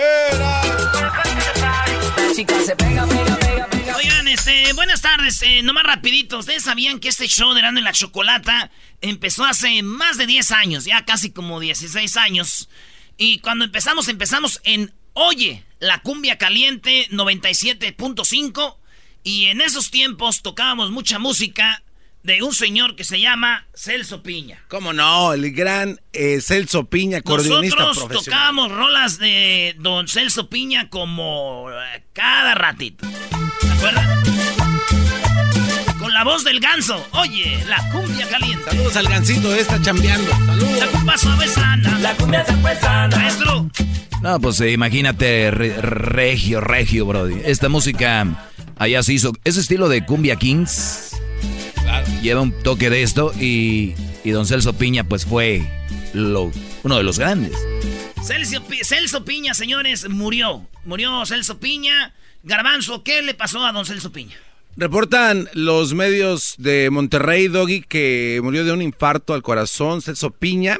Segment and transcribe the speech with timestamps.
[0.00, 0.98] ¡Erasno!
[0.98, 1.90] ¡Erasno!
[2.80, 3.96] ¡Erasno!
[3.96, 5.42] Oigan, este, buenas tardes.
[5.42, 9.82] Eh, nomás rapidito, ¿ustedes sabían que este show de Erasmo y la Chocolata empezó hace
[9.82, 12.68] más de 10 años, ya casi como 16 años?
[13.16, 18.76] Y cuando empezamos, empezamos en Oye, la cumbia caliente 97.5.
[19.22, 21.82] Y en esos tiempos tocábamos mucha música
[22.22, 24.62] de un señor que se llama Celso Piña.
[24.68, 25.32] ¿Cómo no?
[25.32, 28.24] El gran eh, Celso Piña, acordeonista Nosotros profesional.
[28.40, 33.06] tocábamos rolas de don Celso Piña como eh, cada ratito.
[33.60, 34.20] ¿Se acuerdan?
[35.98, 37.06] Con la voz del ganso.
[37.12, 38.64] Oye, la cumbia caliente.
[38.70, 40.30] Saludos al gancito, está chambeando.
[40.30, 40.78] Saludos.
[40.78, 41.98] La cumbia suavesana.
[41.98, 43.16] La cumbia suavesana.
[43.16, 43.70] Maestro.
[44.22, 47.40] No, pues eh, imagínate, re- regio, regio, brody.
[47.44, 48.26] Esta música
[48.76, 49.32] allá se hizo.
[49.44, 51.16] Ese estilo de Cumbia Kings
[52.22, 55.62] lleva un toque de esto y, y Don Celso Piña, pues fue
[56.12, 56.50] lo,
[56.82, 57.52] uno de los grandes.
[58.82, 60.66] Celso Piña, señores, murió.
[60.84, 62.14] Murió Celso Piña.
[62.42, 64.36] Garbanzo, ¿qué le pasó a don Celso Piña?
[64.76, 70.78] Reportan los medios de Monterrey, Doggy, que murió de un infarto al corazón, Celso Piña.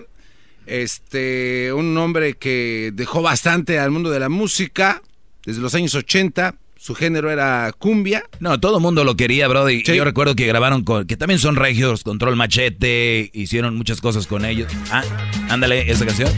[0.66, 5.02] Este, un hombre que dejó bastante al mundo de la música
[5.44, 6.54] desde los años 80.
[6.80, 8.22] Su género era cumbia.
[8.40, 9.82] No, todo el mundo lo quería, brody.
[9.84, 9.94] Sí.
[9.94, 14.46] Yo recuerdo que grabaron con, que también son regios, Control Machete, hicieron muchas cosas con
[14.46, 14.72] ellos.
[14.90, 15.04] Ah,
[15.50, 16.32] ándale, esa canción.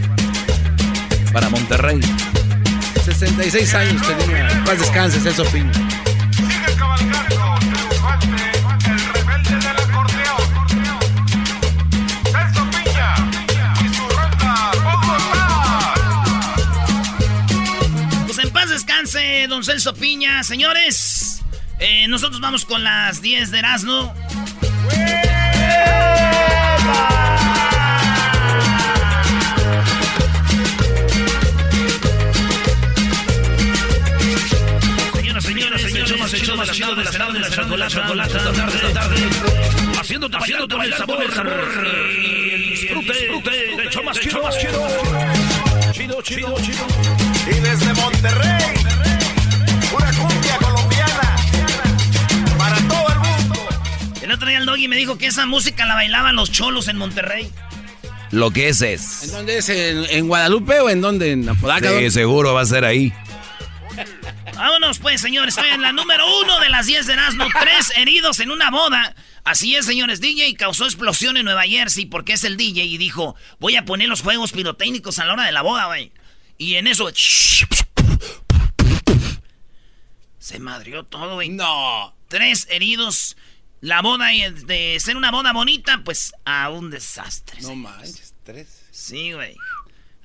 [1.32, 2.00] Para Monterrey.
[3.04, 4.64] 66 años tenía.
[4.66, 5.72] Paz descanse, Celso Piña.
[6.32, 7.31] Sigue cabalgando,
[19.47, 20.42] don Celso Piña.
[20.42, 21.42] Señores,
[21.78, 24.14] eh, nosotros vamos con las 10 de Erasmo.
[35.12, 36.44] Señoras, señores, señores, el
[40.94, 41.54] sabor, el sabor,
[42.10, 44.88] y el disfrute, disfrute del show más chido, más chido.
[45.92, 46.86] Chido, chido, chido.
[47.47, 48.81] Y desde Monterrey,
[54.42, 57.48] otro día el doggy me dijo que esa música la bailaban los cholos en Monterrey.
[58.32, 59.22] Lo que es es.
[59.22, 59.69] ¿En dónde es?
[59.69, 61.30] ¿En, en Guadalupe o en dónde?
[61.30, 61.97] ¿En Apodaca?
[61.97, 63.12] Sí, seguro va a ser ahí.
[64.56, 65.56] Vámonos pues, señores.
[65.56, 67.44] Estoy en la número uno de las 10 de Erasmo.
[67.60, 69.14] Tres heridos en una boda.
[69.44, 70.20] Así es, señores.
[70.20, 74.09] DJ causó explosión en Nueva Jersey porque es el DJ y dijo, voy a poner
[74.09, 76.10] los juegos pirotécnicos a la hora de la boda, güey.
[76.59, 77.09] Y en eso...
[80.41, 81.50] Se madrió todo, güey.
[81.50, 82.16] No.
[82.27, 83.36] Tres heridos.
[83.82, 87.60] La boda, y de ser una boda bonita, pues a un desastre.
[87.62, 88.86] No manches, tres.
[88.90, 89.54] Sí, güey.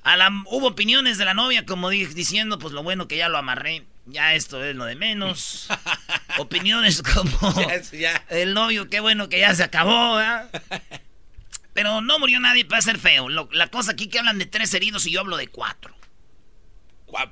[0.04, 3.28] A la, hubo opiniones de la novia, como di- diciendo, pues lo bueno que ya
[3.28, 3.84] lo amarré.
[4.06, 5.68] Ya esto es lo de menos.
[6.38, 8.24] opiniones como Ya, ya.
[8.30, 10.48] el novio, qué bueno que ya se acabó, ¿verdad?
[11.74, 13.28] Pero no murió nadie para ser feo.
[13.28, 15.94] Lo- la cosa aquí que hablan de tres heridos y yo hablo de cuatro.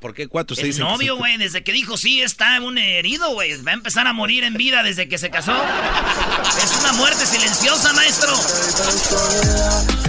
[0.01, 0.57] ¿Por qué cuatro?
[0.59, 3.61] El novio, güey, desde que dijo sí está un herido, güey.
[3.63, 5.53] Va a empezar a morir en vida desde que se casó.
[6.63, 8.35] Es una muerte silenciosa, maestro.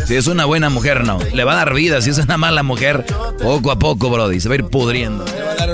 [0.08, 1.20] Si es una buena mujer, no.
[1.34, 2.02] Le va a dar vida.
[2.02, 3.06] Si es una mala mujer,
[3.42, 4.40] poco a poco, Brody.
[4.40, 5.26] Se va a ir pudriendo.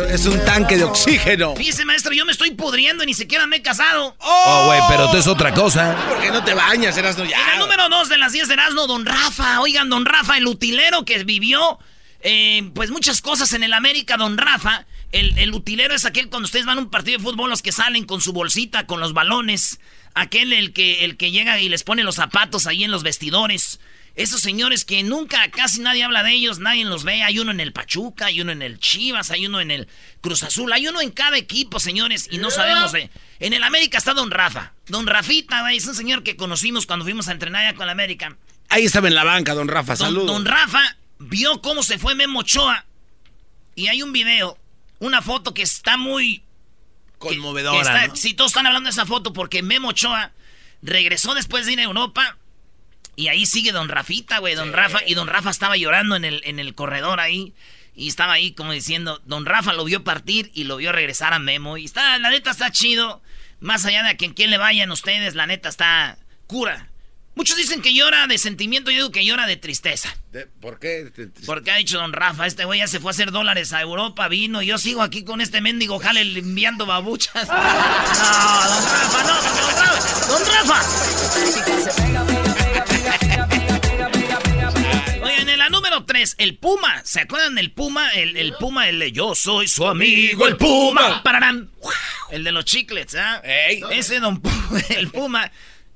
[0.10, 1.56] Es un tanque de oxígeno.
[1.56, 4.16] Fíjese, maestro, yo me estoy pudriendo y ni siquiera me he casado.
[4.20, 5.96] Oh, güey, pero tú es otra cosa.
[6.10, 7.24] ¿Por qué no te bañas, Erasno?
[7.24, 7.54] En Ya.
[7.54, 9.62] el número dos de las 10 de Erasmo, don Rafa.
[9.62, 11.80] Oigan, don Rafa, el utilero que vivió,
[12.24, 14.86] eh, pues muchas cosas en el América, don Rafa.
[15.12, 17.72] El, el utilero es aquel cuando ustedes van a un partido de fútbol, los que
[17.72, 19.80] salen con su bolsita, con los balones.
[20.16, 23.80] Aquel el que, el que llega y les pone los zapatos ahí en los vestidores.
[24.16, 27.24] Esos señores que nunca, casi nadie habla de ellos, nadie los ve.
[27.24, 29.88] Hay uno en el Pachuca, hay uno en el Chivas, hay uno en el
[30.22, 33.10] Cruz Azul, hay uno en cada equipo, señores, y no sabemos de...
[33.40, 34.74] En el América está Don Rafa.
[34.88, 38.38] Don Rafita, es un señor que conocimos cuando fuimos a entrenar con el América.
[38.70, 39.96] Ahí estaba en la banca, don Rafa.
[39.96, 40.28] Don, Saludos.
[40.28, 42.86] don Rafa vio cómo se fue Memo Ochoa.
[43.76, 44.58] Y hay un video,
[45.00, 46.44] una foto que está muy...
[47.18, 48.16] Conmovedora, que está- ¿no?
[48.16, 50.32] Sí, todos están hablando de esa foto porque Memo Ochoa
[50.82, 52.38] regresó después de ir a Europa.
[53.16, 55.00] Y ahí sigue Don Rafita, güey, Don Rafa.
[55.06, 57.54] Y Don Rafa estaba llorando en el, en el corredor ahí.
[57.96, 61.40] Y estaba ahí como diciendo, Don Rafa lo vio partir y lo vio regresar a
[61.40, 61.78] Memo.
[61.78, 63.22] Y está, la neta está chido.
[63.60, 66.18] Más allá de a quien, quién le vayan ustedes, la neta está
[66.48, 66.90] cura.
[67.36, 70.16] Muchos dicen que llora de sentimiento, yo digo que llora de tristeza.
[70.32, 71.12] De- ¿Por qué?
[71.48, 74.28] Porque ha dicho don Rafa, este güey ya se fue a hacer dólares a Europa,
[74.28, 77.48] vino, y yo sigo aquí con este mendigo jale enviando babuchas.
[77.48, 80.28] No, don Rafa, no, don Rafa.
[80.28, 81.84] Don Rafa.
[85.24, 87.02] Oigan, en la número 3, el Puma.
[87.04, 88.10] ¿Se acuerdan del Puma?
[88.12, 91.24] El, el Puma, el de yo soy su amigo, el Puma.
[91.24, 91.70] Pararán.
[92.32, 93.42] El de los chiclets, ¿ah?
[93.44, 93.82] Ey.
[93.92, 95.52] Ese don Puma, el Puma.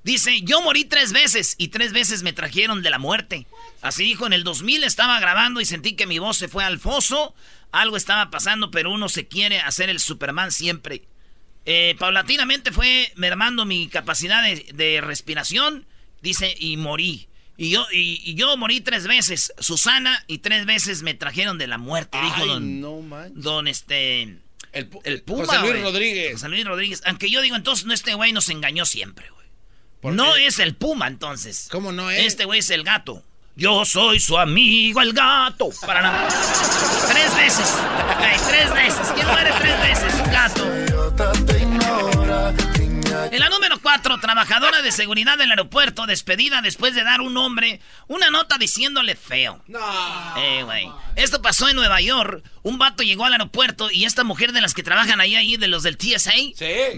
[0.07, 3.45] Dice, yo morí tres veces y tres veces me trajeron de la muerte.
[3.81, 6.79] Así dijo, en el 2000 estaba grabando y sentí que mi voz se fue al
[6.79, 7.35] foso.
[7.73, 11.03] Algo estaba pasando, pero uno se quiere hacer el Superman siempre.
[11.65, 15.85] Eh, paulatinamente fue mermando mi capacidad de, de respiración,
[16.21, 17.27] dice, y morí.
[17.57, 21.67] Y yo, y, y yo morí tres veces, Susana, y tres veces me trajeron de
[21.67, 23.43] la muerte, dijo Ay, don, no manches.
[23.43, 24.37] don este...
[24.71, 25.83] El, El Puma, José Luis.
[25.83, 26.31] Rodríguez.
[26.31, 27.01] José Luis Rodríguez.
[27.05, 29.46] Aunque yo digo, entonces, no, este güey nos engañó siempre, güey.
[30.01, 30.47] ¿Por No qué?
[30.47, 31.67] es el Puma, entonces.
[31.71, 32.25] ¿Cómo no es?
[32.25, 33.23] Este güey es el gato.
[33.55, 35.69] Yo soy su amigo, el gato.
[35.85, 36.27] Para nada.
[37.11, 37.75] Tres veces.
[38.47, 39.07] Tres veces.
[39.15, 40.13] ¿Quién muere tres veces?
[40.23, 41.77] Un gato.
[43.31, 47.81] En la número cuatro, trabajadora de seguridad del aeropuerto, despedida después de dar un hombre
[48.07, 49.61] una nota diciéndole feo.
[50.37, 50.87] Eh, güey.
[51.15, 52.43] Esto pasó en Nueva York.
[52.63, 55.67] Un vato llegó al aeropuerto y esta mujer de las que trabajan ahí, ahí de
[55.67, 56.31] los del TSA,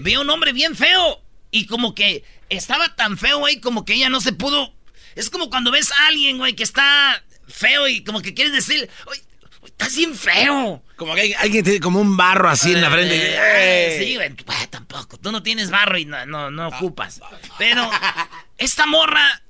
[0.00, 1.20] vio un hombre bien feo.
[1.50, 4.72] Y como que estaba tan feo, güey, como que ella no se pudo.
[5.16, 8.88] Es como cuando ves a alguien, güey, que está feo y como que quieres decir,
[9.06, 9.22] "Oye,
[9.66, 10.82] estás bien feo.
[10.96, 13.16] Como que alguien tiene como un barro así en la frente.
[13.16, 13.98] Eh.
[14.04, 15.16] Sí, güey, pues, tampoco.
[15.18, 17.20] Tú no tienes barro y no, no, no ocupas.
[17.58, 17.90] Pero
[18.58, 19.42] esta morra,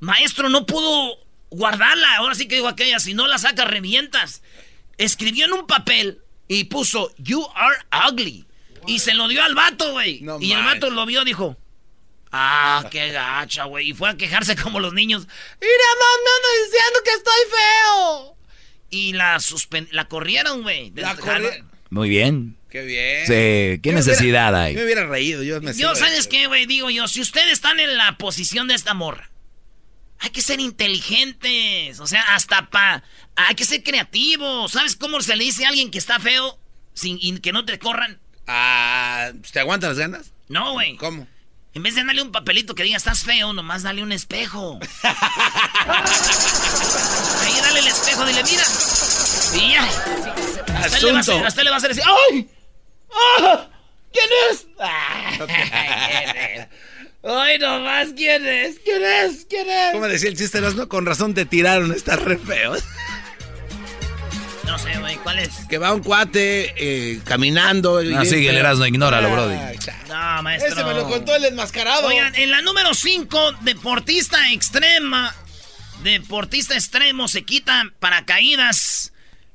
[0.00, 1.18] maestro, no pudo
[1.50, 2.16] guardarla.
[2.16, 4.42] Ahora sí que digo aquella, si no la sacas, revientas.
[4.98, 7.76] Escribió en un papel y puso, You are
[8.08, 8.44] ugly.
[8.86, 10.20] Y se lo dio al vato, güey.
[10.20, 11.56] No y el vato lo vio, dijo.
[12.30, 13.90] Ah, qué gacha, güey.
[13.90, 15.26] Y fue a quejarse como los niños.
[15.60, 18.36] Mira, mamá, ando diciendo que estoy feo.
[18.90, 20.92] Y la suspen la corrieron, güey.
[20.94, 22.56] La corri- Muy bien.
[22.70, 23.20] Qué bien.
[23.26, 24.72] Sí, ¿qué Yo me necesidad hubiera- hay?
[24.74, 25.42] Yo me hubiera reído.
[25.42, 26.66] Yo, me Yo, ¿sabes qué, güey?
[26.66, 29.30] Digo yo, si ustedes están en la posición de esta morra,
[30.18, 31.98] hay que ser inteligentes.
[32.00, 33.02] O sea, hasta pa...
[33.36, 34.72] Hay que ser creativos.
[34.72, 36.58] ¿Sabes cómo se le dice a alguien que está feo
[36.92, 38.20] sin y que no te corran?
[38.48, 40.32] Ah, ¿Te aguantas las ganas?
[40.48, 40.96] No, güey.
[40.96, 41.26] ¿Cómo?
[41.74, 44.80] En vez de darle un papelito que diga estás feo, nomás dale un espejo.
[45.02, 45.12] Ahí
[47.62, 48.64] dale el espejo, dile, mira.
[49.54, 49.86] Y ya.
[50.82, 51.46] Asunto.
[51.46, 52.00] hasta le va a hacer así.
[52.30, 52.48] ¡Ay!
[54.12, 54.66] ¿Quién es?
[54.80, 55.74] Ah, ¿quién
[56.56, 56.68] es?
[57.22, 58.08] ¡Ay, nomás!
[58.16, 58.78] ¿Quién es?
[58.78, 59.46] ¿Quién es?
[59.48, 59.92] ¿Quién es?
[59.92, 60.88] ¿Cómo decía el chiste, no?
[60.88, 62.74] Con razón te tiraron, estás re feo.
[64.68, 65.48] No sé, güey, ¿cuál es?
[65.68, 68.02] Que va un cuate eh, caminando.
[68.02, 68.56] y No, sigue el.
[68.58, 69.54] Erasmo, ignóralo, brody.
[69.56, 70.72] Ay, cha- No, maestro.
[70.74, 72.06] Ese me lo contó el enmascarado.
[72.06, 75.34] Oigan, en la número 5, deportista extrema.
[76.02, 79.12] Deportista extremo se quita paracaídas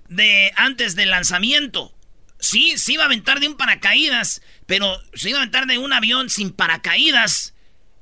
[0.10, 1.94] de antes del lanzamiento.
[2.40, 5.94] Sí, sí iba a aventar de un paracaídas, pero se iba a aventar de un
[5.94, 7.54] avión sin paracaídas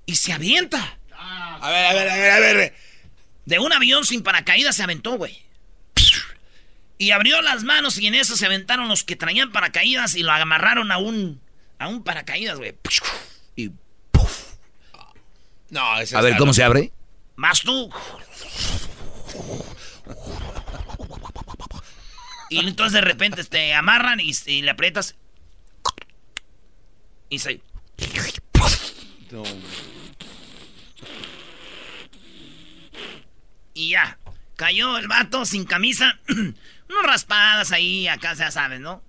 [0.07, 0.97] y se avienta.
[1.15, 2.75] A ver, a ver, a ver, a ver.
[3.45, 5.37] De un avión sin paracaídas se aventó, güey.
[7.01, 10.31] Y abrió las manos y en eso se aventaron los que traían paracaídas y lo
[10.31, 11.41] amarraron a un
[11.79, 12.75] a un paracaídas, güey.
[13.55, 13.71] Y
[15.71, 16.53] No, ese A ver, ¿cómo loco.
[16.53, 16.93] se abre?
[17.37, 17.89] Más tú.
[22.51, 25.15] Y entonces de repente te amarran y, y le aprietas.
[27.29, 27.61] Y se.
[33.73, 34.19] Y ya.
[34.55, 36.19] Cayó el vato sin camisa.
[36.91, 39.01] Unas raspadas ahí, acá ya sabes, ¿no?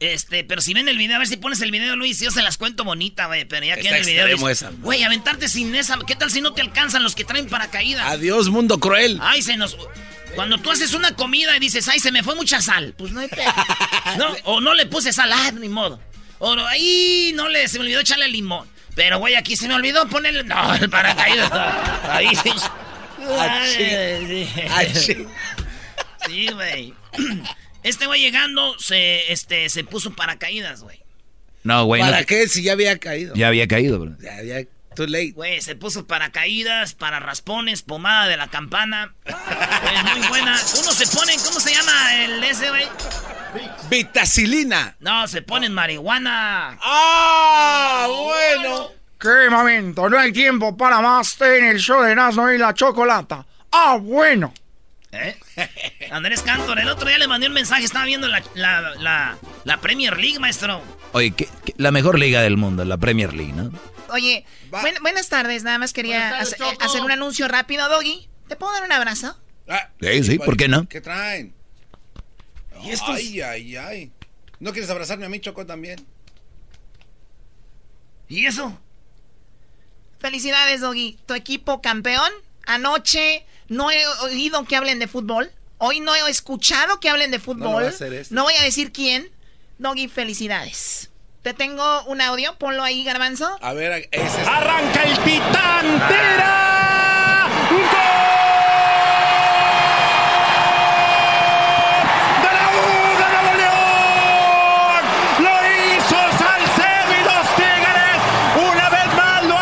[0.00, 2.40] Este, pero si ven el video, a ver si pones el video, Luis, yo se
[2.42, 3.44] las cuento bonita, güey.
[3.46, 4.38] Pero ya que en el video.
[4.78, 5.98] Güey, aventarte sin esa.
[6.06, 8.06] ¿Qué tal si no te alcanzan los que traen paracaídas?
[8.06, 9.18] Adiós, mundo cruel.
[9.20, 9.76] Ay, se nos.
[10.36, 12.94] Cuando tú haces una comida y dices, ay, se me fue mucha sal.
[12.96, 13.28] Pues no hay
[14.18, 16.00] No, o no le puse sal, ah, ni modo.
[16.38, 18.68] O ahí no le, se me olvidó echarle limón.
[18.94, 20.44] Pero, güey, aquí se me olvidó ponerle.
[20.44, 21.50] No, el paracaídas.
[22.08, 22.52] Ahí sí.
[24.94, 25.26] Sí,
[26.26, 26.94] güey.
[27.84, 31.00] Este güey llegando se, este, se puso paracaídas, güey.
[31.62, 32.02] No, güey.
[32.02, 32.48] ¿Para qué?
[32.48, 33.34] Si ya había caído.
[33.34, 34.16] Ya había caído, bro.
[34.20, 35.32] Ya, ya, too late.
[35.32, 39.14] Güey, se puso paracaídas, para raspones, pomada de la campana.
[39.24, 40.56] es muy buena.
[40.80, 42.88] Uno se pone, ¿cómo se llama el ese, güey?
[43.88, 44.96] Vitacilina.
[45.00, 46.78] No, se ponen marihuana.
[46.82, 48.08] ¡Ah!
[48.08, 48.88] Bueno.
[49.18, 50.08] ¡Qué momento!
[50.08, 53.44] No hay tiempo para más en el show de Nazno y la Chocolata.
[53.72, 54.52] ¡Ah, bueno!
[55.12, 55.36] ¿Eh?
[56.10, 60.18] Andrés Cantor, el otro día le mandé un mensaje, estaba viendo la, la, la, Premier
[60.18, 60.82] League, maestro.
[61.12, 61.34] Oye,
[61.76, 63.72] la mejor liga del mundo, la Premier League, ¿no?
[64.10, 64.44] Oye,
[65.00, 68.28] buenas tardes, nada más quería hacer un anuncio rápido, Doggy.
[68.48, 69.38] ¿Te puedo dar un abrazo?
[69.68, 70.88] Ah, sí, sí, ¿por qué no?
[70.88, 71.54] ¿Qué traen?
[72.82, 74.12] ¿Y Ay, ay, ay.
[74.60, 76.04] ¿No quieres abrazarme a mí, Choco, también?
[78.28, 78.78] ¿Y eso?
[80.20, 81.18] Felicidades, Doggy.
[81.26, 82.30] Tu equipo campeón.
[82.66, 85.50] Anoche no he oído que hablen de fútbol.
[85.78, 87.94] Hoy no he escuchado que hablen de fútbol.
[88.30, 89.30] No, voy a decir quién.
[89.78, 91.10] Doggy, felicidades.
[91.42, 93.58] Te tengo un audio, ponlo ahí, Garbanzo.
[93.62, 96.68] A ver, ese Arranca el titán, tira.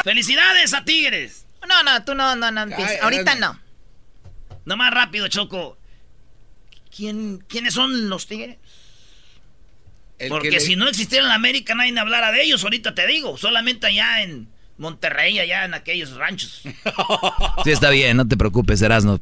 [0.03, 1.47] ¡Felicidades a Tigres!
[1.67, 2.67] No, no, tú no, no, no
[3.03, 3.59] Ahorita no.
[4.67, 5.79] No más rápido, Choco.
[6.95, 8.59] ¿Quién, ¿Quiénes son los Tigres?
[10.29, 13.37] Porque si no existiera en América, nadie hablara de ellos, ahorita te digo.
[13.39, 16.63] Solamente allá en Monterrey, allá en aquellos ranchos.
[17.65, 19.21] Sí, está bien, no te preocupes, Erasno.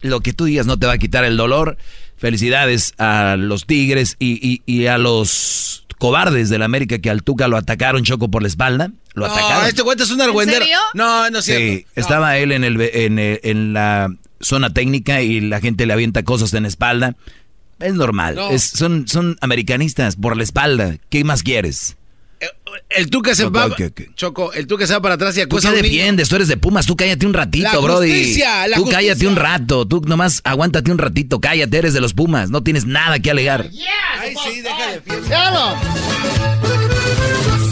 [0.00, 1.76] Lo que tú digas no te va a quitar el dolor.
[2.16, 7.46] Felicidades a los Tigres y, y a los cobardes de la América que al Tuca
[7.46, 8.90] lo atacaron Choco por la espalda.
[9.14, 9.66] Lo no, atacaron.
[9.68, 10.64] este cuento es un argüendero.
[10.94, 11.62] No, no es cierto.
[11.62, 16.22] Sí, estaba él en, el, en, en, la zona técnica y la gente le avienta
[16.22, 17.16] cosas en la espalda.
[17.78, 18.38] Es normal.
[18.50, 20.98] Es, son, son americanistas por la espalda.
[21.08, 21.96] ¿Qué más quieres?
[22.40, 22.48] Eh,
[22.90, 23.68] el, Tuca se va.
[24.14, 26.28] Choco, el Tuca se va para atrás y acusa ¿Tú qué defiendes?
[26.28, 26.86] Tú eres de Pumas.
[26.86, 28.36] Tú cállate un ratito, la Brody.
[28.74, 29.86] tú cállate un rato.
[29.86, 31.40] Tú nomás aguántate un ratito.
[31.40, 32.50] Cállate, eres de los Pumas.
[32.50, 33.68] No tienes nada que alegar.
[34.20, 35.02] Ay, sí, déjale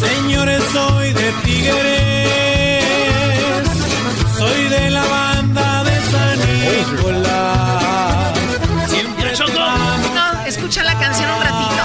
[0.01, 2.40] Señores, soy de Tigres.
[10.71, 11.83] No, escucha la canción un ratito.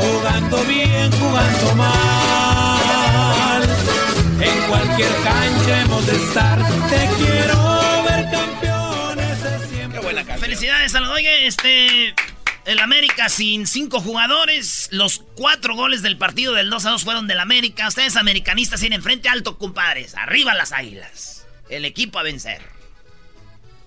[0.00, 3.62] jugando bien, jugando mal.
[4.40, 6.58] En cualquier cancha hemos de estar.
[6.88, 9.98] Te quiero ver campeones de siempre.
[9.98, 10.38] Qué buena canción.
[10.38, 12.14] Felicidades a los oye, este.
[12.66, 14.86] El América sin cinco jugadores.
[14.92, 17.88] Los cuatro goles del partido del 2 a 2 fueron del América.
[17.88, 20.14] Ustedes americanistas tienen frente alto, compadres.
[20.14, 21.48] Arriba las águilas.
[21.68, 22.62] El equipo a vencer.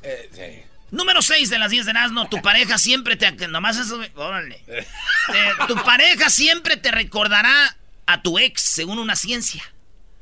[0.04, 2.30] Eh, Número 6 de las 10 de Nazno.
[2.30, 3.48] Tu pareja siempre te.
[3.48, 4.00] Nomás eso.
[4.16, 4.64] Órale.
[5.68, 9.64] tu pareja siempre te recordará a tu ex, según una ciencia.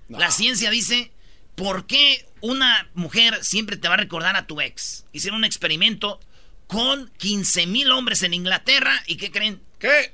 [0.10, 1.12] La ciencia dice:
[1.56, 5.06] ¿por qué una mujer siempre te va a recordar a tu ex?
[5.12, 6.20] Hicieron un experimento
[6.68, 9.04] con 15 mil hombres en Inglaterra.
[9.08, 9.62] ¿Y qué creen?
[9.80, 10.14] ¿Qué?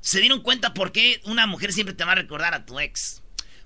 [0.00, 3.22] Se dieron cuenta por qué una mujer siempre te va a recordar a tu ex.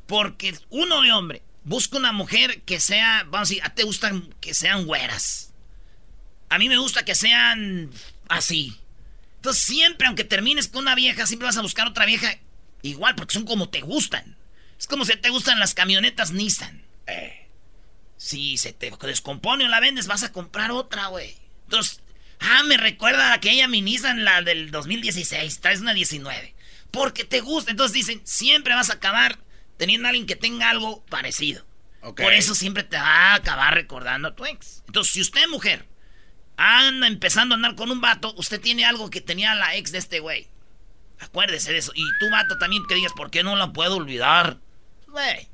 [0.07, 4.53] Porque uno de hombre busca una mujer que sea, vamos a decir, te gustan que
[4.53, 5.54] sean güeras.
[6.55, 7.91] A mí me gusta que sean
[8.29, 8.79] así.
[9.37, 12.39] Entonces siempre, aunque termines con una vieja, siempre vas a buscar otra vieja
[12.83, 14.37] igual, porque son como te gustan.
[14.79, 16.83] Es como si te gustan las camionetas Nissan.
[17.07, 17.49] Eh.
[18.17, 21.37] Si se te descompone o la vendes, vas a comprar otra, güey.
[21.65, 22.01] Entonces,
[22.41, 25.61] Ah, me recuerda a aquella en la del 2016.
[25.61, 26.55] Traes una 19.
[26.91, 27.71] Porque te gusta.
[27.71, 29.39] Entonces dicen, siempre vas a acabar
[29.77, 31.65] teniendo a alguien que tenga algo parecido.
[32.01, 34.83] Por eso siempre te va a acabar recordando a tu ex.
[34.87, 35.87] Entonces, si usted, mujer,
[36.57, 39.99] anda empezando a andar con un vato, usted tiene algo que tenía la ex de
[39.99, 40.49] este güey.
[41.21, 41.93] Acuérdese de eso.
[41.95, 44.59] Y tú, vato, también que digas, ¿por qué no la puedo olvidar?
[45.09, 45.49] Güey.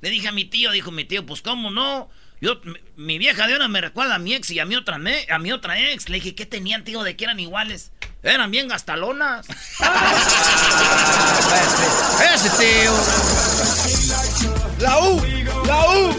[0.00, 2.10] Le dije a mi tío, dijo mi tío, pues cómo no.
[2.40, 2.60] Yo,
[2.96, 5.52] mi vieja de una me recuerda a mi ex y a mi otra, a mi
[5.52, 6.08] otra ex.
[6.08, 7.92] Le dije, ¿qué tenían, tío, de que eran iguales?
[8.22, 9.46] Eran bien gastalonas.
[12.34, 12.92] Ese tío.
[14.80, 15.22] La U,
[15.64, 16.14] la U.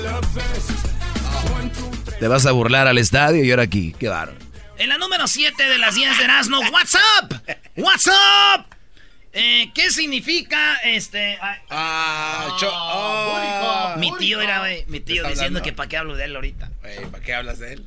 [2.19, 3.93] Te vas a burlar al estadio y ahora aquí.
[3.99, 4.39] Qué bárbaro.
[4.79, 7.39] En la número 7 de las 10 de Erasmo, What's up?
[7.75, 8.65] What's up?
[9.33, 11.37] Eh, ¿Qué significa este?
[11.39, 12.57] Ah, ah
[13.99, 16.71] mi tío era, güey, mi tío diciendo que para qué hablo de él ahorita.
[17.11, 17.85] ¿Para qué hablas de él?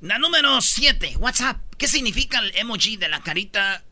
[0.00, 1.58] La número 7, WhatsApp.
[1.76, 3.84] ¿Qué significa el emoji de la carita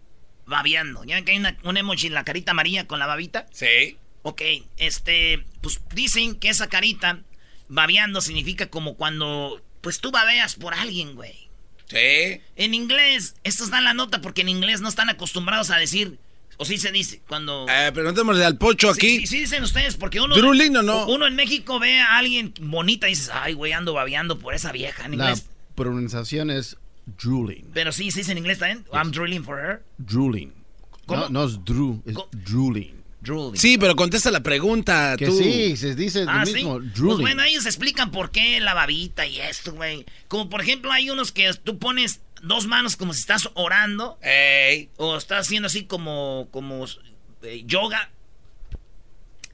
[0.46, 1.04] babeando?
[1.04, 3.46] ¿Ya ven que hay un emoji en la carita amarilla con la babita?
[3.52, 3.98] Sí.
[4.22, 4.40] Ok,
[4.78, 7.20] este, pues dicen que esa carita
[7.68, 11.48] babeando significa como cuando, pues tú babeas por alguien, güey.
[11.86, 12.40] Sí.
[12.56, 16.18] En inglés, estos dan la nota porque en inglés no están acostumbrados a decir,
[16.58, 17.66] o sí se dice, cuando...
[17.68, 19.20] Eh, preguntémosle al pocho aquí.
[19.20, 20.36] Sí, sí, dicen ustedes, porque uno...
[20.36, 21.06] Drulino, no.
[21.06, 24.72] Uno en México ve a alguien bonita y dices, ay, güey, ando babeando por esa
[24.72, 25.46] vieja en inglés.
[25.46, 26.76] La pronunciación es
[27.22, 27.70] drooling.
[27.72, 28.84] Pero sí, se dice en inglés también.
[28.92, 29.82] I'm drooling for her.
[29.98, 30.52] Drooling.
[31.06, 32.97] No, no es drew, es drooling.
[33.54, 35.16] Sí, pero contesta la pregunta.
[35.16, 35.36] Que tú.
[35.36, 36.80] sí, se dice lo ah, mismo.
[36.80, 36.88] ¿sí?
[37.00, 40.06] Pues bueno, ellos explican por qué la babita y esto, güey.
[40.28, 44.18] Como por ejemplo, hay unos que tú pones dos manos como si estás orando.
[44.22, 44.90] Ey.
[44.96, 46.86] O estás haciendo así como, como
[47.42, 48.10] eh, yoga.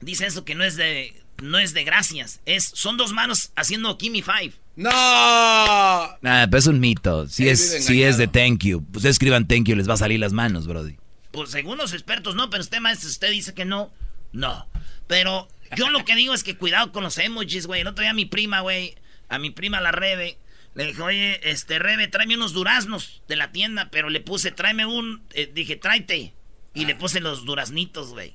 [0.01, 1.13] Dice eso que no es de.
[1.41, 2.39] No es de gracias.
[2.45, 4.53] Es, son dos manos haciendo Kimi Five.
[4.77, 4.89] ¡No!
[4.89, 7.27] Nada, pero es un mito.
[7.27, 8.85] Si es, si es de thank you.
[8.91, 10.97] Pues escriban thank you, les va a salir las manos, Brody.
[11.35, 13.91] Pues según los expertos no, pero usted maestro, usted dice que no.
[14.31, 14.69] No.
[15.05, 17.81] Pero yo lo que digo es que cuidado con los emojis, güey.
[17.81, 18.95] El otro día a mi prima, güey,
[19.27, 20.37] a mi prima la Rebe,
[20.75, 24.85] le dijo, oye, este Rebe, tráeme unos duraznos de la tienda, pero le puse, tráeme
[24.85, 26.33] un, eh, dije, tráete.
[26.73, 28.33] Y le puse los duraznitos, güey.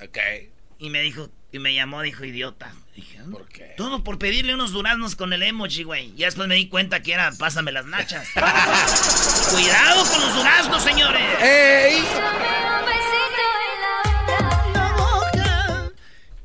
[0.00, 0.18] Ok.
[0.78, 2.74] Y me dijo, y me llamó, dijo, idiota.
[2.94, 3.74] Dije, ¿por qué?
[3.76, 6.12] Todo por pedirle unos duraznos con el emoji, güey.
[6.16, 8.28] Y después me di cuenta que era, pásame las nachas.
[9.50, 11.42] Cuidado con los duraznos, señores.
[11.42, 12.04] ¡Ey!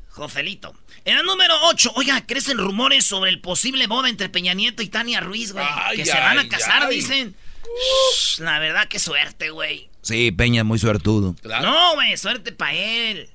[0.08, 0.74] Joselito.
[1.04, 4.88] En el número 8, oiga, crecen rumores sobre el posible boda entre Peña Nieto y
[4.88, 5.64] Tania Ruiz, güey.
[5.96, 7.34] Que se van a casar, dicen.
[8.38, 9.88] la verdad, qué suerte, güey.
[10.02, 11.36] Sí, Peña, muy suertudo.
[11.62, 13.30] No, güey, suerte para él.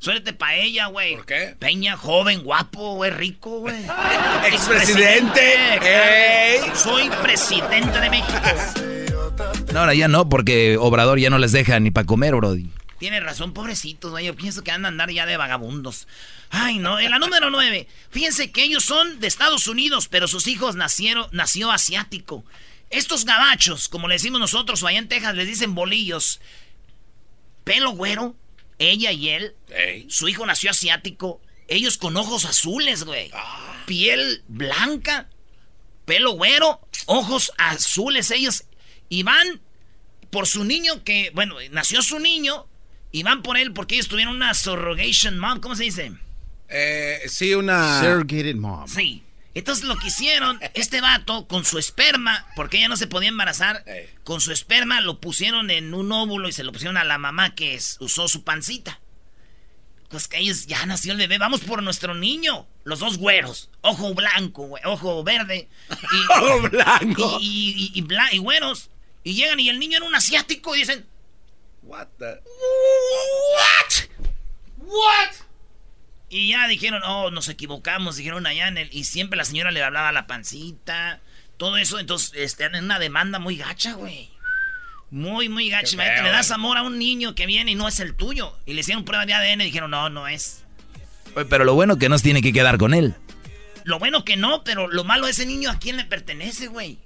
[0.00, 1.14] Suerte para ella, güey.
[1.14, 1.54] ¿Por qué?
[1.58, 3.84] Peña, joven, guapo, güey, rico, güey.
[4.46, 5.58] Expresidente.
[6.74, 8.32] Soy presidente de México.
[9.74, 12.70] No, ahora ya no, porque Obrador ya no les deja ni para comer, Brody.
[12.98, 14.24] Tiene razón, pobrecitos, güey.
[14.24, 16.08] Yo pienso que andan a andar ya de vagabundos.
[16.48, 16.98] Ay, no.
[16.98, 17.86] En la número nueve.
[18.08, 22.42] Fíjense que ellos son de Estados Unidos, pero sus hijos nacieron, nació asiático.
[22.88, 26.40] Estos gabachos, como le decimos nosotros, o allá en Texas les dicen bolillos.
[27.64, 28.34] Pelo güero,
[28.80, 29.54] ella y él.
[30.08, 31.40] Su hijo nació asiático.
[31.68, 33.30] Ellos con ojos azules, güey.
[33.86, 35.28] Piel blanca.
[36.04, 36.80] Pelo güero.
[37.06, 38.64] Ojos azules ellos.
[39.08, 39.60] Y van
[40.30, 42.66] por su niño que, bueno, nació su niño.
[43.12, 45.60] Y van por él porque ellos tuvieron una surrogation mom.
[45.60, 46.12] ¿Cómo se dice?
[46.68, 48.00] Eh, sí, una...
[48.00, 48.88] Surrogated mom.
[48.88, 49.22] Sí.
[49.54, 53.84] Entonces lo que hicieron, este vato con su esperma, porque ella no se podía embarazar,
[54.22, 57.54] con su esperma lo pusieron en un óvulo y se lo pusieron a la mamá
[57.54, 59.00] que usó su pancita.
[60.08, 62.66] Pues que ellos ya nació el bebé, vamos por nuestro niño.
[62.82, 65.68] Los dos güeros, ojo blanco, güey, ojo verde.
[65.90, 67.38] Y, ojo blanco.
[67.40, 68.90] Y, y, y, güeros.
[69.22, 71.06] Y llegan y el niño era un asiático y dicen...
[71.82, 72.40] What the...
[73.56, 74.08] What?
[74.78, 75.49] What?
[76.32, 78.88] Y ya dijeron, oh, nos equivocamos, dijeron allá en el...
[78.92, 81.20] Y siempre la señora le hablaba a la pancita,
[81.56, 81.98] todo eso.
[81.98, 84.30] Entonces, este, en una demanda muy gacha, güey.
[85.10, 85.94] Muy, muy gacha.
[85.94, 88.56] Imagínate, le das amor a un niño que viene y no es el tuyo.
[88.64, 90.62] Y le hicieron prueba de ADN y dijeron, no, no es.
[91.34, 93.16] Pero lo bueno que no tiene que quedar con él.
[93.82, 96.98] Lo bueno que no, pero lo malo ese niño, ¿a quién le pertenece, güey?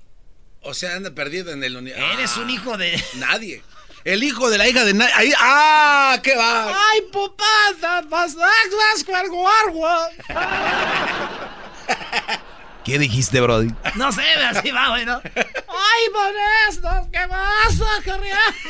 [0.60, 2.12] O sea, anda perdido en el universo.
[2.12, 3.02] Eres un hijo de...
[3.16, 3.62] Nadie.
[4.04, 5.32] El hijo de la hija de nadie.
[5.38, 6.20] ¡Ah!
[6.22, 6.68] ¡Qué va!
[6.68, 8.02] ¡Ay, papá!
[8.10, 8.36] ¡Vas
[12.84, 13.70] ¿Qué dijiste, Brody?
[13.94, 15.22] No sé, así va, güey, ¿no?
[15.24, 17.08] ¡Ay, Bonestos!
[17.10, 18.68] ¿Qué pasa, carriazo?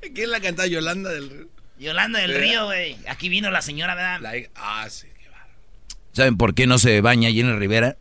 [0.14, 0.68] ¿Quién la canta?
[0.68, 1.48] Yolanda del Río.
[1.80, 2.96] Yolanda del Río, güey.
[3.08, 4.20] Aquí vino la señora, ¿verdad?
[4.20, 4.34] La...
[4.54, 5.44] Ah, sí, qué va.
[6.12, 7.96] ¿Saben por qué no se baña allí en el Rivera?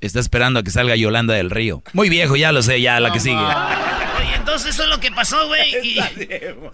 [0.00, 1.82] Está esperando a que salga Yolanda del Río.
[1.92, 3.36] Muy viejo, ya lo sé, ya la que sigue.
[4.52, 5.72] Entonces eso es lo que pasó, güey.
[5.82, 5.98] Y,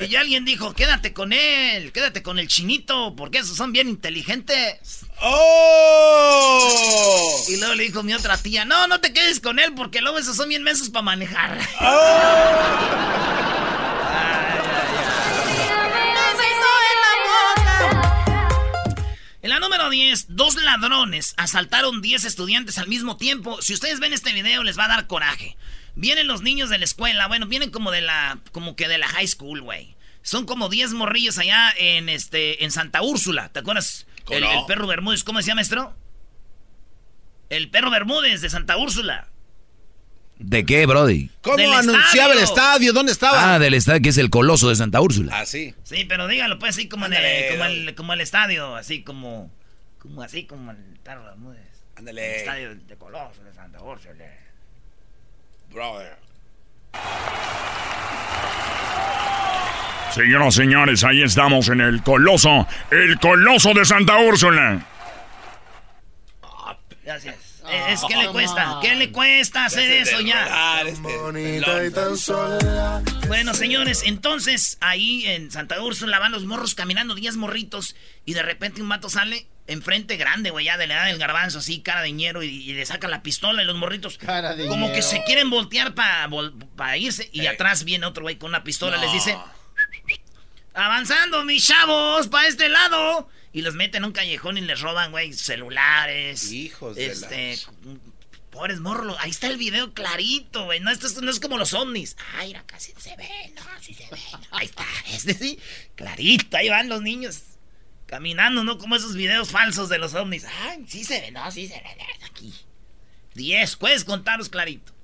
[0.05, 5.07] y, alguien dijo, quédate con él, quédate con el chinito, porque esos son bien inteligentes.
[5.21, 6.67] ¡Oh!
[7.49, 10.19] Y luego le dijo mi otra tía, no, no te quedes con él, porque luego
[10.19, 11.57] esos son bien mensos para manejar.
[11.81, 13.15] ¡Oh!
[19.41, 23.63] En la número 10, dos ladrones asaltaron 10 estudiantes al mismo tiempo.
[23.63, 25.57] Si ustedes ven este video les va a dar coraje.
[25.99, 29.09] Vienen los niños de la escuela, bueno, vienen como de la como que de la
[29.09, 29.97] high school, güey.
[30.23, 34.07] Son como 10 morrillos allá en este en Santa Úrsula, ¿te acuerdas?
[34.31, 35.97] El, el, perro Bermúdez, ¿cómo decía, maestro?
[37.51, 39.27] El perro Bermúdez de Santa Úrsula.
[40.39, 41.31] ¿De qué, Brody?
[41.43, 42.93] ¿Cómo anunciaba el estadio?
[42.93, 43.55] ¿Dónde estaba?
[43.55, 45.41] Ah, del estadio que es el Coloso de Santa Úrsula.
[45.41, 45.75] Ah, sí.
[45.83, 49.51] Sí, pero dígalo pues así como, en el, como, el, como el estadio, así como,
[49.99, 51.67] como así como el perro Bermúdez.
[51.97, 52.25] Ándale.
[52.25, 54.15] El estadio de Coloso de Santa Úrsula.
[55.71, 56.17] Brother.
[60.15, 64.85] Señoras y señores, ahí estamos en el Coloso, el Coloso de Santa Úrsula.
[67.05, 67.37] Gracias.
[67.91, 70.83] Es, que le cuesta, ¿qué le cuesta hacer eso ya?
[73.27, 78.43] Bueno, señores, entonces ahí en Santa Úrsula van los morros caminando, 10 morritos, y de
[78.43, 82.03] repente un mato sale enfrente grande, güey, ya de la edad del garbanzo, así, cara
[82.03, 84.19] de ñero, y, le saca la pistola y los morritos
[84.69, 88.97] como que se quieren voltear para irse, y atrás viene otro güey con una pistola,
[88.97, 89.37] les dice,
[90.75, 93.29] avanzando, mis chavos, para este lado.
[93.51, 96.53] Y los meten en un callejón y les roban, güey, celulares.
[96.53, 97.59] Hijos de este,
[98.51, 99.17] Pobres morros.
[99.21, 100.81] Ahí está el video clarito, güey.
[100.81, 102.17] No, esto no es como los ovnis.
[102.37, 103.53] Ay, era casi se ve.
[103.57, 104.21] No, sí se ve.
[104.51, 104.85] ahí está.
[105.13, 105.59] Este sí.
[105.95, 106.57] Clarito.
[106.57, 107.41] Ahí van los niños.
[108.09, 108.79] Caminando, ¿no?
[108.79, 110.47] Como esos videos falsos de los ovnis.
[110.63, 111.31] Ay, sí se ve.
[111.31, 111.97] No, sí se ve.
[112.25, 112.55] Aquí.
[113.35, 113.77] Diez.
[113.77, 114.95] Puedes contaros clarito.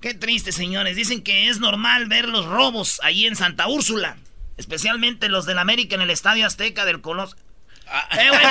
[0.00, 0.94] Qué triste, señores.
[0.94, 4.16] Dicen que es normal ver los robos ahí en Santa Úrsula.
[4.56, 7.36] Especialmente los del América en el Estadio Azteca del Coloso.
[8.12, 8.42] ¡Eh, güey!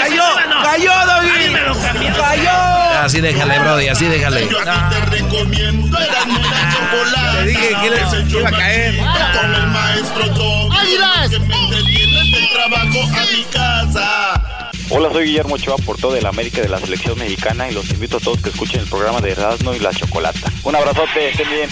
[0.00, 0.24] ¡Cayó!
[0.62, 1.56] ¡Cayó, David!
[2.16, 2.50] ¡Cayó!
[3.02, 4.48] Así déjale, Brody, así déjale.
[4.48, 6.24] Yo a ti te recomiendo era
[6.72, 7.36] chocolate.
[7.38, 8.98] Te dije que le iba a caer.
[8.98, 11.30] Con el maestro Doggy.
[11.30, 14.42] Que me entretiene del trabajo a mi casa.
[14.90, 18.16] Hola, soy Guillermo Ochoa, portero de la América de la Selección Mexicana y los invito
[18.16, 20.50] a todos que escuchen el programa de Erasmo y la Chocolata.
[20.64, 21.68] Un abrazote, estén bien.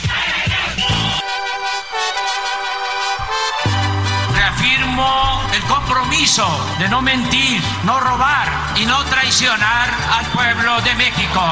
[4.97, 6.47] El compromiso
[6.79, 11.43] de no mentir, no robar y no traicionar al pueblo de México.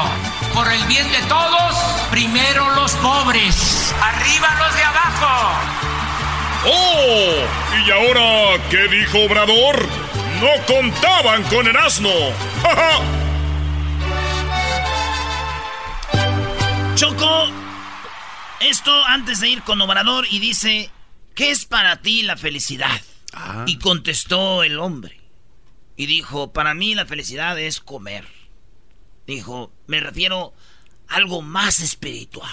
[0.51, 1.75] Por el bien de todos,
[2.09, 5.51] primero los pobres, arriba los de abajo.
[6.65, 7.45] ¡Oh!
[7.85, 9.87] ¿Y ahora qué dijo Obrador?
[10.41, 12.09] No contaban con el asno.
[16.95, 17.51] Choco,
[18.59, 20.89] esto antes de ir con Obrador y dice,
[21.35, 23.01] ¿qué es para ti la felicidad?
[23.65, 25.19] Y contestó el hombre.
[25.97, 28.25] Y dijo, para mí la felicidad es comer.
[29.27, 30.53] Dijo, me refiero
[31.07, 32.51] a algo más espiritual.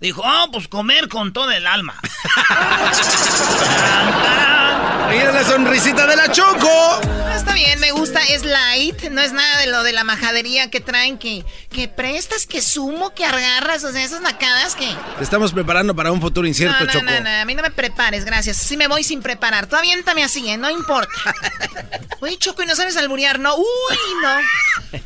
[0.00, 1.98] Dijo, oh, pues comer con todo el alma.
[5.10, 7.00] Mira la sonrisita de la Choco.
[7.34, 10.80] Está bien, me gusta, es light, no es nada de lo de la majadería que
[10.80, 14.88] traen, que, que prestas, que sumo, que agarras, o sea, esas nacadas que...
[15.18, 17.04] Te estamos preparando para un futuro incierto, no, no, Choco.
[17.04, 18.58] No, no, a mí no me prepares, gracias.
[18.58, 19.66] Sí me voy sin preparar.
[19.66, 20.56] Tú aviéntame así, ¿eh?
[20.56, 21.34] No importa.
[22.20, 23.40] Oye, Choco, ¿y no sabes alburear?
[23.40, 23.64] No, uy,
[24.22, 25.00] no.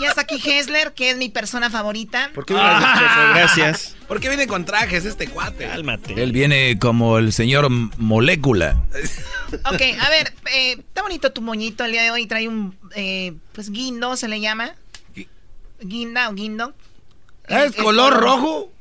[0.00, 2.30] y hasta aquí Hessler, que es mi persona favorita.
[2.34, 2.64] ¿Por qué Choco?
[3.34, 3.94] Gracias.
[4.08, 5.66] ¿Por qué viene con trajes este cuate?
[5.66, 6.20] Cálmate.
[6.22, 8.82] Él viene como el señor Molécula.
[9.64, 12.26] Ok, a ver, eh, está bonito tu moñito el día de hoy.
[12.26, 14.74] Trae un, eh, pues, guindo, se le llama.
[15.80, 16.74] Guinda o guindo.
[17.46, 18.72] ¿Es El- el color rojo?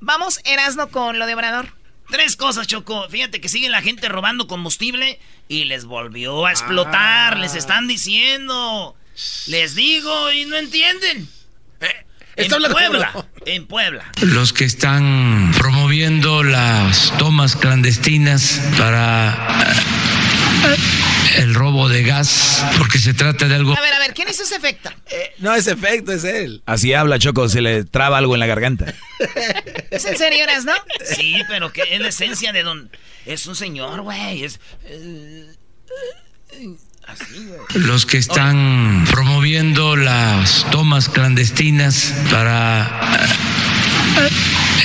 [0.00, 1.72] Vamos, Erasno, con lo de Obrador.
[2.10, 3.08] Tres cosas, Choco.
[3.10, 7.38] Fíjate que sigue la gente robando combustible y les volvió a explotar.
[7.38, 8.96] Les están diciendo.
[9.46, 11.28] Les digo y no entienden.
[11.80, 11.88] En
[12.42, 13.26] está hablando- Puebla.
[13.46, 14.04] En Puebla.
[14.22, 19.64] Los que están promoviendo las tomas clandestinas para
[20.66, 20.76] eh,
[21.42, 24.42] el robo de gas, porque se trata de algo A ver, a ver, ¿quién hizo
[24.42, 24.90] ese efecto?
[25.38, 26.62] No es efecto, es él.
[26.66, 28.92] Así habla Choco, se le traba algo en la garganta.
[29.90, 30.72] ¿Es en serio, Erasno?
[31.04, 32.90] Sí, pero que es la esencia de don.
[33.26, 34.44] Es un señor, güey.
[34.44, 34.60] Es.
[34.84, 35.46] eh,
[36.52, 36.68] eh.
[37.74, 43.00] Los que están promoviendo las tomas clandestinas para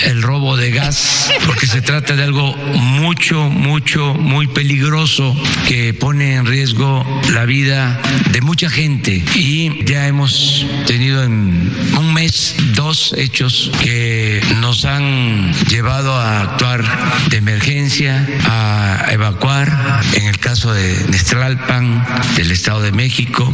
[0.06, 5.36] el robo de gas, porque se trata de algo mucho, mucho, muy peligroso
[5.68, 8.00] que pone en riesgo la vida
[8.32, 9.24] de mucha gente.
[9.36, 16.84] Y ya hemos tenido en un mes dos hechos que nos han llevado a actuar
[17.30, 23.54] de emergencia, a evacuar, en el caso de Nestralpan, del Estado de México,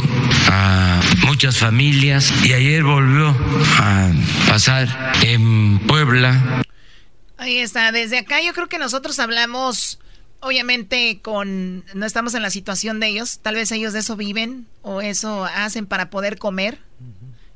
[0.50, 2.32] a muchas familias.
[2.44, 3.36] Y ayer volvió
[3.78, 4.10] a
[4.48, 6.41] pasar en Puebla.
[7.36, 9.98] Ahí está, desde acá yo creo que nosotros hablamos,
[10.40, 14.66] obviamente con, no estamos en la situación de ellos, tal vez ellos de eso viven
[14.82, 16.78] o eso hacen para poder comer.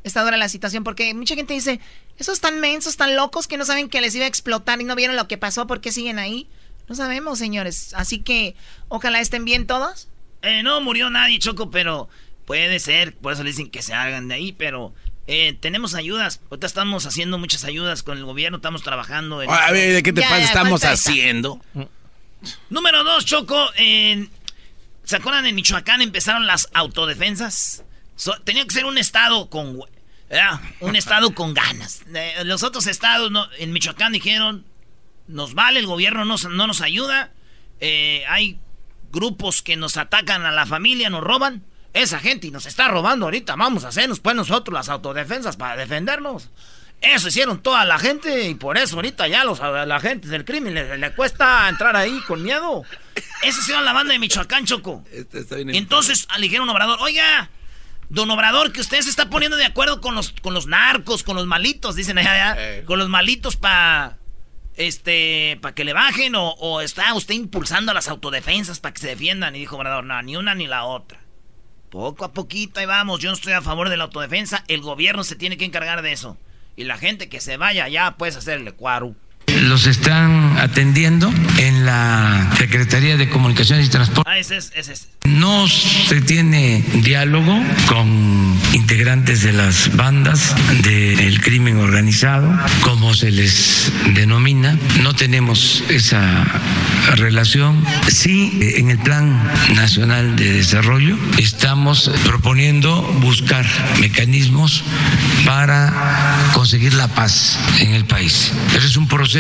[0.03, 1.81] Está dura la situación porque mucha gente dice,
[2.19, 4.95] esos tan mensos, tan locos que no saben que les iba a explotar y no
[4.95, 6.49] vieron lo que pasó, ¿por qué siguen ahí?
[6.89, 7.93] No sabemos, señores.
[7.95, 8.55] Así que
[8.89, 10.09] ojalá estén bien todos.
[10.43, 12.09] Eh, no murió nadie, Choco, pero
[12.45, 13.15] puede ser.
[13.17, 14.95] Por eso le dicen que se hagan de ahí, pero...
[15.27, 16.41] Eh, tenemos ayudas.
[16.51, 18.59] Ahorita estamos haciendo muchas ayudas con el gobierno.
[18.59, 19.51] Estamos trabajando en.
[19.51, 20.39] A ver, ¿de qué te pasa?
[20.39, 21.61] Estamos haciendo.
[22.71, 23.71] Número dos, Choco.
[23.77, 24.31] En,
[25.05, 27.83] ¿Se acuerdan en Michoacán empezaron las autodefensas?
[28.45, 29.81] tenía que ser un estado con.
[30.81, 32.03] Un estado con ganas.
[32.45, 34.65] los otros estados no, en Michoacán dijeron:
[35.27, 37.33] Nos vale, el gobierno no, no nos ayuda.
[37.81, 38.59] Eh, hay
[39.13, 41.65] grupos que nos atacan a la familia, nos roban
[41.97, 43.57] esa gente y nos está robando ahorita.
[43.57, 46.51] Vamos a hacernos pues nosotros las autodefensas para defendernos.
[47.01, 50.45] Eso hicieron toda la gente y por eso ahorita ya los, a la gente del
[50.45, 52.83] crimen le, cuesta entrar ahí con miedo.
[53.43, 55.05] Esa hicieron la banda de Michoacán, Choco.
[55.11, 55.45] Este
[55.77, 57.51] Entonces le dijeron Obrador, oiga,
[58.09, 61.37] don Obrador, que usted se está poniendo de acuerdo con los, con los narcos, con
[61.37, 62.85] los malitos, dicen allá, eh.
[62.87, 64.19] con los malitos para
[64.77, 69.01] este, para que le bajen o, o, está usted impulsando a las autodefensas para que
[69.01, 69.55] se defiendan.
[69.55, 71.26] Y dijo Obrador, no, ni una ni la otra.
[71.91, 73.21] Poco a poquito ahí vamos.
[73.21, 74.65] Yo no estoy a favor de la autodefensa.
[74.69, 76.37] El gobierno se tiene que encargar de eso.
[76.77, 79.17] Y la gente que se vaya allá puede hacerle cuaru.
[79.47, 84.31] Los están atendiendo en la Secretaría de Comunicaciones y Transporte.
[84.31, 85.09] Ah, ese es, ese es.
[85.25, 92.49] No se tiene diálogo con integrantes de las bandas del crimen organizado,
[92.83, 94.79] como se les denomina.
[95.03, 96.45] No tenemos esa
[97.17, 97.85] relación.
[98.09, 99.43] Sí, en el Plan
[99.75, 103.67] Nacional de Desarrollo estamos proponiendo buscar
[104.01, 104.85] mecanismos
[105.45, 105.93] para
[106.55, 108.53] conseguir la paz en el país.
[108.77, 109.36] Ese es un proceso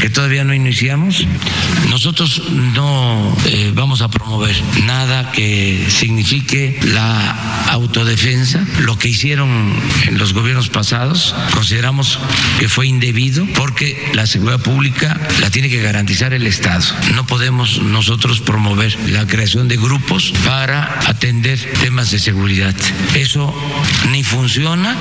[0.00, 1.26] que todavía no iniciamos.
[1.88, 8.62] Nosotros no eh, vamos a promover nada que signifique la autodefensa.
[8.80, 9.74] Lo que hicieron
[10.06, 12.18] en los gobiernos pasados consideramos
[12.58, 16.84] que fue indebido porque la seguridad pública la tiene que garantizar el Estado.
[17.14, 22.74] No podemos nosotros promover la creación de grupos para atender temas de seguridad.
[23.14, 23.54] Eso
[24.10, 24.94] ni funciona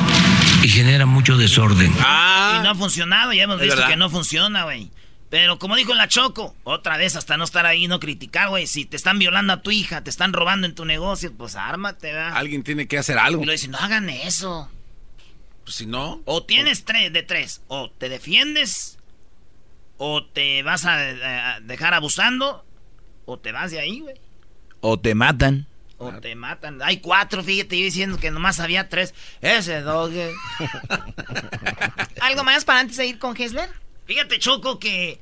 [0.63, 1.93] y genera mucho desorden.
[1.99, 4.91] Ah, y no ha funcionado, ya hemos visto que no funciona, güey.
[5.29, 8.65] Pero como dijo la Choco, otra vez hasta no estar ahí no criticar, güey.
[8.65, 12.13] Si te están violando a tu hija, te están robando en tu negocio, pues ármate,
[12.13, 12.37] ¿verdad?
[12.37, 13.43] Alguien tiene que hacer algo.
[13.43, 14.69] Y lo dicen, no hagan eso.
[15.63, 16.21] Pues si no.
[16.23, 17.61] O tienes tres de tres.
[17.67, 18.99] O te defiendes,
[19.97, 22.65] o te vas a, dejar abusando,
[23.25, 24.15] o te vas de ahí, güey.
[24.79, 25.67] O te matan.
[25.97, 26.81] O te matan.
[26.83, 29.13] Hay cuatro, fíjate, yo diciendo que nomás había tres.
[29.41, 30.11] Ese dog.
[32.21, 33.69] ¿Algo más para antes de ir con Hessler?
[34.07, 35.19] Fíjate, Choco, que.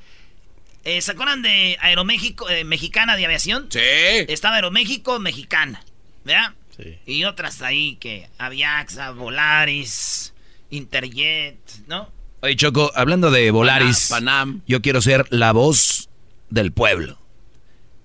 [0.84, 3.68] Eh, ¿Se acuerdan de Aeroméxico, eh, Mexicana de Aviación?
[3.70, 3.80] Sí.
[3.80, 5.84] Estaba Aeroméxico, Mexicana.
[6.24, 6.54] ¿Verdad?
[6.78, 7.00] Sí.
[7.06, 10.34] Y otras ahí que Aviaxa, Volaris,
[10.70, 12.10] Interjet, ¿no?
[12.42, 16.10] Oye, Choco, hablando de Volaris, Panam, yo quiero ser la voz
[16.50, 17.18] del pueblo.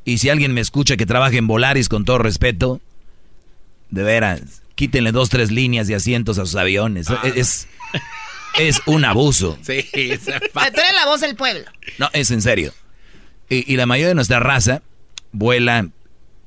[0.04, 2.80] Y si alguien me escucha que trabaje en Volaris, con todo respeto,
[3.90, 7.10] de veras, quítenle dos, tres líneas de asientos a sus aviones.
[7.10, 7.20] Ah.
[7.34, 7.68] Es,
[8.58, 9.58] es un abuso.
[9.62, 11.64] Sí, trae la voz del pueblo.
[11.98, 12.72] No, es en serio.
[13.48, 14.82] Y, la mayoría de nuestra raza
[15.32, 15.88] vuela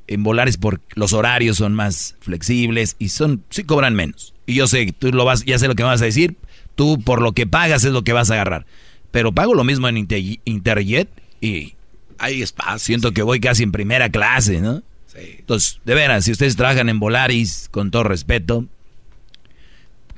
[0.08, 4.34] en Volaris porque los horarios son más flexibles y son sí cobran menos.
[4.46, 6.38] Y yo sé, tú lo vas, ya sé lo que vas a decir,
[6.76, 8.66] tú por lo que pagas es lo que vas a agarrar.
[9.12, 11.10] Pero pago lo mismo en Interjet
[11.42, 11.76] y
[12.20, 12.80] hay espacio.
[12.80, 14.82] Siento que voy casi en primera clase, ¿no?
[15.08, 15.36] Sí.
[15.40, 18.66] Entonces, de veras, si ustedes trabajan en Volaris, con todo respeto,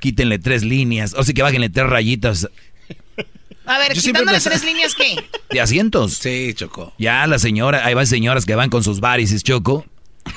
[0.00, 2.48] quítenle tres líneas, o sí que bájenle tres rayitas.
[3.66, 5.16] A ver, quitándole tres líneas, ¿qué?
[5.50, 6.14] De asientos.
[6.14, 6.94] Sí, Choco.
[6.98, 9.84] Ya la señora, hay varias señoras que van con sus varices, Choco.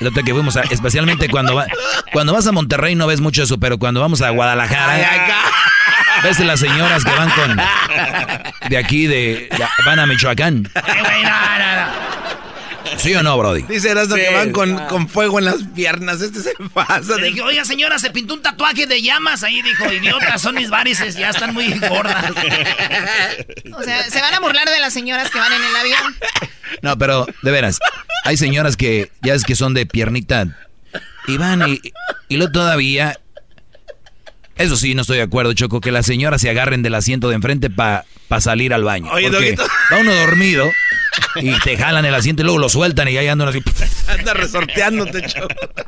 [0.00, 1.66] El otro que fuimos, a, especialmente cuando va,
[2.12, 4.96] cuando vas a Monterrey no ves mucho eso, pero cuando vamos a Guadalajara,
[6.22, 7.60] ves las señoras que van con
[8.68, 9.48] de aquí de,
[9.84, 10.70] van a Michoacán.
[13.02, 13.62] ¿Sí o no, Brody?
[13.62, 16.20] Dice Erasmo que van con, fuego en las piernas.
[16.20, 17.16] Este se pasa.
[17.16, 19.42] Le dije, oiga, señora, se pintó un tatuaje de llamas.
[19.42, 22.30] Ahí dijo, idiota, son mis varices, ya están muy gordas.
[23.74, 26.16] o sea, ¿se van a burlar de las señoras que van en el avión?
[26.82, 27.78] No, pero, de veras,
[28.24, 30.58] hay señoras que ya es que son de piernita.
[31.26, 31.80] Y van y,
[32.28, 33.18] y luego todavía...
[34.56, 37.36] Eso sí, no estoy de acuerdo, Choco, que las señoras se agarren del asiento de
[37.36, 39.10] enfrente para pa salir al baño.
[39.10, 39.56] Oye, porque
[39.90, 40.70] va uno dormido
[41.36, 43.62] y te jalan el asiento y luego lo sueltan y ahí andan así.
[44.08, 45.22] Anda resorteándote,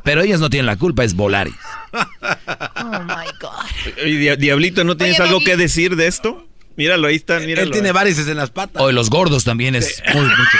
[0.03, 1.55] Pero ellas no tienen la culpa, es Volaris.
[1.93, 4.05] Oh my God.
[4.05, 6.47] ¿Y Diablito, no tienes algo que decir de esto?
[6.75, 7.67] Míralo, ahí está, míralo.
[7.67, 8.81] Él tiene varices en las patas.
[8.81, 10.57] O los gordos también es muy, mucho.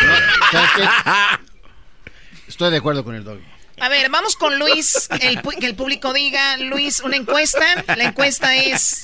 [2.48, 3.42] Estoy de acuerdo con el doggy.
[3.80, 7.84] A ver, vamos con Luis, que el público diga, Luis, una encuesta.
[7.98, 9.04] La encuesta es,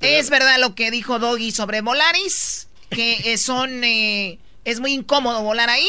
[0.00, 2.68] ¿es verdad lo que dijo Doggy sobre Volaris?
[2.90, 5.88] Que son, eh, es muy incómodo volar ahí,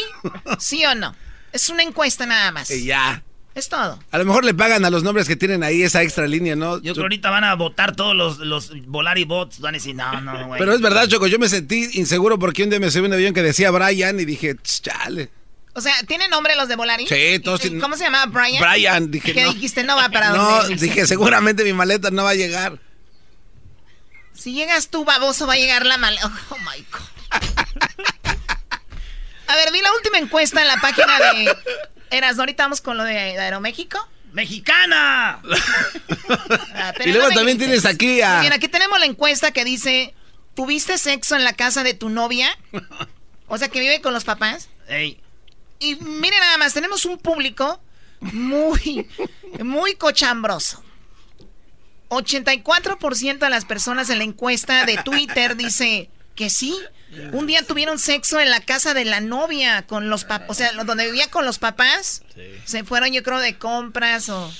[0.58, 1.14] ¿sí o no?
[1.52, 2.70] Es una encuesta nada más.
[2.70, 3.22] Y ya.
[3.54, 4.00] Es todo.
[4.10, 6.76] A lo mejor le pagan a los nombres que tienen ahí esa extra línea, ¿no?
[6.78, 9.60] Yo creo que ahorita van a votar todos los, los Volari bots.
[9.60, 10.58] Van a decir, no, no, güey.
[10.58, 13.32] Pero es verdad, Choco, yo me sentí inseguro porque un día me subí un avión
[13.32, 15.30] que decía Brian y dije, chale.
[15.72, 17.06] O sea, ¿tiene nombre los de Volari?
[17.06, 17.80] Sí, todos tienen.
[17.80, 18.26] ¿Cómo se llama?
[18.26, 18.60] ¿Brian?
[18.60, 19.32] Brian, dije.
[19.32, 19.84] ¿Qué dijiste?
[19.84, 20.74] No va para No, dónde.
[20.74, 22.80] dije, seguramente mi maleta no va a llegar.
[24.32, 26.28] Si llegas tú, baboso, va a llegar la maleta.
[26.50, 27.80] Oh, my God.
[29.54, 31.56] a ver, vi la última encuesta en la página de
[32.10, 32.38] Eras.
[32.38, 33.98] Ahorita vamos con lo de Aeroméxico.
[34.32, 35.40] ¡Mexicana!
[36.74, 38.40] Ah, y luego también tienes aquí a...
[38.40, 40.12] Bien, aquí tenemos la encuesta que dice,
[40.54, 42.58] ¿tuviste sexo en la casa de tu novia?
[43.46, 44.68] O sea, que vive con los papás.
[44.88, 45.20] Ey.
[45.78, 47.80] Y miren nada más, tenemos un público
[48.20, 49.06] muy,
[49.62, 50.82] muy cochambroso.
[52.08, 56.76] 84% de las personas en la encuesta de Twitter dice que sí.
[57.32, 60.72] Un día tuvieron sexo en la casa de la novia con los papás, o sea,
[60.84, 62.22] donde vivía con los papás.
[62.64, 64.52] Se fueron, yo creo, de compras o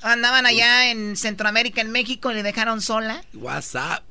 [0.00, 3.22] andaban allá en Centroamérica, en México y le dejaron sola.
[3.34, 4.04] WhatsApp.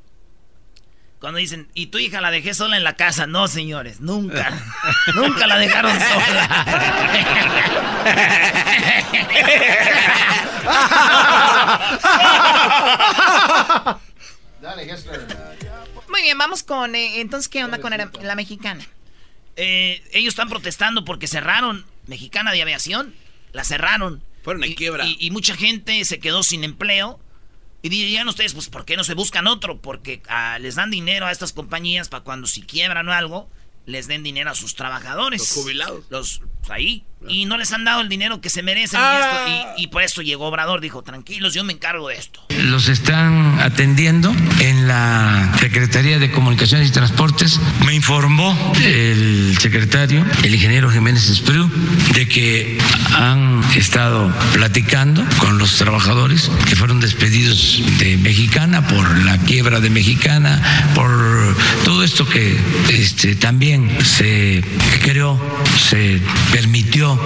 [1.20, 3.28] Cuando dicen, y tu hija la dejé sola en la casa.
[3.28, 4.60] No, señores, nunca.
[5.16, 6.66] nunca la dejaron sola.
[16.12, 16.94] Muy bien, vamos con.
[16.94, 18.86] Eh, entonces, ¿qué onda con la, la mexicana?
[19.56, 23.16] Eh, ellos están protestando porque cerraron Mexicana de Aviación.
[23.54, 24.22] La cerraron.
[24.44, 25.06] Fueron en y, quiebra.
[25.06, 27.20] Y, y, mucha gente se quedó sin empleo.
[27.82, 29.82] Y dirían ustedes, pues, ¿por qué no se buscan otro?
[29.82, 33.50] Porque ah, les dan dinero a estas compañías para cuando si quiebran o algo,
[33.86, 35.40] les den dinero a sus trabajadores.
[35.40, 36.06] Los jubilados.
[36.10, 37.04] Los, pues, ahí.
[37.28, 39.00] Y no les han dado el dinero que se merecen.
[39.02, 39.76] Ah.
[39.78, 40.82] Y, por eso llegó Obrador.
[40.82, 42.44] Dijo, tranquilos, yo me encargo de esto.
[42.64, 47.60] Los están atendiendo en la Secretaría de Comunicaciones y Transportes.
[47.86, 51.70] Me informó el secretario, el ingeniero Jiménez Esprú,
[52.16, 52.80] de que
[53.14, 59.92] han estado platicando con los trabajadores que fueron despedidos de Mexicana por la quiebra de
[59.92, 62.58] Mexicana, por todo esto que
[62.90, 63.71] este, también
[64.04, 64.64] se
[65.02, 65.40] creó,
[65.78, 66.20] se
[66.52, 67.18] permitió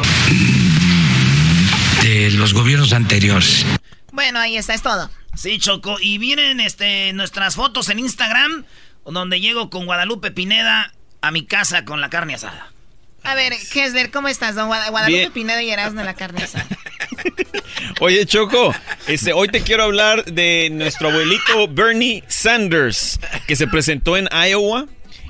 [2.04, 3.66] de los gobiernos anteriores.
[4.12, 5.10] Bueno, ahí está, es todo.
[5.36, 5.98] Sí, Choco.
[6.00, 8.66] Y vienen este, nuestras fotos en Instagram,
[9.06, 12.72] donde llego con Guadalupe Pineda a mi casa con la carne asada.
[13.24, 15.32] A ver, Kesler, ¿cómo estás, don Guadalupe Bien.
[15.32, 16.68] Pineda y Erasmo de la carne asada?
[18.00, 18.74] Oye, Choco,
[19.08, 24.86] este, hoy te quiero hablar de nuestro abuelito Bernie Sanders, que se presentó en Iowa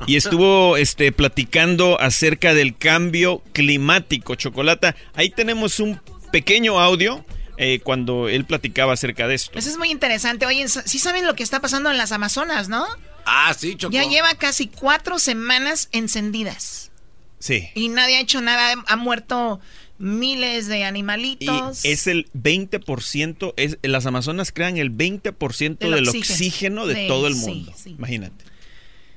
[0.07, 4.95] y estuvo este, platicando acerca del cambio climático, Chocolata.
[5.13, 5.99] Ahí tenemos un
[6.31, 7.25] pequeño audio
[7.57, 9.57] eh, cuando él platicaba acerca de esto.
[9.57, 10.45] Eso es muy interesante.
[10.45, 12.85] Oye, sí saben lo que está pasando en las Amazonas, ¿no?
[13.25, 13.93] Ah, sí, Choco.
[13.93, 16.91] Ya lleva casi cuatro semanas encendidas.
[17.39, 17.69] Sí.
[17.75, 18.75] Y nadie ha hecho nada.
[18.87, 19.59] Ha muerto
[19.97, 21.85] miles de animalitos.
[21.85, 26.93] Y es el 20%, es, las Amazonas crean el 20% del, del oxígeno, oxígeno de,
[26.93, 27.71] de, todo el mundo.
[27.75, 27.89] Sí, sí.
[27.91, 28.43] Imagínate.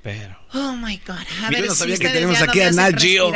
[0.09, 0.39] Pero...
[0.55, 1.17] Oh my God.
[1.45, 3.31] A Yo no sabía si que tenemos aquí a Nat Geo.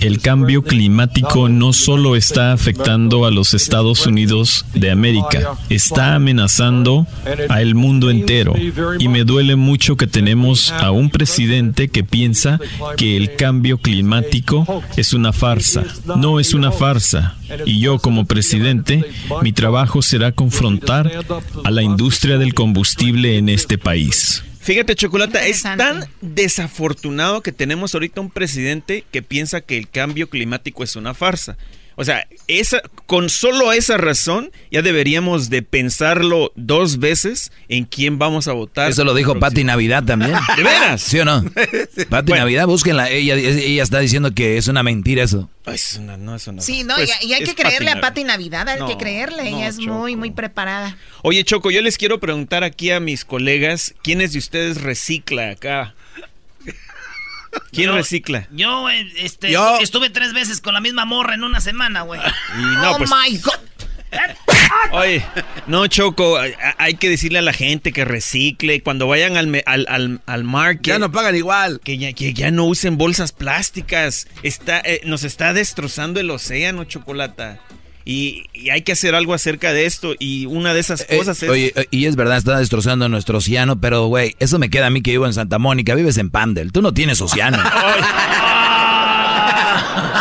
[0.00, 7.08] El cambio climático no solo está afectando a los Estados Unidos de América, está amenazando
[7.48, 8.54] a el mundo entero.
[9.00, 12.60] Y me duele mucho que tenemos a un presidente que piensa
[12.96, 15.82] que el cambio climático es una farsa.
[16.16, 17.34] No es una farsa.
[17.66, 19.04] Y yo como presidente,
[19.42, 21.10] mi trabajo será confrontar
[21.64, 24.44] a la industria del combustible en este país.
[24.62, 30.30] Fíjate, Chocolata, es tan desafortunado que tenemos ahorita un presidente que piensa que el cambio
[30.30, 31.56] climático es una farsa.
[31.96, 38.18] O sea, esa, con solo esa razón ya deberíamos de pensarlo dos veces en quién
[38.18, 38.90] vamos a votar.
[38.90, 40.32] Eso lo dijo Patti Navidad también.
[40.56, 41.02] ¿De veras?
[41.02, 41.44] ¿Sí o no?
[42.08, 42.44] Patti bueno.
[42.44, 43.10] Navidad, búsquenla.
[43.10, 45.50] Ella, ella está diciendo que es una mentira eso.
[45.66, 48.00] Es una, no es una Sí, no, pues, y, y, hay que creerle Pati a
[48.00, 49.50] Patti Navidad, hay no, que creerle.
[49.50, 49.92] No, ella es Choco.
[49.92, 50.96] muy, muy preparada.
[51.22, 55.94] Oye, Choco, yo les quiero preguntar aquí a mis colegas, ¿quiénes de ustedes recicla acá?
[57.70, 58.48] ¿Quién yo, recicla?
[58.50, 62.20] Yo, este, yo, estuve tres veces con la misma morra en una semana, güey.
[62.56, 63.72] No, oh pues, my God.
[64.92, 65.24] Oye,
[65.66, 66.38] no, Choco,
[66.78, 68.82] hay que decirle a la gente que recicle.
[68.82, 70.86] Cuando vayan al, al, al, al market.
[70.86, 71.80] Ya no pagan igual.
[71.82, 74.28] Que ya, que ya no usen bolsas plásticas.
[74.42, 77.60] Está, eh, nos está destrozando el océano, Chocolata.
[78.04, 80.14] Y, y, hay que hacer algo acerca de esto.
[80.18, 81.50] Y una de esas cosas eh, es.
[81.50, 83.80] Oye, y es verdad, está destrozando nuestro océano.
[83.80, 85.94] Pero, güey, eso me queda a mí que vivo en Santa Mónica.
[85.94, 86.72] Vives en Pandel.
[86.72, 87.58] Tú no tienes océano.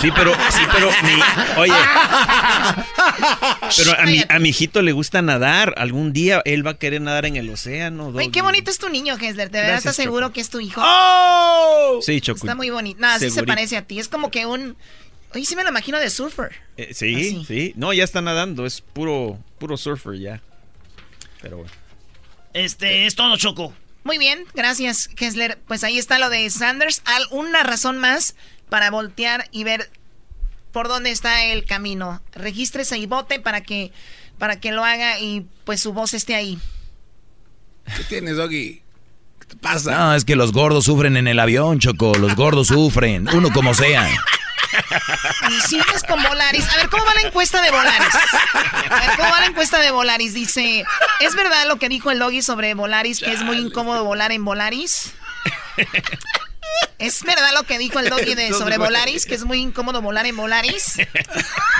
[0.01, 1.73] Sí, pero, sí, pero, mi, oye,
[3.77, 5.75] pero a mi, a mi hijito le gusta nadar.
[5.77, 8.07] Algún día él va a querer nadar en el océano.
[8.07, 9.51] Oye, qué bonito es tu niño, Gessler.
[9.51, 10.81] ¿De verdad estás seguro que es tu hijo?
[10.83, 11.99] ¡Oh!
[12.01, 12.39] Sí, Choco.
[12.39, 12.99] Está muy bonito.
[12.99, 13.99] No, así se parece a ti.
[13.99, 14.75] Es como que un,
[15.33, 16.51] Oye, sí me lo imagino de surfer.
[16.77, 17.73] Eh, sí, sí.
[17.75, 18.65] No, ya está nadando.
[18.65, 20.41] Es puro, puro surfer ya.
[21.41, 21.71] Pero bueno.
[22.53, 23.73] Este, es todo, Choco.
[24.03, 25.59] Muy bien, gracias, Kessler.
[25.67, 27.01] Pues ahí está lo de Sanders.
[27.29, 28.35] Una razón más
[28.69, 29.89] para voltear y ver
[30.71, 32.21] por dónde está el camino.
[32.33, 33.91] Regístrese y vote para que,
[34.37, 36.57] para que lo haga y pues su voz esté ahí.
[37.95, 38.81] ¿Qué tienes, Doggy?
[39.39, 39.91] ¿Qué te pasa?
[39.91, 42.13] No, es que los gordos sufren en el avión, Choco.
[42.15, 44.09] Los gordos sufren, uno como sea.
[45.49, 46.67] Y sigues con Volaris.
[46.69, 48.15] A ver, ¿cómo va la encuesta de Volaris?
[48.89, 50.33] A ver, ¿cómo va la encuesta de Volaris?
[50.33, 50.83] Dice,
[51.19, 54.45] ¿es verdad lo que dijo el Doggy sobre Volaris, que es muy incómodo volar en
[54.45, 55.13] Volaris?
[56.99, 60.25] ¿Es verdad lo que dijo el Doggy de sobre Volaris, que es muy incómodo volar
[60.25, 60.97] en Volaris?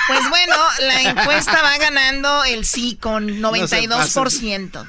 [0.08, 4.88] Pues bueno, la encuesta va ganando el sí con 92%.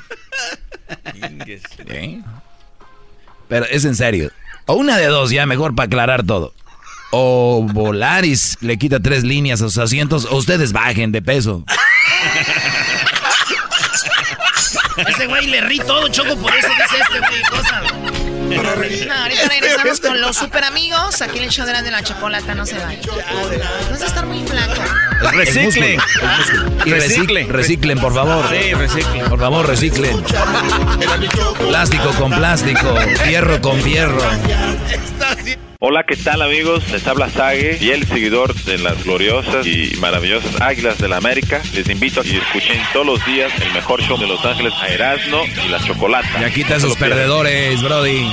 [3.49, 4.31] Pero es en serio.
[4.67, 6.55] O una de dos, ya mejor para aclarar todo.
[7.15, 11.63] O Volaris le quita tres líneas a sus asientos, o ustedes bajen de peso.
[15.07, 17.83] Ese güey le rí todo, Choco, por eso dice este güey cosas.
[18.53, 21.23] No, ahorita regresamos con los super amigos.
[21.23, 22.93] Aquí en el show de la, de la chocolata no se va.
[23.91, 24.83] Vas a estar muy flaco.
[25.33, 26.01] Reciclen.
[26.85, 27.49] Y reciclen.
[27.49, 28.45] Reciclen, por favor.
[28.51, 29.29] Sí, reciclen.
[29.29, 30.23] Por favor, reciclen.
[31.69, 32.95] Plástico con plástico.
[33.25, 34.23] Fierro con fierro.
[35.85, 36.89] Hola, ¿qué tal amigos?
[36.93, 41.61] Les habla Sage, el seguidor de las gloriosas y maravillosas Águilas de la América.
[41.75, 44.87] Les invito a que escuchen todos los días el mejor show de Los Ángeles a
[44.87, 46.41] Erasmo y la Chocolata.
[46.41, 48.31] Ya quita esos perdedores, Brody.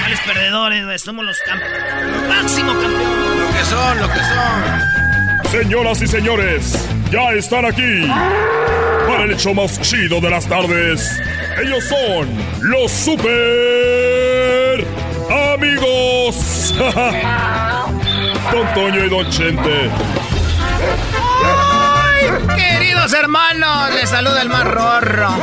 [0.00, 0.98] ¿Cuáles perdedores, güey?
[0.98, 2.28] Somos los campeones.
[2.28, 3.38] Máximo campeón.
[3.38, 5.62] Lo que son, lo que son.
[5.62, 8.08] Señoras y señores, ya están aquí
[9.06, 11.20] para el hecho más chido de las tardes.
[11.62, 12.28] Ellos son
[12.62, 14.33] los super
[15.54, 16.74] amigos.
[18.52, 19.90] Don Toño y Don Chente.
[21.44, 22.26] ¡Ay,
[22.56, 23.90] queridos hermanos!
[23.94, 25.28] Les saluda el más rorro.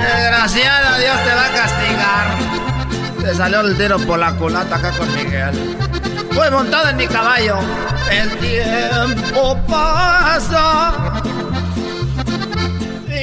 [0.00, 2.28] Desgraciada, Dios te va a castigar.
[3.20, 5.76] Te salió el tiro por la culata acá con Miguel.
[6.34, 7.58] Voy montado en mi caballo.
[8.10, 11.20] El tiempo pasa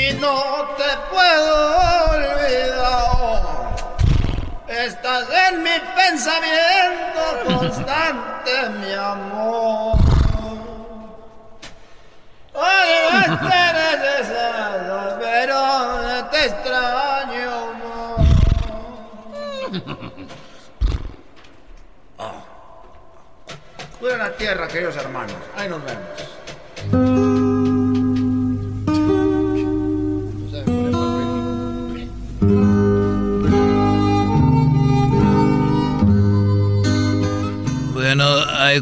[0.09, 1.77] y no te puedo
[2.11, 3.75] olvidar.
[4.67, 9.97] Estás en mi pensamiento constante, mi amor.
[12.53, 15.59] Oye, no te necesito, pero
[16.29, 18.19] te extraño, amor.
[22.17, 22.43] Ah.
[23.99, 25.35] Cuida la tierra, queridos hermanos.
[25.57, 27.34] Ahí nos vemos.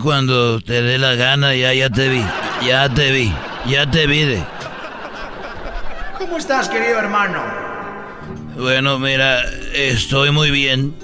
[0.02, 2.24] Cuando te dé la gana, ya, ya te vi.
[2.66, 3.34] Ya te vi.
[3.66, 4.44] Ya te vi de.
[6.18, 7.44] ¿Cómo estás, querido hermano?
[8.58, 9.42] Bueno, mira,
[9.74, 10.96] estoy muy bien.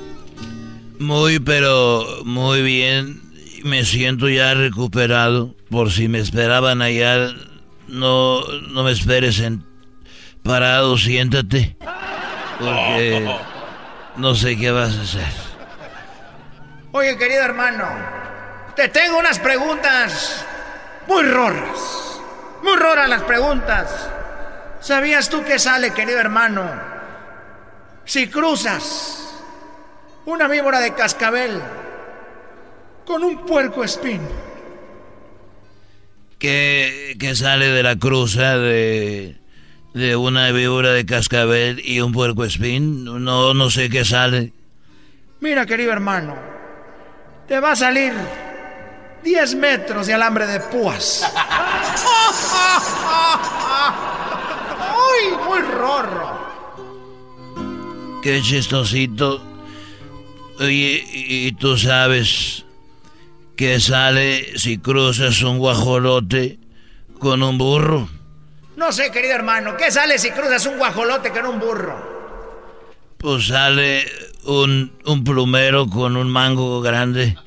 [1.00, 3.22] Muy, pero muy bien.
[3.64, 5.56] Me siento ya recuperado.
[5.70, 7.34] Por si me esperaban allá,
[7.88, 9.64] no, no me esperes en
[10.44, 11.78] parado, siéntate.
[12.60, 13.30] Porque
[14.18, 15.50] no sé qué vas a hacer.
[16.92, 17.86] Oye, querido hermano,
[18.76, 20.46] te tengo unas preguntas
[21.08, 22.20] muy roras.
[22.64, 24.10] Muy roras las preguntas.
[24.82, 26.70] ¿Sabías tú qué sale, querido hermano?
[28.06, 29.34] Si cruzas
[30.26, 31.62] una víbora de cascabel
[33.06, 34.22] con un puerco espín.
[36.38, 39.38] ¿Qué, qué sale de la cruza de,
[39.94, 43.04] de una víbora de cascabel y un puerco espín?
[43.04, 44.54] No, no sé qué sale.
[45.42, 46.36] Mira, querido hermano,
[47.48, 48.14] te va a salir
[49.24, 51.24] 10 metros de alambre de púas.
[55.12, 56.40] ¡Uy, muy rorro!
[58.22, 59.42] Qué chistosito.
[60.60, 62.66] Oye, ¿y tú sabes
[63.56, 66.60] qué sale si cruzas un guajolote
[67.18, 68.10] con un burro?
[68.76, 72.20] No sé, querido hermano, ¿qué sale si cruzas un guajolote con un burro?
[73.18, 74.06] Pues sale
[74.46, 77.38] un, un plumero con un mango grande.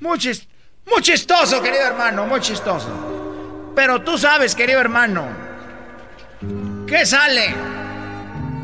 [0.00, 0.46] Muy, chis-
[0.86, 3.72] muy chistoso, querido hermano, muy chistoso.
[3.74, 5.26] Pero tú sabes, querido hermano,
[6.86, 7.54] ¿qué sale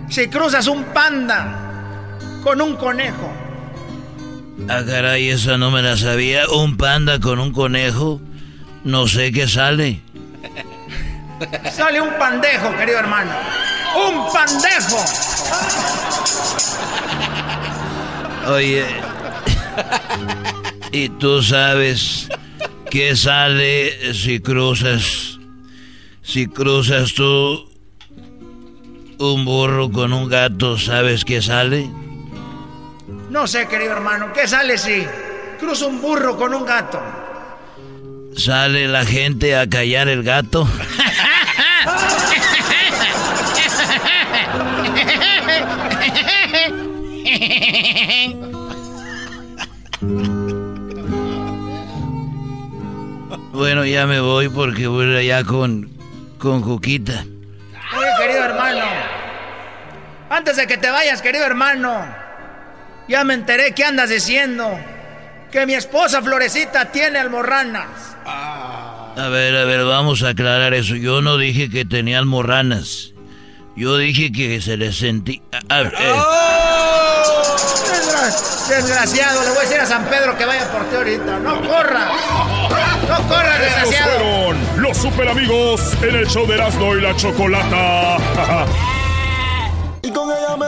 [0.08, 2.08] si cruzas un panda
[2.42, 3.32] con un conejo?
[4.68, 6.46] Ah, caray, esa no me la sabía.
[6.48, 8.20] Un panda con un conejo.
[8.84, 10.00] No sé qué sale.
[11.72, 13.32] Sale un pandejo, querido hermano.
[13.96, 15.04] ¡Un pandejo!
[18.48, 18.84] Oye,
[20.92, 22.28] ¿y tú sabes
[22.90, 25.38] qué sale si cruzas,
[26.22, 27.68] si cruzas tú
[29.18, 31.88] un burro con un gato, ¿sabes qué sale?
[33.30, 35.06] No sé, querido hermano, ¿qué sale si
[35.58, 37.00] cruzo un burro con un gato?
[38.36, 40.66] ¿Sale la gente a callar el gato?
[53.52, 55.90] Bueno, ya me voy porque voy allá con,
[56.38, 57.24] con Juquita.
[57.96, 58.84] Oye, querido hermano.
[60.30, 62.06] Antes de que te vayas, querido hermano.
[63.08, 64.78] Ya me enteré que andas diciendo.
[65.50, 68.16] Que mi esposa Florecita tiene almorranas.
[68.24, 70.94] A ver, a ver, vamos a aclarar eso.
[70.94, 73.12] Yo no dije que tenía almorranas.
[73.76, 75.40] Yo dije que se le sentía...
[75.68, 76.12] A ver, eh.
[76.12, 76.60] ¡Oh!
[78.68, 81.38] desgraciado, le voy a decir a San Pedro que vaya por ti ahorita.
[81.40, 82.08] ¡No corra!
[83.08, 84.10] ¡No corra, desgraciado!
[84.18, 88.16] fueron los super amigos en el show de Erasmo y la Chocolata.
[90.02, 90.66] y con ella me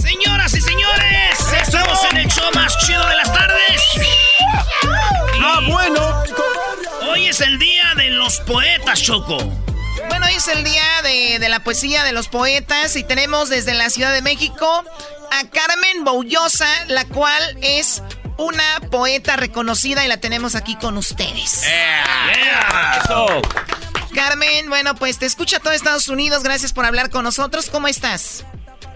[0.00, 3.82] Señoras y señores, estamos en el show más chido de las tardes.
[5.42, 6.24] Ah, bueno.
[7.24, 9.38] Hoy es el día de los poetas, Choco.
[10.10, 13.72] Bueno, hoy es el día de, de la poesía de los poetas y tenemos desde
[13.72, 14.84] la Ciudad de México
[15.30, 18.02] a Carmen Boullosa, la cual es
[18.36, 21.62] una poeta reconocida y la tenemos aquí con ustedes.
[24.14, 26.42] Carmen, bueno, pues te escucha todo Estados Unidos.
[26.42, 27.70] Gracias por hablar con nosotros.
[27.70, 28.44] ¿Cómo estás?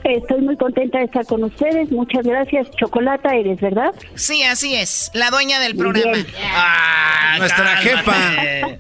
[0.05, 1.91] Estoy muy contenta de estar con ustedes.
[1.91, 2.71] Muchas gracias.
[2.73, 3.93] Chocolata eres, ¿verdad?
[4.15, 5.11] Sí, así es.
[5.15, 6.13] La dueña del programa.
[6.13, 6.27] Bien.
[6.53, 8.13] Ah, Nuestra jefa.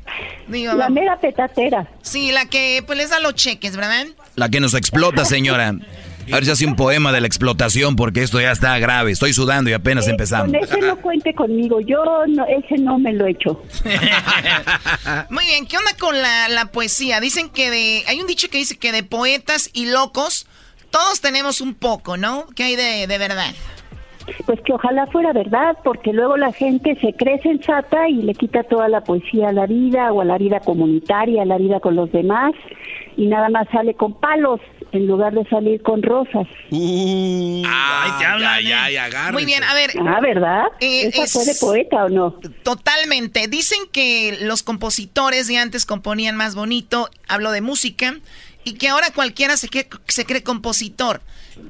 [0.48, 1.86] Digo, La mera petatera.
[2.00, 4.06] sí, la que pues les da los cheques, ¿verdad?
[4.36, 5.74] La que nos explota, señora.
[6.30, 9.10] A ver si hace un poema de la explotación, porque esto ya está grave.
[9.12, 10.46] Estoy sudando y apenas empezamos.
[10.52, 11.80] Con ese no cuente conmigo.
[11.80, 13.62] Yo no, ese no me lo he hecho.
[15.30, 17.20] Muy bien, ¿qué onda con la, la poesía?
[17.20, 18.04] Dicen que de...
[18.08, 20.46] Hay un dicho que dice que de poetas y locos
[20.90, 22.46] todos tenemos un poco, ¿no?
[22.54, 23.54] ¿Qué hay de, de verdad?
[24.44, 28.62] Pues que ojalá fuera verdad, porque luego la gente se cree sensata y le quita
[28.62, 31.96] toda la poesía a la vida o a la vida comunitaria, a la vida con
[31.96, 32.52] los demás
[33.16, 34.60] y nada más sale con palos
[34.92, 36.46] en lugar de salir con rosas.
[36.70, 39.32] Ay, te ya, ya, agárrense.
[39.32, 39.90] Muy bien, a ver.
[40.00, 40.62] Ah, ¿verdad?
[40.80, 42.32] Eh, ¿Esa es- fue de poeta o no?
[42.62, 43.48] Totalmente.
[43.48, 48.14] Dicen que los compositores de antes componían más bonito, hablo de música,
[48.68, 51.20] y que ahora cualquiera se cree, se cree compositor.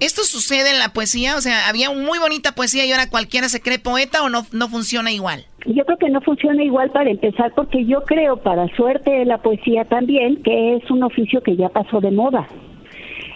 [0.01, 1.37] ¿Esto sucede en la poesía?
[1.37, 4.69] O sea, había muy bonita poesía y ahora cualquiera se cree poeta o no, no
[4.69, 5.45] funciona igual.
[5.67, 9.39] Yo creo que no funciona igual para empezar, porque yo creo, para suerte de la
[9.39, 12.49] poesía también, que es un oficio que ya pasó de moda.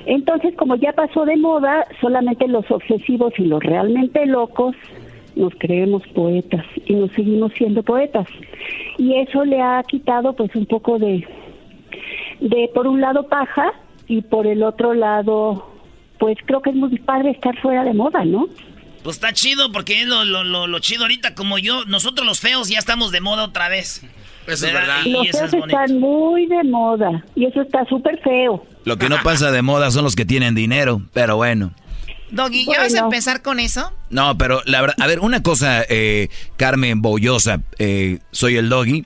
[0.07, 4.75] Entonces, como ya pasó de moda, solamente los obsesivos y los realmente locos
[5.37, 8.27] nos creemos poetas y nos seguimos siendo poetas.
[8.99, 11.27] Y eso le ha quitado pues un poco de,
[12.43, 13.73] de por un lado paja
[14.09, 15.71] y por el otro lado,
[16.19, 18.49] pues creo que es muy padre estar fuera de moda, ¿no?
[19.03, 21.85] Pues está chido porque es lo, lo, lo, lo chido ahorita como yo.
[21.87, 24.03] Nosotros los feos ya estamos de moda otra vez.
[24.47, 25.05] Eso es ¿Verdad?
[25.05, 28.65] Y Los eso feos es están muy de moda y eso está súper feo.
[28.85, 31.73] Lo que no pasa de moda son los que tienen dinero, pero bueno.
[32.31, 33.93] Doggy, ¿ya vas a empezar con eso?
[34.11, 39.05] No, pero la verdad, a ver, una cosa, eh, Carmen Boullosa, eh, soy el doggy,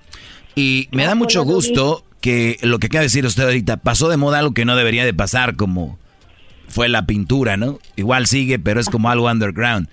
[0.54, 2.04] y me da mucho Doggy.
[2.26, 5.04] Que lo que acaba de decir usted ahorita, pasó de moda algo que no debería
[5.04, 5.96] de pasar, como
[6.66, 7.78] fue la pintura, ¿no?
[7.94, 9.88] Igual sigue, pero es como algo underground.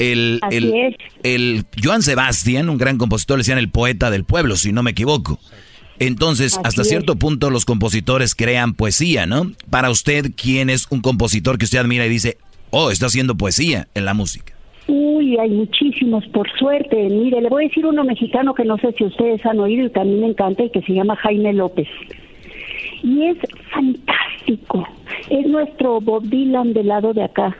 [0.00, 0.94] El, Así el, es.
[1.22, 4.90] el Joan Sebastián, un gran compositor, le decían el poeta del pueblo, si no me
[4.90, 5.38] equivoco.
[6.00, 6.88] Entonces, Así hasta es.
[6.88, 9.52] cierto punto los compositores crean poesía, ¿no?
[9.70, 12.36] Para usted, ¿quién es un compositor que usted admira y dice,
[12.70, 14.55] oh, está haciendo poesía en la música?
[14.88, 16.96] Uy, hay muchísimos, por suerte.
[17.08, 19.90] Mire, le voy a decir uno mexicano que no sé si ustedes han oído y
[19.90, 21.88] que a mí me encanta y que se llama Jaime López.
[23.02, 23.36] Y es
[23.70, 24.86] fantástico.
[25.30, 27.56] Es nuestro Bob Dylan del lado de acá.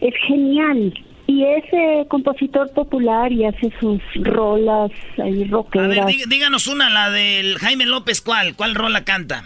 [0.00, 0.92] Es genial.
[1.26, 6.06] Y es eh, compositor popular y hace sus rolas ahí A ver, rockeras.
[6.06, 8.54] dí- díganos una, la del Jaime López, ¿cuál?
[8.56, 9.42] ¿Cuál rola canta?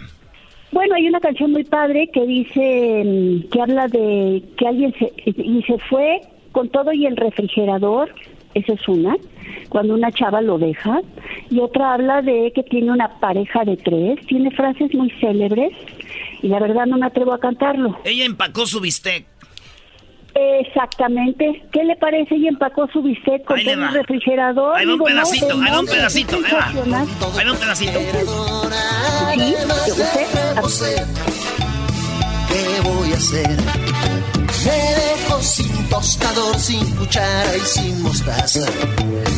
[0.71, 5.13] Bueno, hay una canción muy padre que dice, mm, que habla de que alguien se,
[5.25, 6.19] y se fue
[6.57, 8.11] con todo y el refrigerador,
[8.55, 9.15] esa es una,
[9.69, 11.01] cuando una chava lo deja,
[11.51, 15.71] y otra habla de que tiene una pareja de tres, tiene frases muy célebres,
[16.41, 17.99] y la verdad no me atrevo a cantarlo.
[18.03, 19.27] Ella empacó su bistec.
[20.33, 21.61] Exactamente.
[21.71, 22.35] ¿Qué le parece?
[22.35, 24.77] Y empacó su bistec con todo el refrigerador.
[24.77, 26.67] Ahí va un pedacito, ahí va un pedacito, ahí va.
[27.37, 27.99] Ahí va un pedacito.
[30.67, 30.85] Sí.
[32.49, 34.16] ¿Qué voy a hacer?
[34.67, 38.59] Me dejo sin tostador, sin cuchara y sin mostaza.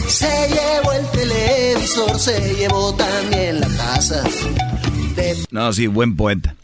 [0.08, 4.24] Se llevó el televisor, se llevó también la casa.
[5.52, 6.56] No, sí, buen poeta.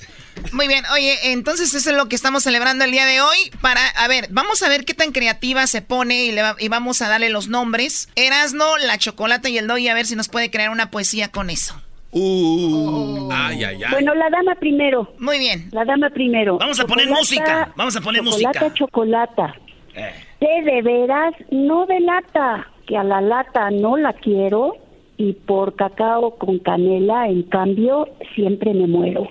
[0.52, 3.38] Muy bien, oye, entonces eso es lo que estamos celebrando el día de hoy.
[3.62, 6.68] Para, a ver, vamos a ver qué tan creativa se pone y, le va- y
[6.70, 8.08] vamos a darle los nombres.
[8.16, 11.50] Erasno, la chocolate y el doggy, a ver si nos puede crear una poesía con
[11.50, 11.82] eso.
[12.18, 13.92] Uh, ay, ay, ay.
[13.92, 15.08] Bueno, la dama primero.
[15.20, 15.68] Muy bien.
[15.74, 16.58] La dama primero.
[16.58, 18.74] Vamos a poner Chocolata- música, vamos a poner chocolata, música.
[18.74, 19.56] chocolata.
[19.96, 20.12] Eh.
[20.40, 24.78] Té de veras, no de lata, que a la lata no la quiero
[25.18, 29.28] y por cacao con canela, en cambio, siempre me muero.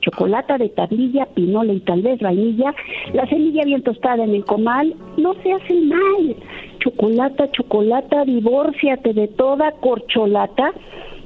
[0.00, 2.74] Chocolata de tablilla, pinola y tal vez vainilla,
[3.14, 6.36] la semilla bien tostada en el comal, no se hace mal.
[6.80, 10.72] Chocolata, chocolata, divórciate de toda corcholata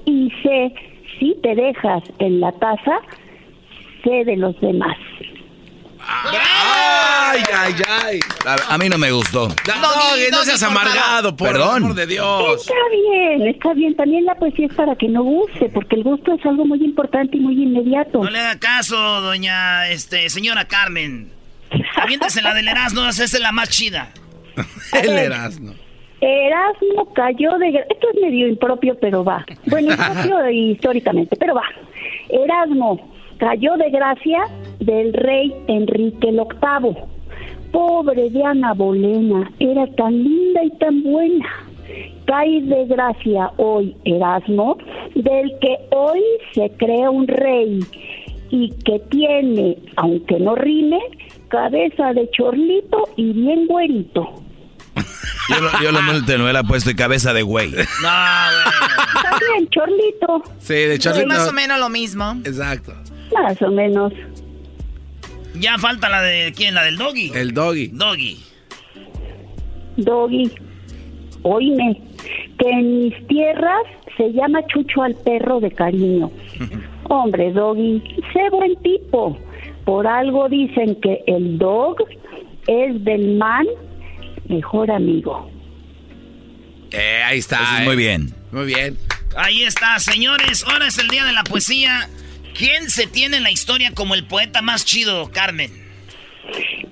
[0.09, 0.75] y sé,
[1.19, 3.01] si te dejas en la taza,
[4.03, 4.97] sé de los demás.
[6.01, 8.21] Ay, ay, ay.
[8.47, 9.49] A, a mí no me gustó.
[9.49, 11.77] No, no, no seas amargado, por Perdón.
[11.77, 12.61] el amor de Dios.
[12.63, 13.95] Está bien, está bien.
[13.95, 17.37] También la poesía es para que no guste, porque el gusto es algo muy importante
[17.37, 18.25] y muy inmediato.
[18.25, 21.31] No le haga caso, doña, este, señora Carmen.
[21.97, 24.11] Aviéntese la del Erasmo, esa es la más chida.
[24.93, 25.75] El Erasmo.
[26.21, 27.69] Erasmo cayó de...
[27.69, 29.45] Esto es medio impropio, pero va.
[29.66, 31.64] Bueno, impropio históricamente, pero va.
[32.29, 33.01] Erasmo
[33.39, 34.41] cayó de gracia
[34.81, 36.97] del rey Enrique VIII.
[37.73, 41.47] Pobre de Ana Bolena, era tan linda y tan buena.
[42.25, 44.77] Cae de gracia hoy Erasmo,
[45.14, 47.81] del que hoy se crea un rey
[48.51, 50.99] y que tiene, aunque no rime,
[51.49, 54.29] cabeza de chorlito y bien güerito.
[55.49, 57.69] Yo lo, yo lo mismo te hubiera puesto y cabeza de güey.
[57.75, 58.51] Está
[59.55, 60.43] bien, chorlito.
[60.59, 61.27] Sí, de Es Charlie.
[61.27, 62.37] más o menos lo mismo.
[62.45, 62.93] Exacto.
[63.33, 64.13] Más o menos.
[65.55, 67.33] Ya falta la de quién, la del doggy.
[67.35, 67.89] El doggy.
[67.89, 68.45] Doggy.
[69.97, 70.53] Doggy,
[71.43, 72.01] oíme,
[72.59, 73.83] que en mis tierras
[74.17, 76.31] se llama Chucho al perro de cariño.
[77.09, 79.37] Hombre, Doggy, sé buen tipo.
[79.85, 81.97] Por algo dicen que el dog
[82.67, 83.67] es del man
[84.49, 85.51] mejor amigo.
[86.91, 87.57] Eh, ahí está.
[87.57, 87.85] Eso es eh.
[87.85, 88.35] muy bien.
[88.53, 88.99] Muy bien.
[89.37, 90.65] Ahí está, señores.
[90.67, 92.09] Ahora es el día de la poesía.
[92.57, 95.71] ¿Quién se tiene en la historia como el poeta más chido, Carmen?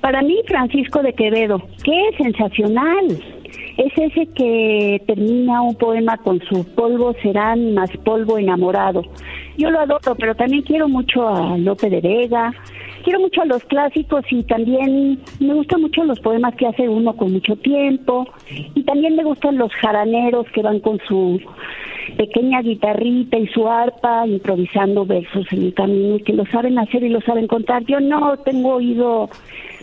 [0.01, 3.21] Para mí, Francisco de Quevedo, qué sensacional.
[3.77, 9.03] Es ese que termina un poema con su polvo serán más polvo enamorado.
[9.59, 12.53] Yo lo adoro, pero también quiero mucho a Lope de Vega,
[13.07, 17.17] quiero mucho a los clásicos y también me gustan mucho los poemas que hace uno
[17.17, 21.41] con mucho tiempo y también me gustan los jaraneros que van con su
[22.17, 27.05] pequeña guitarrita y su arpa improvisando versos en el camino y que lo saben hacer
[27.05, 27.85] y lo saben contar.
[27.87, 29.31] Yo no tengo oído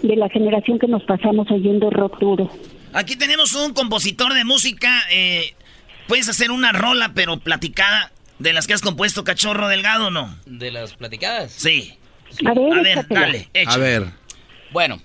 [0.02, 2.50] de la generación que nos pasamos oyendo rock duro.
[2.92, 4.90] Aquí tenemos un compositor de música.
[5.14, 5.54] eh,
[6.10, 10.36] Puedes hacer una rola, pero platicada, de las que has compuesto, cachorro delgado, ¿o ¿no?
[10.46, 11.54] ¿De las platicadas?
[11.54, 11.94] Sí.
[12.46, 13.20] A ver, A ver, échatela.
[13.22, 13.74] dale, échale.
[13.74, 14.08] A ver.
[14.72, 15.02] Bueno,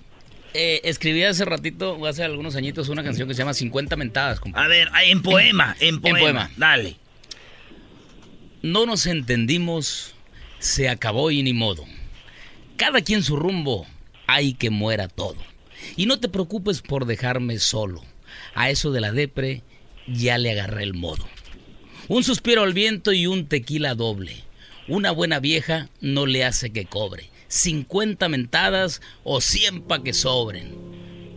[0.54, 4.40] eh, escribí hace ratito, hace algunos añitos, una canción que se llama 50 mentadas.
[4.54, 6.18] A ver, en poema, en poema.
[6.18, 6.50] poema.
[6.56, 6.96] Dale.
[8.62, 10.14] No nos entendimos,
[10.58, 11.84] se acabó y ni modo.
[12.76, 13.86] Cada quien su rumbo,
[14.26, 15.36] hay que muera todo.
[15.96, 18.02] Y no te preocupes por dejarme solo.
[18.54, 19.62] A eso de la depre
[20.08, 21.28] ya le agarré el modo.
[22.08, 24.36] Un suspiro al viento y un tequila doble.
[24.88, 27.28] Una buena vieja no le hace que cobre.
[27.48, 30.74] 50 mentadas o 100 pa' que sobren.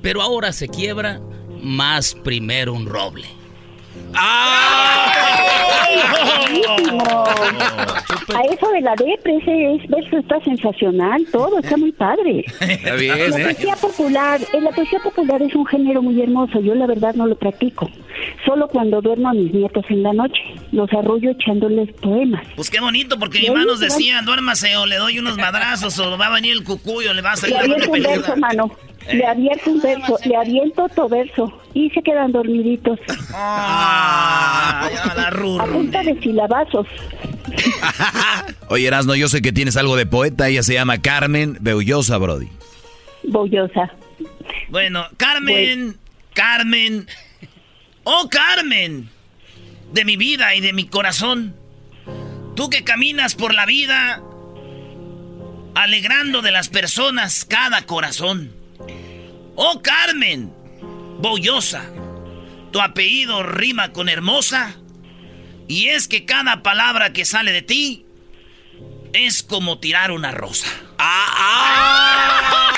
[0.01, 1.19] Pero ahora se quiebra,
[1.61, 3.40] más primero un roble.
[6.21, 7.23] Buenísimo.
[8.33, 12.45] A eso de la depre, ese es- verso está sensacional, todo está muy padre.
[12.61, 13.43] Está bien, La ¿eh?
[13.43, 16.59] poesía popular, eh, la poesía popular es un género muy hermoso.
[16.61, 17.89] Yo la verdad no lo practico.
[18.45, 20.41] Solo cuando duermo a mis nietos en la noche,
[20.71, 22.43] los arrullo echándoles poemas.
[22.55, 26.17] Pues qué bonito, porque mi mamá nos decía, duérmase o le doy unos madrazos o
[26.17, 28.71] va a venir el cucuyo, le va a salir aviento un verso, mano.
[29.13, 32.99] Le abierto un verso, le aviento otro verso y se quedan dormiditos.
[33.33, 36.87] Ah, ya la A punta de silabazos.
[38.69, 40.47] Oye, Erasno, yo sé que tienes algo de poeta.
[40.47, 42.49] Ella se llama Carmen Beullosa, Brody.
[43.23, 43.91] Bollosa.
[44.69, 45.97] Bueno, Carmen,
[46.33, 47.07] Carmen,
[48.03, 49.09] oh Carmen,
[49.91, 51.55] de mi vida y de mi corazón,
[52.55, 54.21] tú que caminas por la vida,
[55.75, 58.60] alegrando de las personas cada corazón.
[59.63, 60.51] Oh Carmen,
[61.19, 61.83] Bollosa,
[62.71, 64.75] tu apellido rima con hermosa.
[65.67, 68.03] Y es que cada palabra que sale de ti
[69.13, 70.67] es como tirar una rosa.
[70.97, 72.71] ¡Ah,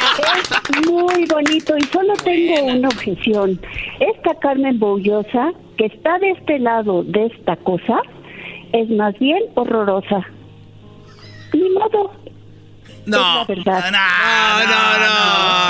[0.73, 3.61] Es muy bonito y solo tengo una objeción.
[4.01, 8.01] Esta Carmen Bollosa, que está de este lado de esta cosa,
[8.73, 10.27] es más bien horrorosa.
[11.53, 12.22] Ni modo.
[13.05, 13.91] No, es la verdad.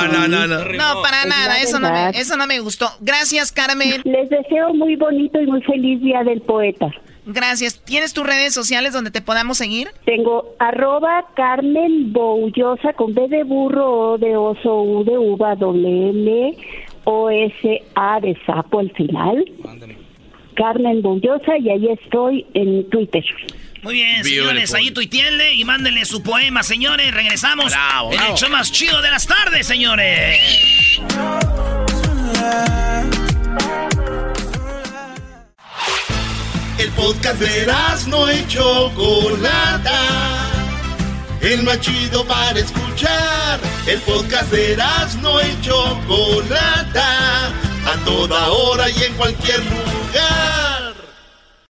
[0.08, 2.88] no, no, no, no, No, para Es nada, eso no, me, eso no me gustó.
[3.00, 4.02] Gracias, Carmen.
[4.04, 6.92] Les deseo muy bonito y muy feliz Día del Poeta.
[7.26, 7.80] Gracias.
[7.80, 9.90] ¿Tienes tus redes sociales donde te podamos seguir?
[10.06, 16.10] Tengo arroba Carmen Boullosa con B de burro, O de oso, U de uva, doble
[16.10, 16.58] L,
[17.06, 19.46] O, S, A de sapo al final.
[20.56, 23.24] Carmen Boullosa y ahí estoy en Twitter.
[23.84, 27.14] Muy bien, señores, ahí tuitienle y mándenle su poema, señores.
[27.14, 30.40] Regresamos Bravo, en el show más chido de las tardes, señores.
[36.78, 37.68] El podcast de
[38.08, 40.00] no y Chocolata.
[41.42, 43.60] El más chido para escuchar.
[43.86, 44.78] El podcast de
[45.22, 47.48] no y Chocolata.
[47.86, 50.93] A toda hora y en cualquier lugar.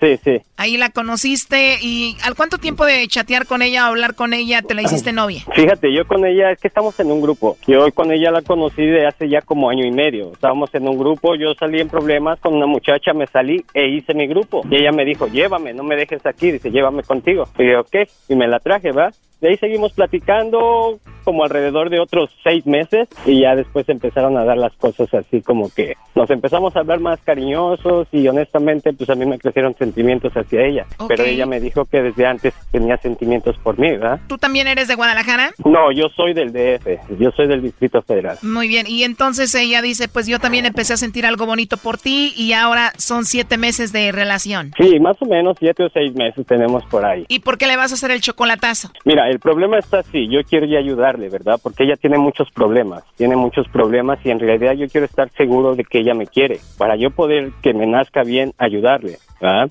[0.00, 0.40] Sí, sí.
[0.56, 4.62] Ahí la conociste y ¿al cuánto tiempo de chatear con ella o hablar con ella
[4.62, 5.42] te la hiciste novia?
[5.54, 7.58] Fíjate, yo con ella, es que estamos en un grupo.
[7.66, 10.32] Yo con ella la conocí de hace ya como año y medio.
[10.32, 14.14] Estábamos en un grupo, yo salí en problemas con una muchacha, me salí e hice
[14.14, 14.62] mi grupo.
[14.70, 17.44] Y ella me dijo, llévame, no me dejes aquí, dice, llévame contigo.
[17.58, 19.10] Y yo, ok, y me la traje, ¿va?
[19.40, 24.44] De ahí seguimos platicando como alrededor de otros seis meses y ya después empezaron a
[24.44, 29.08] dar las cosas así como que nos empezamos a hablar más cariñosos y honestamente pues
[29.10, 30.86] a mí me crecieron sentimientos hacia ella.
[31.08, 34.20] Pero ella me dijo que desde antes tenía sentimientos por mí, ¿verdad?
[34.28, 35.50] ¿Tú también eres de Guadalajara?
[35.64, 38.38] No, yo soy del DF, yo soy del Distrito Federal.
[38.42, 41.98] Muy bien, y entonces ella dice, pues yo también empecé a sentir algo bonito por
[41.98, 44.72] ti y ahora son siete meses de relación.
[44.78, 47.24] Sí, más o menos siete o seis meses tenemos por ahí.
[47.28, 48.90] ¿Y por qué le vas a hacer el chocolatazo?
[49.04, 51.60] Mira, el problema está así, yo quiero ya ayudarle, ¿verdad?
[51.62, 55.76] Porque ella tiene muchos problemas, tiene muchos problemas y en realidad yo quiero estar seguro
[55.76, 59.70] de que ella me quiere, para yo poder que me nazca bien ayudarle, ¿verdad?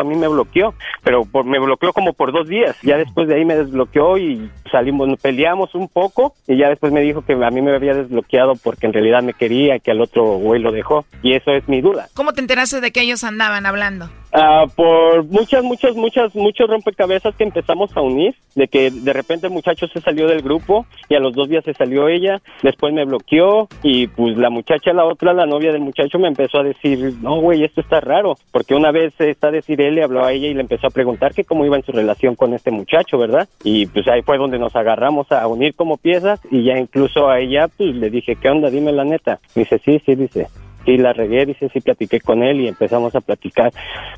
[0.00, 2.76] a mí me bloqueó, pero por, me bloqueó como por dos días.
[2.82, 7.00] Ya después de ahí me desbloqueó y salimos, peleamos un poco y ya después me
[7.00, 10.24] dijo que a mí me había desbloqueado porque en realidad me quería que al otro
[10.38, 11.04] güey lo dejó.
[11.22, 12.08] Y eso es mi duda.
[12.14, 14.10] ¿Cómo te enteraste de que ellos andaban hablando?
[14.38, 19.46] Ah, por muchas, muchas, muchas, muchos rompecabezas que empezamos a unir, de que de repente
[19.46, 22.92] el muchacho se salió del grupo y a los dos días se salió ella, después
[22.92, 26.64] me bloqueó y pues la muchacha, la otra, la novia del muchacho me empezó a
[26.64, 30.34] decir, no güey, esto está raro, porque una vez está decir él le habló a
[30.34, 33.16] ella y le empezó a preguntar que cómo iba en su relación con este muchacho,
[33.16, 33.48] ¿verdad?
[33.64, 37.40] Y pues ahí fue donde nos agarramos a unir como piezas y ya incluso a
[37.40, 38.68] ella pues le dije, ¿qué onda?
[38.68, 39.40] Dime la neta.
[39.54, 40.46] dice, sí, sí, dice
[40.86, 43.72] sí la regué, dice, sí platiqué con él y empezamos a platicar,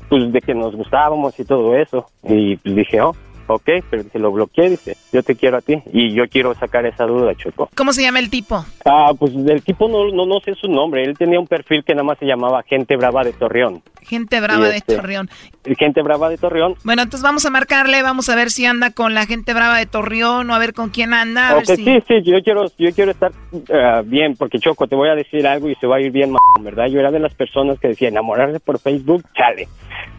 [0.07, 2.05] pues de que nos gustábamos y todo eso.
[2.23, 3.15] Y pues dije, oh,
[3.47, 6.85] ok, pero se lo bloqueé, dice, yo te quiero a ti y yo quiero sacar
[6.85, 7.69] esa duda, Choco.
[7.75, 8.63] ¿Cómo se llama el tipo?
[8.85, 11.93] Ah, pues del tipo no, no, no sé su nombre, él tenía un perfil que
[11.93, 13.81] nada más se llamaba Gente Brava de Torreón.
[14.01, 15.29] Gente brava de este, Torreón.
[15.77, 16.75] Gente brava de Torreón.
[16.83, 19.85] Bueno, entonces vamos a marcarle, vamos a ver si anda con la gente brava de
[19.85, 21.57] Torreón o a ver con quién anda.
[21.57, 25.15] A Sí, sí, yo quiero, yo quiero estar eh, bien, porque Choco, te voy a
[25.15, 26.87] decir algo y se va a ir bien, ¿verdad?
[26.87, 29.67] Yo era de las personas que decía enamorarse por Facebook, chale.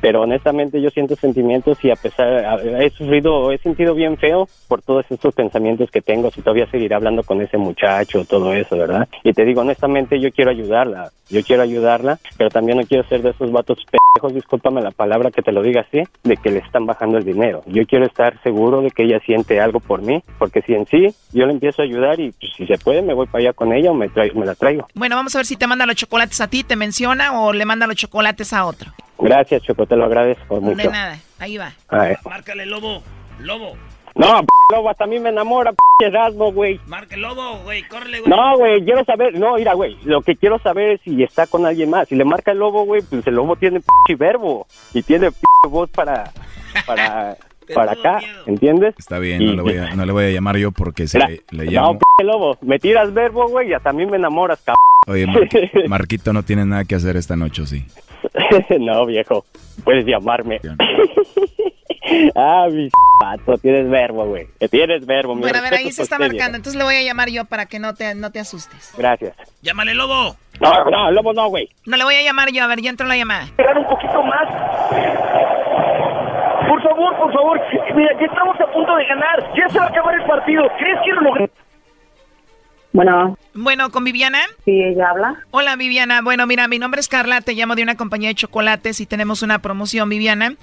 [0.01, 4.83] Pero honestamente yo siento sentimientos y a pesar, he sufrido, he sentido bien feo por
[4.83, 9.09] todos estos pensamientos que tengo, si todavía seguiré hablando con ese muchacho, todo eso, ¿verdad?
[9.25, 13.21] Y te digo, honestamente yo quiero ayudarla, yo quiero ayudarla, pero también no quiero ser
[13.23, 13.80] de esos vatos
[14.21, 17.25] pendejos, discúlpame la palabra que te lo diga así, de que le están bajando el
[17.25, 17.63] dinero.
[17.67, 21.15] Yo quiero estar seguro de que ella siente algo por mí, porque si en sí
[21.33, 23.73] yo le empiezo a ayudar y pues, si se puede me voy para allá con
[23.73, 24.87] ella o me, traigo, me la traigo.
[24.95, 27.65] Bueno, vamos a ver si te manda los chocolates a ti, te menciona o le
[27.65, 28.93] manda los chocolates a otro.
[29.19, 30.77] Gracias, Choco, te lo agradezco mucho.
[30.77, 31.73] De nada, ahí va.
[32.25, 33.03] Márcale, lobo,
[33.39, 33.77] lobo.
[34.15, 34.41] No,
[34.73, 36.81] lobo, hasta a mí me enamora, p Erasmo, güey.
[36.87, 38.31] Marque lobo, güey, córrele, güey.
[38.31, 41.67] No, güey, quiero saber, no, mira, güey, lo que quiero saber es si está con
[41.67, 42.09] alguien más.
[42.09, 45.39] Si le marca el lobo, güey, pues el lobo tiene p verbo y tiene p
[45.69, 46.33] voz para,
[46.87, 47.37] para,
[47.75, 48.95] para acá, ¿entiendes?
[48.99, 51.65] Está bien, no, le voy a, no le voy a llamar yo porque se le,
[51.65, 51.93] llamo.
[51.93, 54.81] No, p lobo, me tiras verbo, güey, y hasta a mí me enamoras, cabrón.
[55.07, 55.27] Oye,
[55.89, 57.87] Marquito no tiene nada que hacer esta noche, ¿sí?
[58.81, 59.45] no, viejo,
[59.85, 60.61] puedes llamarme.
[62.35, 62.91] Ah, mi
[63.21, 64.47] pato, tienes verbo, güey.
[64.71, 65.35] Tienes verbo.
[65.37, 66.57] Bueno, a ver, ahí se está marcando.
[66.57, 68.93] Entonces le voy a llamar yo para que no te, no te asustes.
[68.97, 69.35] Gracias.
[69.63, 70.37] Llámale, lobo.
[70.61, 71.69] No, no, lobo no, güey.
[71.87, 72.65] No le voy a llamar yo.
[72.65, 73.45] A ver, ya entró la llamada.
[73.45, 74.47] Esperar un poquito más.
[76.69, 77.61] Por favor, por favor.
[77.95, 79.53] Mira, ya estamos a punto de ganar.
[79.57, 80.63] Ya se va a acabar el partido.
[80.79, 81.51] ¿Crees que lo logré?
[82.93, 83.37] Bueno.
[83.55, 84.41] Bueno, ¿con Viviana?
[84.65, 85.37] Sí, ella habla.
[85.53, 86.23] Hola, Viviana.
[86.23, 89.43] Bueno, mira, mi nombre es Carla, te llamo de una compañía de chocolates y tenemos
[89.43, 90.55] una promoción, Viviana,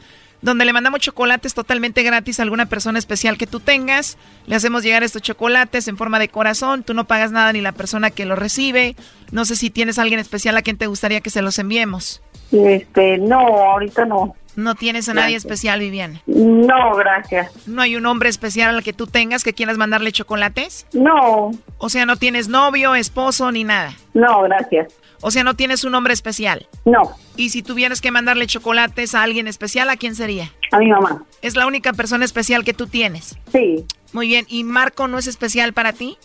[0.42, 4.18] donde le mandamos chocolates totalmente gratis a alguna persona especial que tú tengas.
[4.46, 7.72] Le hacemos llegar estos chocolates en forma de corazón, tú no pagas nada ni la
[7.72, 8.96] persona que lo recibe.
[9.32, 12.22] No sé si tienes a alguien especial a quien te gustaría que se los enviemos.
[12.52, 14.36] Este, no, ahorita no.
[14.58, 16.24] ¿No tienes a nadie especial, Viviana?
[16.26, 17.68] No, gracias.
[17.68, 20.88] ¿No hay un hombre especial al que tú tengas que quieras mandarle chocolates?
[20.94, 21.52] No.
[21.78, 23.94] O sea, no tienes novio, esposo ni nada.
[24.16, 24.96] No, gracias.
[25.22, 26.68] O sea, no tienes un hombre especial.
[26.86, 27.12] No.
[27.36, 30.52] Y si tuvieras que mandarle chocolates a alguien especial, ¿a quién sería?
[30.72, 31.24] A mi mamá.
[31.42, 33.38] ¿Es la única persona especial que tú tienes?
[33.52, 33.86] Sí.
[34.14, 34.46] Muy bien.
[34.48, 36.18] ¿Y Marco no es especial para ti?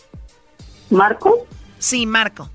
[0.89, 1.47] ¿Marco?
[1.79, 2.49] Sí, Marco.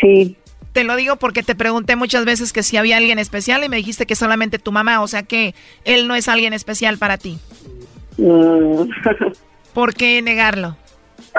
[0.00, 0.36] Sí.
[0.72, 3.76] Te lo digo porque te pregunté muchas veces que si había alguien especial y me
[3.76, 5.54] dijiste que solamente tu mamá, o sea que
[5.84, 7.38] él no es alguien especial para ti.
[8.16, 8.90] Mm.
[9.74, 10.76] ¿Por qué negarlo?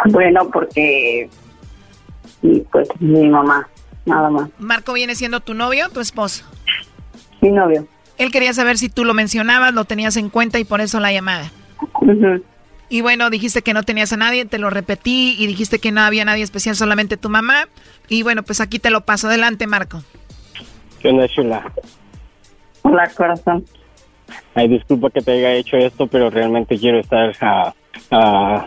[0.06, 1.30] Bueno, porque
[2.72, 3.68] pues mi mamá,
[4.06, 4.50] nada más.
[4.60, 6.46] ¿Marco viene siendo tu novio o tu esposo?
[7.42, 7.88] Mi novio.
[8.18, 11.12] Él quería saber si tú lo mencionabas, lo tenías en cuenta y por eso la
[11.12, 11.52] llamada.
[12.88, 16.02] Y bueno, dijiste que no tenías a nadie, te lo repetí y dijiste que no
[16.02, 17.68] había nadie especial, solamente tu mamá.
[18.08, 19.28] Y bueno, pues aquí te lo paso.
[19.28, 20.04] Adelante, Marco.
[21.02, 21.72] ¿Qué onda, Chula?
[22.84, 23.66] Hola, corazón.
[24.54, 27.74] Ay, disculpa que te haya hecho esto, pero realmente quiero estar a,
[28.12, 28.66] a,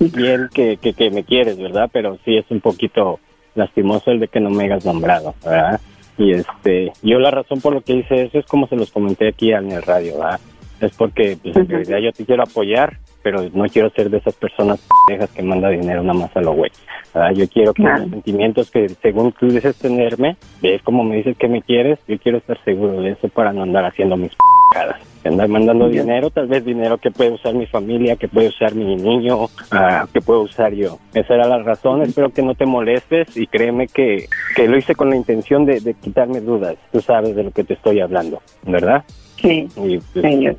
[0.00, 1.88] bien que, que, que me quieres, ¿verdad?
[1.92, 3.20] Pero sí es un poquito
[3.56, 5.80] lastimoso el de que no me hayas nombrado, ¿verdad?
[6.18, 9.28] Y este, yo la razón por lo que hice eso es como se los comenté
[9.28, 10.40] aquí en el radio, ¿verdad?
[10.80, 14.34] Es porque pues, en realidad yo te quiero apoyar, pero no quiero ser de esas
[14.34, 16.70] personas pendejas que manda dinero nada más a lo güey.
[17.12, 17.32] ¿verdad?
[17.32, 21.48] Yo quiero que los sentimientos que según tú dices tenerme, ves como me dices que
[21.48, 24.30] me quieres, yo quiero estar seguro de eso para no andar haciendo mis
[24.70, 25.02] pendejadas.
[25.24, 28.94] Andar mandando dinero, tal vez dinero que puede usar mi familia, que puede usar mi
[28.94, 31.00] niño, ah, que puedo usar yo.
[31.12, 34.94] Esa era la razón, espero que no te molestes y créeme que, que lo hice
[34.94, 36.76] con la intención de, de quitarme dudas.
[36.92, 39.02] Tú sabes de lo que te estoy hablando, ¿verdad?
[39.40, 39.66] Sí.
[39.76, 40.56] Y, pues, eh,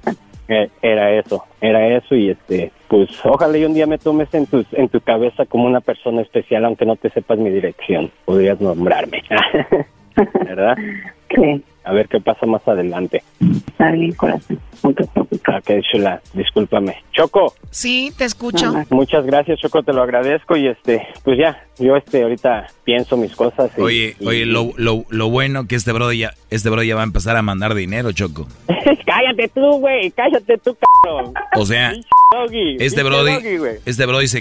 [0.48, 4.66] era eso, era eso y este, pues ojalá y un día me tomes en tu,
[4.72, 9.24] en tu cabeza como una persona especial, aunque no te sepas mi dirección, podrías nombrarme,
[10.46, 10.78] ¿verdad?
[11.34, 11.64] Sí.
[11.84, 13.24] A ver qué pasa más adelante.
[13.40, 14.60] Está bien, corazón.
[15.28, 15.56] Preocupes.
[15.78, 17.04] Ok, chula, discúlpame.
[17.12, 17.54] Choco.
[17.70, 18.74] Sí, te escucho.
[18.90, 23.36] Muchas gracias, Choco, te lo agradezco y este, pues ya, yo este ahorita pienso mis
[23.36, 23.72] cosas.
[23.78, 26.96] y- Oye, y- oye, lo, lo, lo bueno que este bro ya, este bro ya
[26.96, 28.48] va a empezar a mandar dinero, Choco.
[29.06, 31.34] cállate tú, güey, cállate tú, cabrón.
[31.56, 33.38] O sea, este brody,
[33.86, 34.40] este brody se,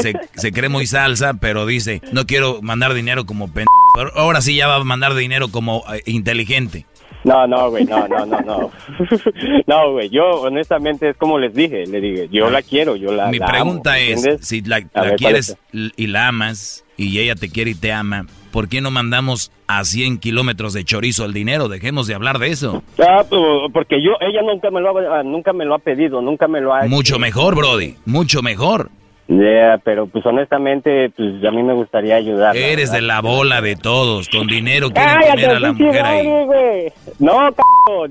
[0.00, 3.66] se, se cree muy salsa, pero dice, no quiero mandar dinero como pen...
[3.96, 6.84] Pero ahora sí ya va a mandar dinero como eh, inteligente.
[7.26, 8.70] No, no, güey, no, no, no, no.
[9.66, 13.26] No, güey, yo honestamente es como les dije, le dije, yo la quiero, yo la
[13.26, 14.46] Mi la amo, pregunta es, ¿entiendes?
[14.46, 17.74] si la, A la ver, ¿cuál quieres y la amas y ella te quiere y
[17.74, 21.68] te ama, ¿por qué no mandamos a 100 kilómetros de chorizo el dinero?
[21.68, 22.84] Dejemos de hablar de eso.
[23.00, 26.46] Ah, pues, porque yo, ella nunca me lo ha, nunca me lo ha pedido, nunca
[26.46, 26.84] me lo ha...
[26.86, 28.88] Mucho mejor, Brody, mucho mejor.
[29.28, 32.56] Yeah, pero pues honestamente, pues a mí me gustaría ayudar.
[32.56, 36.92] Eres de la bola de todos, con dinero quieren tener a la mujer ahí.
[37.18, 37.56] No, c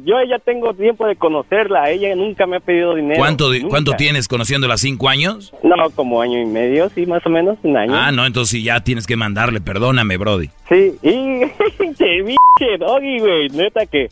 [0.04, 1.90] yo ya tengo tiempo de conocerla.
[1.90, 3.20] Ella nunca me ha pedido dinero.
[3.20, 3.68] ¿Cuánto, Nunca.
[3.70, 4.78] ¿Cuánto tienes conociéndola?
[4.78, 5.54] ¿Cinco años?
[5.64, 7.94] No, como año y medio, sí, más o menos, un año.
[7.96, 10.50] Ah, no, entonces sí, ya tienes que mandarle, perdóname, Brody.
[10.70, 11.42] Sí, y
[12.58, 14.10] che, doggy, güey, neta que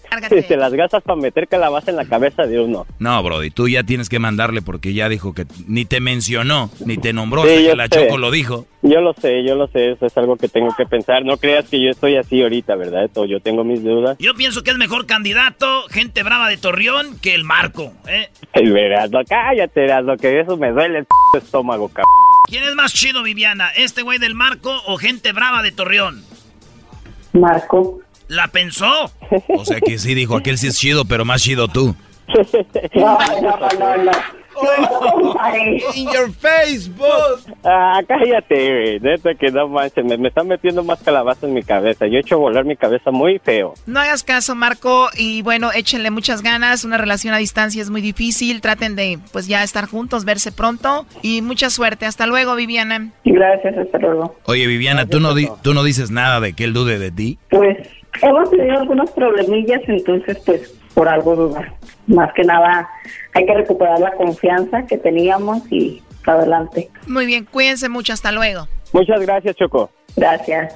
[0.48, 2.86] se las gastas para meter calabaza en la cabeza de uno.
[3.00, 6.98] No, Brody, tú ya tienes que mandarle porque ya dijo que ni te mencionó, ni
[6.98, 7.90] te nombró, Sí, hasta yo que la sé.
[7.90, 8.66] Choco lo dijo.
[8.82, 11.24] Yo lo sé, yo lo sé, eso es algo que tengo que pensar.
[11.24, 13.06] No creas que yo estoy así ahorita, ¿verdad?
[13.06, 14.18] Esto, yo tengo mis dudas.
[14.20, 18.30] Yo pienso que es mejor candidato, gente brava de Torreón, que el Marco, ¿eh?
[18.54, 22.06] Ay, verás, no, cállate, verás, lo que eso me duele el p estómago, cabrón.
[22.50, 23.70] ¿Quién es más chido, Viviana?
[23.76, 26.24] ¿Este güey del Marco o gente brava de Torreón?
[27.32, 28.02] Marco.
[28.28, 29.12] ¿La pensó?
[29.50, 31.96] O sea que sí dijo, aquel sí es chido, pero más chido tú.
[32.96, 34.12] No, no, no, no.
[35.96, 37.42] In your Facebook.
[37.64, 39.00] Ah, cállate, güey.
[39.00, 42.06] Neta que no manches, me, me están metiendo más calabaza en mi cabeza.
[42.08, 43.74] Yo he hecho volar mi cabeza muy feo.
[43.88, 46.84] No hagas caso, Marco, y bueno, échenle muchas ganas.
[46.86, 48.62] Una relación a distancia es muy difícil.
[48.62, 51.08] Traten de, pues, ya estar juntos, verse pronto.
[51.24, 52.06] Y mucha suerte.
[52.06, 53.12] Hasta luego, Viviana.
[53.26, 54.36] Gracias, hasta luego.
[54.46, 57.40] Oye, Viviana, ¿tú no, di- ¿tú no dices nada de que él dude de ti?
[57.50, 57.78] Pues
[58.22, 61.74] hemos tenido algunos problemillas, entonces pues por algo dudar.
[62.08, 62.88] Más que nada
[63.34, 66.90] hay que recuperar la confianza que teníamos y adelante.
[67.08, 68.14] Muy bien, cuídense mucho.
[68.14, 68.68] Hasta luego.
[68.92, 69.90] Muchas gracias, Choco.
[70.16, 70.76] Gracias.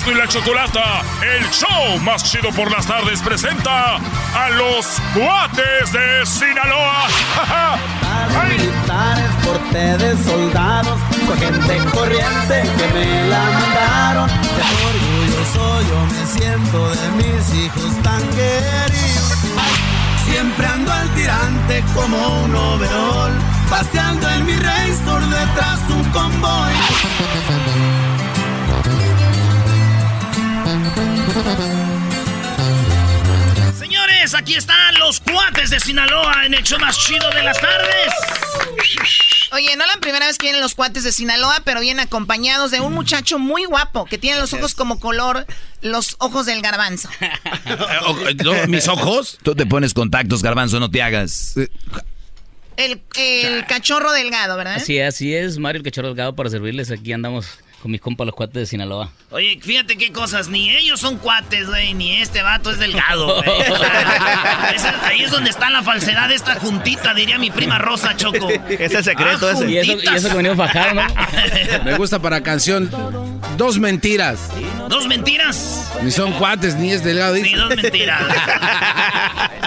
[0.00, 5.92] Erasmo y la Chocolata, el show más chido por las tardes, presenta a los cuates
[5.92, 7.06] de Sinaloa.
[8.48, 14.30] militares, porte de soldados, fue gente corriente que me la mandaron.
[14.30, 19.34] Orgulloso yo me siento de mis hijos tan queridos.
[20.24, 23.32] Siempre ando al tirante como un overol,
[23.68, 26.72] paseando en mi Razor detrás de un convoy.
[33.78, 38.12] Señores, aquí están los cuates de Sinaloa en el show más chido de las tardes.
[39.52, 42.80] Oye, no la primera vez que vienen los cuates de Sinaloa, pero vienen acompañados de
[42.80, 45.46] un muchacho muy guapo que tiene los ojos como color
[45.80, 47.08] los ojos del garbanzo.
[48.68, 49.38] ¿Mis ojos?
[49.42, 51.54] Tú te pones contactos, garbanzo, no te hagas.
[52.76, 54.74] El, el cachorro delgado, ¿verdad?
[54.74, 56.90] Así, así es, Mario el Cachorro Delgado, para servirles.
[56.90, 57.46] Aquí andamos
[57.80, 59.10] con mis compas los cuates de Sinaloa.
[59.30, 63.60] Oye, fíjate qué cosas, ni ellos son cuates, güey, ni este vato es delgado, güey.
[64.74, 68.48] Esa- ahí es donde está la falsedad de esta juntita, diría mi prima Rosa Choco.
[68.68, 69.70] Es el secreto Ah, ese.
[69.70, 71.02] Y eso, y eso que venimos bajar, ¿no?
[71.84, 72.90] Me gusta para canción.
[73.56, 74.48] Dos mentiras.
[74.88, 75.90] ¿Dos mentiras?
[76.02, 77.34] Ni son cuates, ni es delgado.
[77.36, 78.22] Sí, dos mentiras.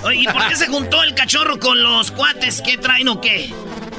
[0.03, 2.61] Oye, ¿y por qué se juntó el cachorro con los cuates?
[2.61, 3.53] ¿Qué traen o qué?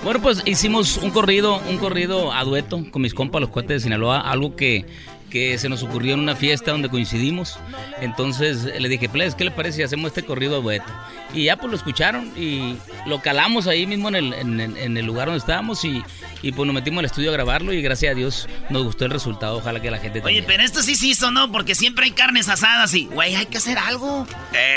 [0.05, 3.81] Bueno, pues hicimos un corrido, un corrido a dueto con mis compas, los cuates de
[3.81, 4.85] Sinaloa, algo que,
[5.31, 7.59] que se nos ocurrió en una fiesta donde coincidimos.
[8.01, 10.85] Entonces le dije, Ples, ¿qué le parece si hacemos este corrido a dueto?
[11.33, 14.97] Y ya pues lo escucharon y lo calamos ahí mismo en el, en, el- en
[14.97, 16.01] el lugar donde estábamos y,
[16.43, 19.11] y pues nos metimos al estudio a grabarlo y gracias a Dios nos gustó el
[19.11, 19.57] resultado.
[19.57, 20.45] Ojalá que la gente Oye, también.
[20.47, 21.51] pero esto sí se hizo, ¿no?
[21.51, 24.27] Porque siempre hay carnes asadas y, güey, hay que hacer algo.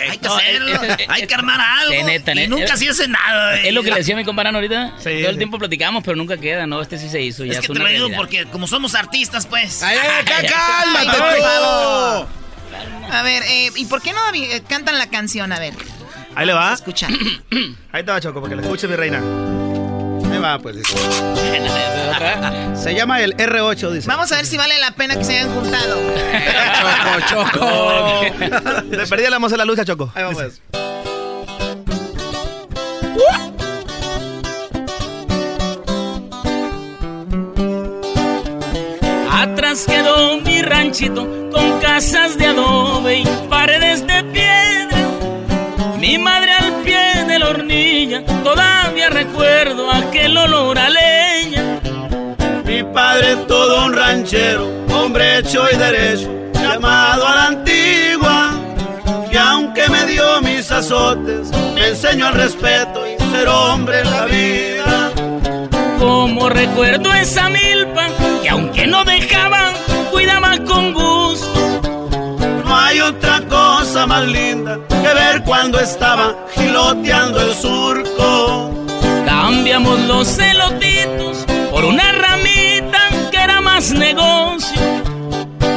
[0.09, 0.83] hay que no, hacerlo.
[0.83, 2.07] eh, eh, hay que armar algo.
[2.07, 2.49] Neta, y neta.
[2.49, 3.67] nunca se hace nada, güey.
[3.67, 4.93] Es lo que le decía a mi compadre ahorita.
[4.97, 5.37] Sí, Todo el sí.
[5.37, 6.81] tiempo platicamos, pero nunca queda, ¿no?
[6.81, 7.45] Este sí se hizo.
[7.45, 9.83] Ya Es que es te lo digo porque como somos artistas, pues.
[9.83, 9.97] ¡Ay,
[10.35, 12.27] ay, Ay, cálmate favor.
[13.11, 15.51] A ver, eh, ¿y por qué no eh, cantan la canción?
[15.51, 15.73] A ver.
[16.35, 16.73] Ahí le va.
[16.73, 17.07] Escucha.
[17.91, 19.19] Ahí te va, Choco, para que la escuche mi reina.
[20.31, 20.77] Ahí va, pues.
[22.75, 24.07] Se llama el R8, dice.
[24.07, 25.97] Vamos a ver si vale la pena que se hayan juntado.
[27.29, 28.21] Choco, Choco.
[28.91, 30.11] Le perdí la moza la lucha, Choco.
[30.13, 30.61] Ahí va, pues.
[39.53, 44.97] Atrás quedó mi ranchito con casas de adobe y paredes de piedra.
[45.99, 51.79] Mi madre al pie de la hornilla, todavía recuerdo aquel olor a leña.
[52.65, 58.51] Mi padre todo un ranchero, hombre hecho y derecho, llamado a la antigua,
[59.31, 64.25] que aunque me dio mis azotes, me enseñó el respeto y ser hombre en la
[64.25, 65.11] vida.
[65.97, 68.07] Como recuerdo esa milpa,
[68.43, 69.16] que aunque no dejaban,
[70.77, 71.59] con gusto.
[72.63, 78.71] No hay otra cosa más linda que ver cuando estaba giloteando el surco.
[79.25, 83.01] Cambiamos los celotitos por una ramita
[83.31, 84.81] que era más negocio.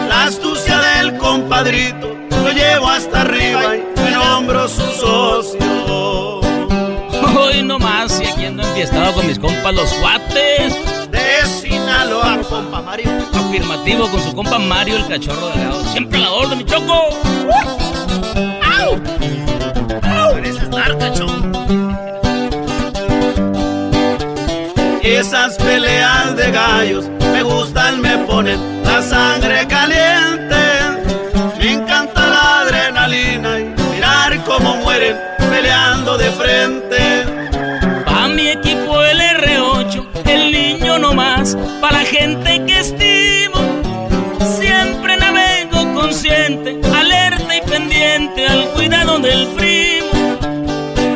[0.09, 2.09] La astucia del compadrito
[2.45, 6.41] lo llevo hasta arriba y me nombro su socio.
[7.39, 10.20] Hoy nomás y aquí ando enfiestado con mis compas los cuates.
[12.51, 13.09] Compa Mario.
[13.33, 15.85] Afirmativo con su compa Mario el cachorro delgado.
[15.85, 17.09] Siempre la orden, mi choco.
[18.63, 19.01] ¡Au!
[20.03, 20.71] Pareces.
[25.03, 30.57] Esas peleas de gallos me gustan, me ponen la sangre caliente.
[31.59, 35.17] Me encanta la adrenalina y mirar cómo mueren
[35.51, 37.25] peleando de frente.
[38.05, 41.57] Pa' mi equipo el R8, el niño nomás,
[42.01, 43.59] la gente que estimo.
[44.59, 50.13] Siempre navego consciente, alerta y pendiente al cuidado del primo.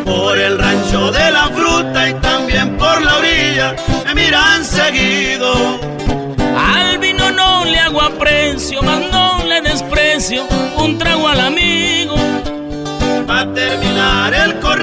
[0.05, 3.75] Por el rancho de la fruta y también por la orilla
[4.05, 5.81] me miran seguido.
[6.75, 10.43] Al vino no le hago aprecio, más no le desprecio,
[10.77, 12.17] un trago al amigo.
[13.27, 14.74] Pa' terminar el corrido,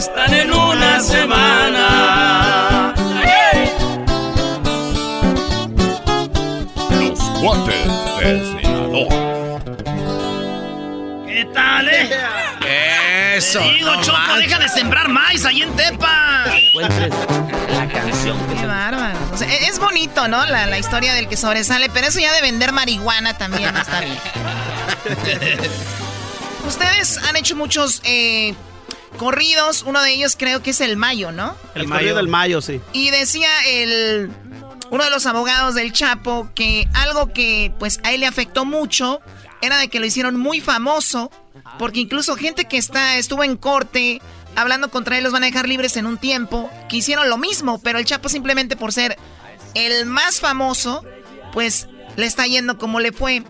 [0.00, 2.94] acuestan en una semana.
[3.22, 3.70] ¡Ay!
[6.90, 7.86] Los guantes
[8.20, 9.60] de Sinaloa.
[11.26, 12.08] ¿Qué tal, eh?
[13.36, 13.58] Eso.
[13.58, 16.46] Te digo, no Choco, deja de sembrar maíz ahí en Tepa.
[16.74, 19.18] La canción Qué bárbaro.
[19.32, 20.46] O sea, e- es bonito, ¿no?
[20.46, 24.00] La, la historia del que sobresale, pero eso ya de vender marihuana también no está
[24.00, 24.18] bien.
[26.66, 28.54] Ustedes han hecho muchos eh,
[29.16, 29.82] corridos.
[29.86, 31.56] Uno de ellos creo que es el Mayo, ¿no?
[31.74, 32.80] El, corrido del Mayo, sí.
[32.92, 34.30] Y decía el
[34.90, 39.20] uno de los abogados del Chapo que algo que pues a él le afectó mucho
[39.60, 41.30] era de que lo hicieron muy famoso,
[41.78, 44.20] porque incluso gente que está estuvo en corte
[44.56, 47.80] hablando contra él los van a dejar libres en un tiempo, que hicieron lo mismo,
[47.80, 49.16] pero el Chapo simplemente por ser
[49.74, 51.04] el más famoso,
[51.52, 53.44] pues le está yendo como le fue.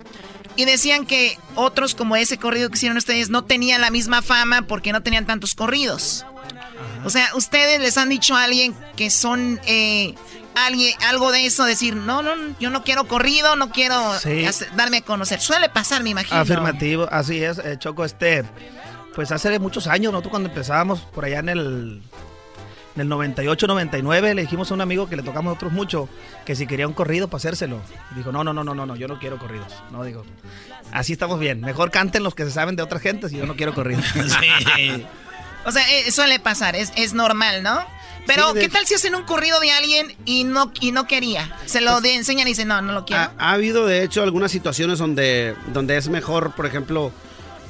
[0.57, 4.63] Y decían que otros como ese corrido que hicieron ustedes no tenían la misma fama
[4.63, 6.27] porque no tenían tantos corridos.
[7.05, 10.15] O sea, ustedes les han dicho a alguien que son eh,
[10.55, 14.45] alguien, algo de eso, decir, no, no, yo no quiero corrido, no quiero Sí.
[14.45, 15.41] hacer- darme a conocer.
[15.41, 16.39] Suele pasar, me imagino.
[16.41, 18.45] Afirmativo, así es, eh, Choco, este,
[19.15, 22.03] pues hace muchos años, nosotros cuando empezábamos por allá en el,
[22.95, 26.09] en el 98, 99, le dijimos a un amigo que le tocamos a nosotros mucho,
[26.45, 27.81] que si quería un corrido para hacérselo.
[28.17, 29.73] Dijo, no, no, no, no, no, no, yo no quiero corridos.
[29.93, 30.25] No, digo,
[30.93, 33.55] así estamos bien, mejor canten los que se saben de otras gentes y yo no
[33.57, 34.05] quiero corridos.
[34.77, 35.07] Sí.
[35.67, 37.79] O sea, eh, suele pasar, es, es normal, ¿no?
[38.27, 41.07] Pero, Sí, de- ¿qué tal si hacen un corrido de alguien y no, y no
[41.07, 41.55] quería?
[41.67, 43.23] Se lo de- enseñan y dicen, no, no lo quiero.
[43.23, 47.13] Ha, ha habido de hecho algunas situaciones donde, donde es mejor, por ejemplo,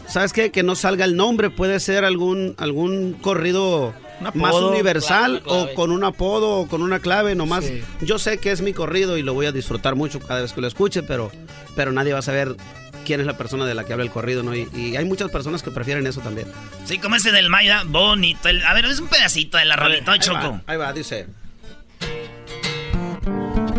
[0.06, 0.52] ¿sabes qué?
[0.52, 3.92] Que no salga el nombre, puede ser algún, algún corrido
[4.26, 7.64] apodo, más universal clave, o con un apodo o con una clave nomás.
[7.64, 7.82] Sí.
[8.02, 10.60] Yo sé que es mi corrido y lo voy a disfrutar mucho cada vez que
[10.60, 11.30] lo escuche, pero,
[11.76, 12.56] pero nadie va a saber
[13.04, 14.54] quién es la persona de la que habla el corrido, ¿no?
[14.54, 16.46] Y, y hay muchas personas que prefieren eso también.
[16.84, 18.48] Sí, como ese del Maya, bonito.
[18.48, 20.38] El- a ver, es un pedacito de la rolita, Choco.
[20.38, 21.26] va, ahí va, dice.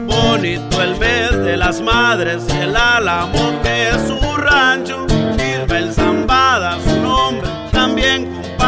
[0.05, 5.05] Bonito el mes de las madres y el álamo que es su rancho.
[5.37, 6.90] Ismael Zambada, su nombre,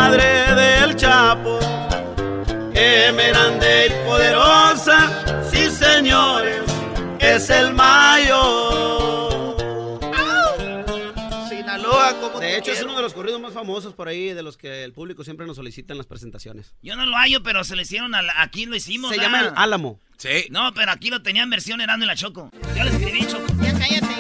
[0.04, 1.60] compadre del Chapo.
[2.74, 6.62] Que grande y poderosa, sí señores,
[7.20, 9.56] es el mayo.
[11.48, 14.58] Sinaloa, como De hecho, es uno de los corridos más famosos por ahí, de los
[14.58, 16.74] que el público siempre nos solicita en las presentaciones.
[16.82, 19.12] Yo no lo hallo, pero se le hicieron a la- aquí lo hicimos.
[19.14, 19.24] Se ¿ah?
[19.24, 20.00] llama el Álamo.
[20.18, 20.48] Sí.
[20.50, 22.50] No, pero aquí lo tenían versión Erando y la Choco.
[22.76, 23.46] Yo le escribí, Choco.
[23.62, 24.14] Ya cállate.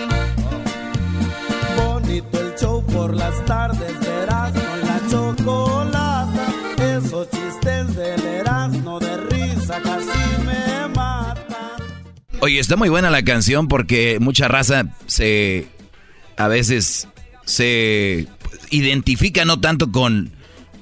[1.77, 4.62] Bonito el show por las tardes, verás
[12.43, 15.65] Oye, está muy buena la canción porque mucha raza se
[16.35, 17.07] a veces
[17.45, 18.27] se
[18.69, 20.29] identifica no tanto con,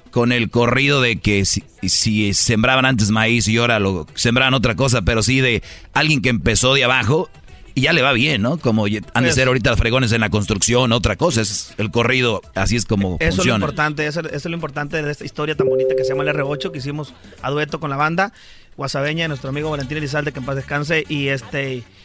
[0.10, 4.76] con el corrido de que si, si sembraban antes maíz y ahora lo sembraban otra
[4.76, 5.62] cosa, pero sí de
[5.94, 7.30] alguien que empezó de abajo
[7.76, 8.58] y ya le va bien, ¿no?
[8.58, 12.42] Como han de Pues- ser ahorita fregones en la construcción, otra cosa, es el corrido,
[12.56, 15.56] así es como Eso es lo importante, eso, eso es lo importante de esta historia
[15.56, 17.14] tan bonita que se llama el R8 que hicimos
[17.44, 18.34] a dueto con la banda.
[18.82, 21.06] Guasabeña de nuestro amigo Valentín Elizalde, que en paz descanse.
[21.08, 21.60] Y este,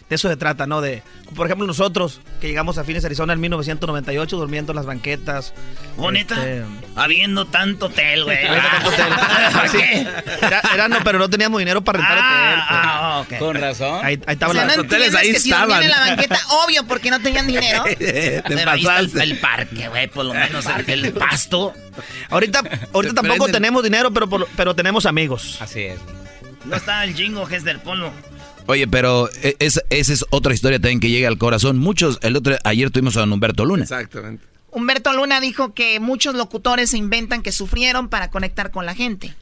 [0.09, 0.83] de eso se trata, ¿no?
[0.83, 1.03] De,
[1.35, 5.55] por ejemplo, nosotros que llegamos a Phoenix, Arizona en 1998, durmiendo en las banquetas.
[5.97, 6.35] ¿Bonita?
[6.35, 8.37] Este, Habiendo tanto hotel, güey.
[9.71, 9.79] Sí,
[10.43, 12.61] era, era no, pero no teníamos dinero para rentar hotel.
[12.69, 12.69] pues.
[12.71, 13.39] Ah, ok.
[13.39, 14.01] Con razón.
[14.05, 15.83] Ahí, ahí estaban O sea, las no hoteles, ahí que si estaban.
[15.83, 17.85] en la banqueta, obvio, porque no tenían dinero.
[17.99, 21.73] Pero ahí está el, el parque, güey, por lo menos el, el pasto.
[22.31, 22.63] Ahorita,
[22.93, 25.57] ahorita tampoco tenemos dinero, pero, por- pero tenemos amigos.
[25.61, 25.99] Así es.
[26.65, 28.11] No está el jingo, que es del polo.
[28.67, 31.79] Oye, pero e- es- esa es otra historia también que llega al corazón.
[31.79, 33.85] Muchos, el otro, ayer tuvimos a don Humberto Luna.
[33.85, 34.45] Exactamente.
[34.73, 39.35] Humberto Luna dijo que muchos locutores se inventan que sufrieron para conectar con la gente.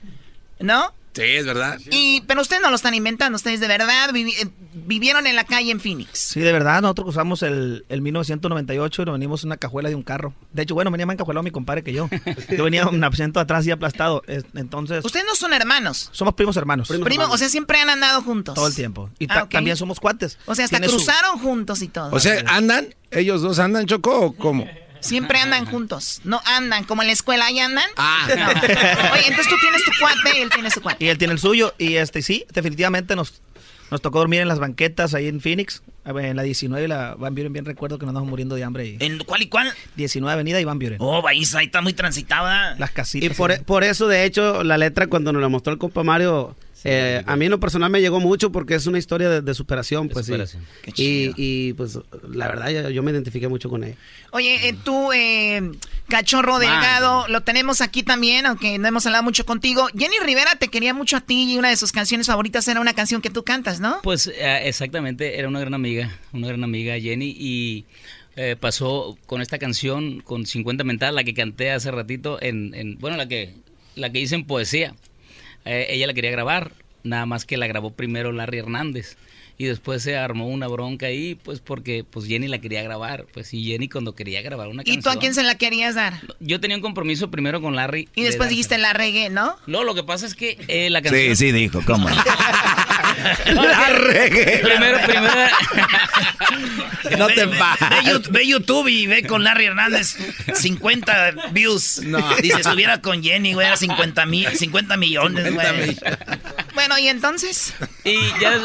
[0.61, 0.93] ¿No?
[1.15, 1.79] Sí, es verdad.
[1.93, 5.45] Y, pero ustedes no lo están inventando, ustedes de verdad vivi- eh, vivieron en la
[5.45, 6.09] calle en Phoenix.
[6.19, 9.95] Sí, de verdad, nosotros usamos el, el 1998 y nos venimos en una cajuela de
[9.95, 10.35] un carro.
[10.53, 12.09] De hecho, bueno, venía más encajuelado mi compadre que yo.
[12.57, 14.23] Yo venía un asiento atrás y aplastado.
[14.27, 16.09] Es- Entonces, Ustedes no son hermanos.
[16.13, 16.89] somos primos hermanos.
[17.05, 18.55] Primo, o sea, siempre han andado juntos.
[18.55, 19.09] Todo el tiempo.
[19.21, 20.39] Y Ah, también somos cuates.
[20.47, 22.11] O sea, hasta Tiene su- cruzaron juntos y todo.
[22.13, 22.95] O sea, ¿andan?
[23.13, 24.67] ¿Ellos dos andan, Choco, o cómo?
[25.05, 26.21] Siempre andan juntos.
[26.25, 27.89] No andan, como en la escuela, ¿ahí andan?
[27.97, 28.27] Ah.
[28.29, 28.49] No.
[29.13, 31.05] Oye, entonces tú tienes tu cuate y él tiene su cuate.
[31.05, 31.75] Y él tiene el suyo.
[31.79, 33.43] Y este sí, definitivamente nos,
[33.91, 35.83] nos tocó dormir en las banquetas ahí en Phoenix.
[36.07, 38.87] En la 19 y la Van Buren, bien recuerdo que nos andamos muriendo de hambre.
[38.87, 39.73] Y ¿En cuál y cuál?
[39.97, 40.99] 19 Avenida y Van Buren.
[41.01, 42.75] Oh, ahí está, ahí está muy transitada.
[42.79, 43.37] Las Y casitas.
[43.39, 46.55] por, por eso, de hecho, la letra cuando nos la mostró el compa Mario,
[46.85, 49.55] eh, a mí en lo personal me llegó mucho porque es una historia de, de
[49.55, 50.63] superación, pues superación.
[50.63, 50.69] sí.
[50.83, 51.35] Qué Y, chido.
[51.39, 51.99] y, pues
[52.31, 53.97] la verdad yo, yo me identifiqué mucho con ella.
[54.33, 55.63] Oye, eh, tú, eh,
[56.09, 59.87] cachorro delgado, lo tenemos aquí también, aunque no hemos hablado mucho contigo.
[59.97, 62.93] Jenny Rivera te quería mucho a ti y una de sus canciones favoritas era una
[62.95, 64.01] canción que tú cantas, ¿no?
[64.03, 67.85] Pues eh, exactamente, era una gran amiga, una gran amiga Jenny y
[68.37, 72.99] eh, pasó con esta canción, con 50 mental, la que canté hace ratito, en, en-
[72.99, 73.55] bueno, la que,
[73.95, 74.95] la que hice en poesía.
[75.65, 76.73] Eh, ella la quería grabar,
[77.03, 79.17] nada más que la grabó primero Larry Hernández.
[79.57, 83.27] Y después se armó una bronca ahí, pues porque pues Jenny la quería grabar.
[83.33, 85.03] Pues y Jenny cuando quería grabar una ¿Y canción...
[85.03, 86.15] tú a quién se la querías dar?
[86.41, 88.09] Yo tenía un compromiso primero con Larry.
[88.17, 89.57] Y de después dijiste la reggae, ¿no?
[89.67, 91.37] No, lo que pasa es que eh, la canción...
[91.37, 92.09] Sí, sí, dijo, ¿cómo?
[93.47, 94.59] La reggae.
[94.59, 95.33] Primero, primero...
[97.19, 97.57] No te Ve,
[98.05, 100.17] Yu- ve YouTube y ve con Larry Hernández
[100.55, 102.01] 50 views.
[102.05, 102.19] No.
[102.37, 105.97] Dice, estuviera con Jenny, güey, era 50, mil, 50 millones, güey.
[106.75, 107.75] Bueno, ¿y entonces?
[108.05, 108.61] Y ya.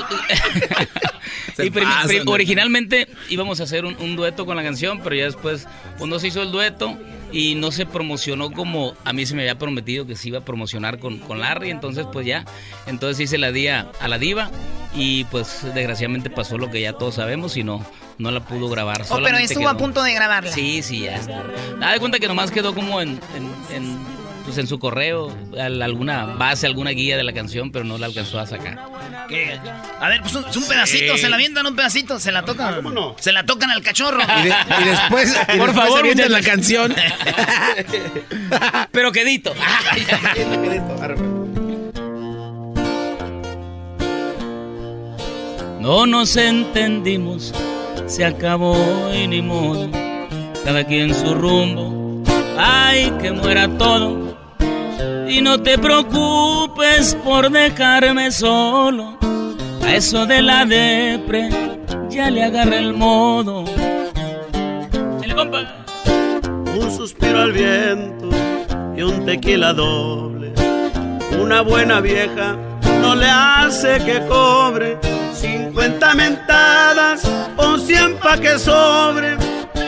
[2.27, 5.68] Originalmente íbamos a hacer un, un dueto con la canción, pero ya después,
[5.98, 6.98] pues no se hizo el dueto
[7.31, 10.45] y no se promocionó como a mí se me había prometido que se iba a
[10.45, 11.69] promocionar con, con Larry.
[11.69, 12.45] Entonces, pues ya.
[12.88, 14.49] Entonces hice la día a la diva
[14.95, 17.86] y pues desgraciadamente pasó lo que ya todos sabemos y no,
[18.18, 19.03] no la pudo grabar.
[19.10, 20.52] Oh, pero estuvo quedó- a punto de grabarla.
[20.52, 21.44] Sí, sí, ya está.
[21.80, 23.98] Da de cuenta que nomás quedó como en, en, en,
[24.49, 28.07] pues en su correo, al- alguna base, alguna guía de la canción, pero no la
[28.07, 28.80] alcanzó a sacar.
[29.27, 29.59] ¿Qué?
[29.99, 31.21] A ver, pues un, un pedacito, Sí.
[31.21, 32.81] se la avientan un pedacito, se la tocan.
[33.19, 34.19] Se la tocan al cachorro.
[34.39, 36.95] Y, de- y después, y Por después favor, se avientan la canción.
[38.91, 39.53] Pero quedito.
[45.80, 47.53] No nos entendimos,
[48.05, 48.76] se acabó
[49.13, 49.89] y ni modo.
[50.65, 52.23] Cada quien su rumbo,
[52.57, 54.38] ay que muera todo.
[55.30, 59.15] Y no te preocupes por dejarme solo.
[59.85, 61.49] A eso de la depre
[62.10, 63.64] ya le agarra el modo.
[66.76, 68.30] Un suspiro al viento
[68.97, 70.51] y un tequila doble.
[71.39, 72.57] Una buena vieja
[72.99, 74.97] no le hace que cobre
[75.34, 77.22] 50 mentadas
[77.56, 79.38] o 100 pa' que sobre.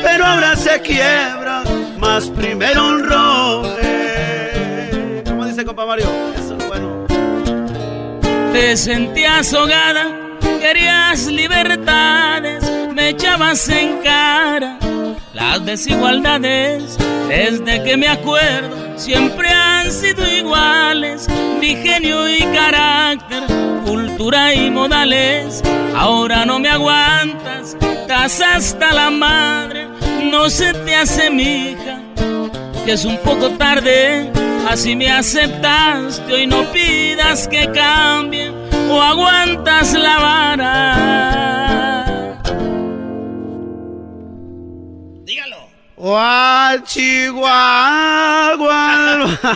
[0.04, 1.64] Pero ahora se quiebra,
[1.98, 4.11] más primero un roble.
[8.52, 10.08] Te sentías ahogada,
[10.60, 12.64] querías libertades,
[12.94, 14.78] me echabas en cara
[15.34, 16.98] las desigualdades.
[17.28, 21.28] Desde que me acuerdo, siempre han sido iguales,
[21.60, 23.44] mi genio y carácter,
[23.86, 25.62] cultura y modales.
[25.96, 29.88] Ahora no me aguantas, estás hasta la madre,
[30.30, 32.02] no se te hace mija
[32.86, 34.32] que es un poco tarde.
[34.70, 38.52] Así me aceptaste, hoy no pidas que cambie
[38.90, 41.22] o aguantas la vara.
[46.86, 48.18] Chihuahua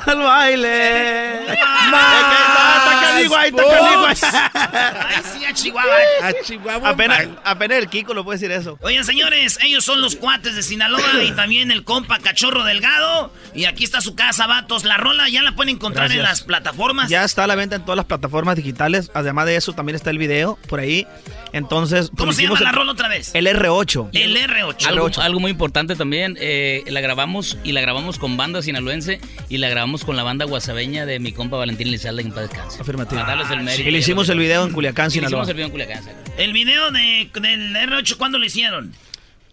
[0.06, 1.45] al baile.
[3.16, 4.52] Canijo, ahí está.
[4.54, 5.96] Ay, sí, a Chihuahua.
[6.22, 6.90] A Chihuahua.
[6.90, 8.78] Apenas, apenas el Kiko lo puede decir eso.
[8.82, 13.32] Oigan, señores, ellos son los cuates de Sinaloa y también el compa Cachorro Delgado.
[13.54, 14.84] Y aquí está su casa, vatos.
[14.84, 17.10] La rola ya la pueden encontrar en las plataformas.
[17.10, 19.12] Ya está a la venta en todas las plataformas digitales.
[19.14, 21.08] Además de eso, también está el video por ahí.
[21.54, 23.32] Entonces, ¿cómo se llama la rola otra vez?
[23.34, 24.10] El R8.
[24.12, 24.88] El R8.
[24.88, 29.58] Algo, algo muy importante también, eh, la grabamos y la grabamos con banda sinaloense y
[29.58, 32.84] la grabamos con la banda guasabeña de mi compa Valentín Lizalde en paz descanse.
[33.11, 33.88] Darles el mérito.
[33.90, 35.44] Y le hicimos el video en Culiacán, Y le Sinaloa.
[35.44, 36.03] hicimos el video en Culiacán.
[36.38, 38.94] El video de, del R8, ¿cuándo lo hicieron?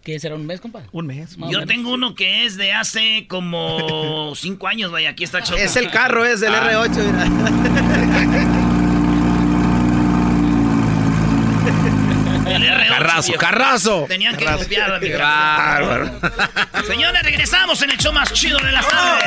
[0.03, 0.83] ¿Qué será un mes, compa?
[0.91, 1.37] Un mes.
[1.37, 1.65] Yo menos.
[1.65, 5.57] tengo uno que es de hace como cinco años, vaya, aquí está Choco.
[5.59, 6.69] Es el carro, es el Ah.
[6.71, 6.89] R8.
[6.89, 7.23] mira.
[12.55, 12.87] El R8.
[12.97, 13.39] Carrazo, viejo.
[13.41, 14.05] carrazo.
[14.07, 14.63] Tenían que Carrazo.
[14.63, 16.11] copiarlo, mi bárbaro.
[16.87, 19.23] Señores, regresamos en el show más chido de las tardes.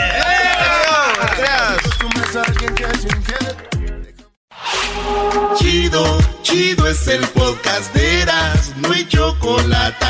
[5.56, 10.06] Chido, chido es el podcast de Eras, no hay chocolate.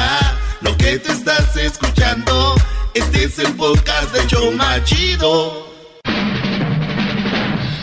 [0.60, 2.54] Lo que te estás escuchando,
[2.94, 5.66] este es el podcast de Choma Chido.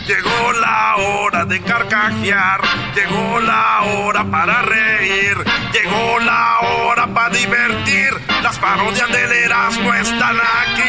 [0.06, 2.60] Llegó la hora de carcajear,
[2.94, 5.36] llegó la hora para reír,
[5.72, 8.10] llegó la hora para divertir.
[8.42, 10.82] Las parodias del Erasmo están aquí.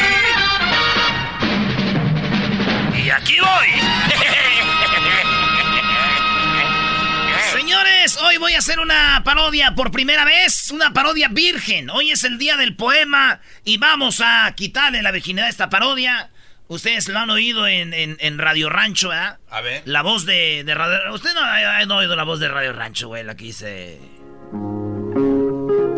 [3.02, 4.05] Y aquí voy.
[8.28, 11.90] Hoy voy a hacer una parodia por primera vez, una parodia virgen.
[11.90, 16.30] Hoy es el día del poema y vamos a quitarle la virginidad a esta parodia.
[16.68, 19.38] Ustedes lo han oído en, en- en Radio Rancho, ¿verdad?
[19.52, 19.84] A ver.
[19.86, 21.14] La voz de, de Radio...
[21.14, 24.00] Usted no, ha- no ha oído la voz de Radio Rancho, güey, la que dice...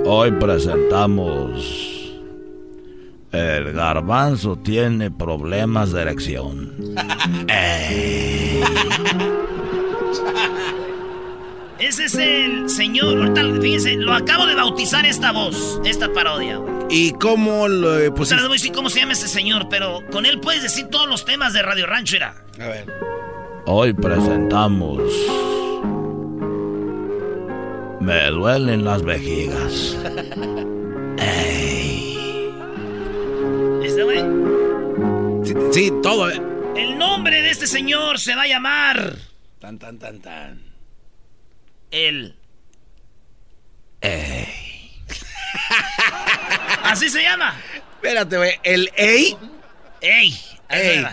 [0.05, 1.63] Hoy presentamos.
[3.31, 6.95] El garbanzo tiene problemas de erección.
[7.47, 8.61] Ey.
[11.79, 13.17] Ese es el señor...
[13.17, 16.73] Ahorita, fíjense, lo acabo de bautizar esta voz, esta parodia, güey.
[16.89, 18.35] ¿Y cómo lo eh, O sea, pusiste?
[18.37, 21.07] les voy a decir cómo se llama ese señor, pero con él puedes decir todos
[21.07, 22.35] los temas de Radio Rancho, era.
[22.59, 22.85] A ver.
[23.65, 25.01] Hoy presentamos.
[27.99, 29.97] Me duelen las vejigas.
[31.19, 32.49] Ey.
[33.83, 34.19] ¿Este güey?
[35.43, 36.29] Sí, sí, todo.
[36.29, 36.41] eh.
[36.75, 39.15] El nombre de este señor se va a llamar...
[39.59, 40.61] Tan, tan, tan, tan.
[41.97, 42.35] El...
[44.01, 45.03] Ey.
[46.83, 47.59] Así se llama.
[47.95, 48.59] Espérate, güey.
[48.61, 49.35] ¿El EI?
[50.01, 50.39] ¡Ey!
[50.69, 51.03] Ey.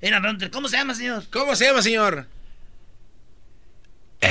[0.00, 1.24] Mira, ¿cómo se llama, señor?
[1.30, 2.26] ¿Cómo se llama, señor?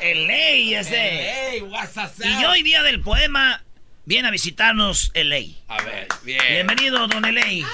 [0.00, 1.62] El Ley ese.
[2.24, 3.62] Y hoy día del poema
[4.04, 5.62] viene a visitarnos el Ley.
[5.68, 6.42] A ver, bien.
[6.48, 7.64] Bienvenido, don Eley.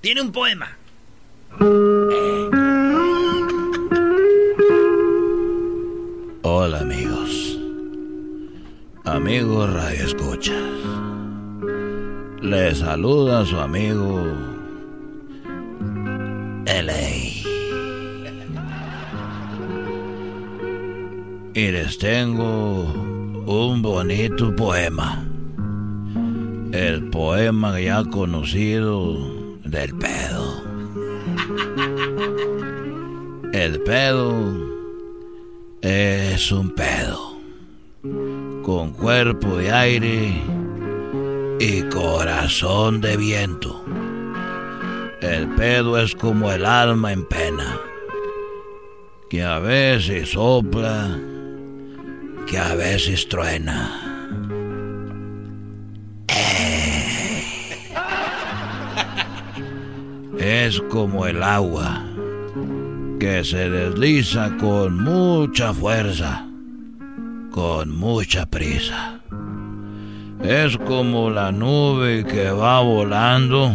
[0.00, 0.76] Tiene un poema.
[6.42, 7.58] Hola amigos.
[9.04, 10.62] Amigos Radio Escuchas.
[12.42, 14.24] Les saluda su amigo
[16.66, 17.10] LA.
[21.54, 22.82] Y les tengo
[23.46, 25.24] un bonito poema.
[26.72, 30.62] El poema ya conocido del pedo.
[33.52, 34.32] El pedo
[35.80, 37.36] es un pedo.
[38.62, 40.42] Con cuerpo de aire
[41.58, 43.84] y corazón de viento.
[45.20, 47.78] El pedo es como el alma en pena.
[49.28, 51.18] Que a veces sopla,
[52.46, 54.15] que a veces truena.
[60.48, 62.04] Es como el agua
[63.18, 66.46] que se desliza con mucha fuerza,
[67.50, 69.18] con mucha prisa.
[70.44, 73.74] Es como la nube que va volando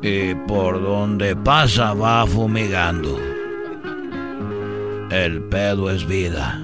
[0.00, 3.20] y por donde pasa va fumigando.
[5.10, 6.58] El pedo es vida,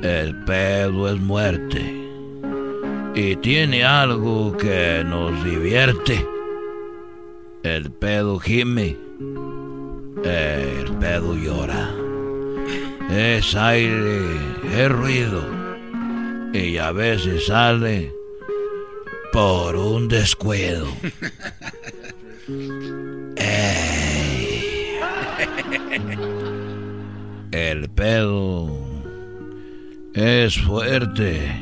[0.00, 1.94] el pedo es muerte
[3.14, 6.31] y tiene algo que nos divierte.
[7.62, 8.96] El pedo gime,
[10.24, 11.90] el pedo llora.
[13.10, 14.20] Es aire,
[14.74, 15.44] es ruido.
[16.52, 18.12] Y a veces sale
[19.32, 20.88] por un descuido.
[23.36, 24.98] Ey.
[27.52, 28.70] El pedo
[30.14, 31.52] es fuerte.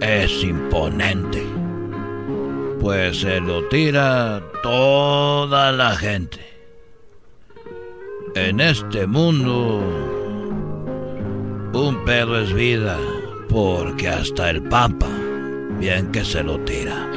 [0.00, 1.42] es imponente,
[2.82, 6.40] pues se lo tira toda la gente.
[8.34, 9.80] En este mundo,
[11.72, 12.98] un pedo es vida,
[13.48, 15.08] porque hasta el Papa,
[15.78, 17.08] bien que se lo tira.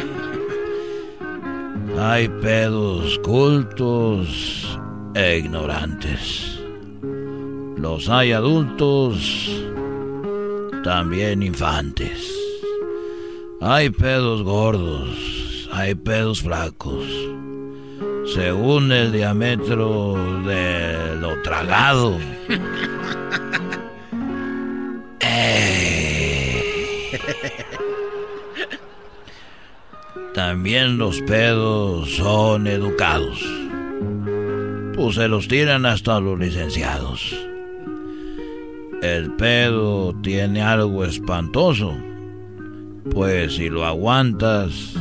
[1.98, 4.78] Hay pedos cultos
[5.16, 6.60] e ignorantes.
[7.76, 9.50] Los hay adultos,
[10.84, 12.32] también infantes.
[13.62, 15.35] Hay pedos gordos,
[15.76, 17.06] hay pedos flacos.
[18.34, 20.16] Según el diámetro
[20.46, 22.18] de lo tragado.
[30.34, 33.44] También los pedos son educados.
[34.96, 37.36] Pues se los tiran hasta los licenciados.
[39.02, 41.96] El pedo tiene algo espantoso.
[43.12, 44.96] Pues si lo aguantas,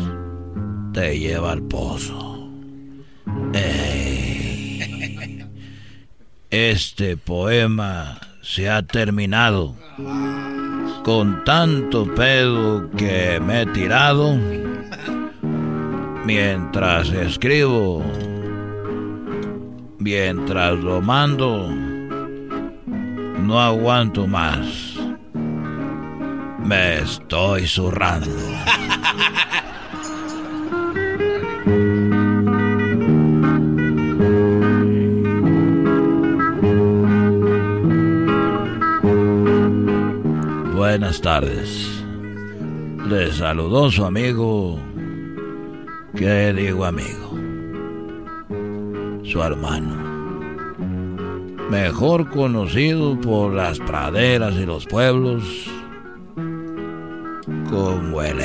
[0.95, 2.49] te lleva al pozo.
[6.51, 9.75] Este poema se ha terminado.
[11.03, 14.39] Con tanto pedo que me he tirado
[16.25, 18.03] mientras escribo,
[19.99, 21.69] mientras lo mando,
[23.39, 24.95] no aguanto más.
[26.65, 28.31] Me estoy zurrando.
[40.97, 42.05] Buenas tardes.
[43.09, 44.79] Les saludó su amigo
[46.15, 47.37] ¿Qué digo amigo?
[49.25, 49.97] Su hermano.
[51.69, 55.69] Mejor conocido por las praderas y los pueblos
[57.69, 58.39] como el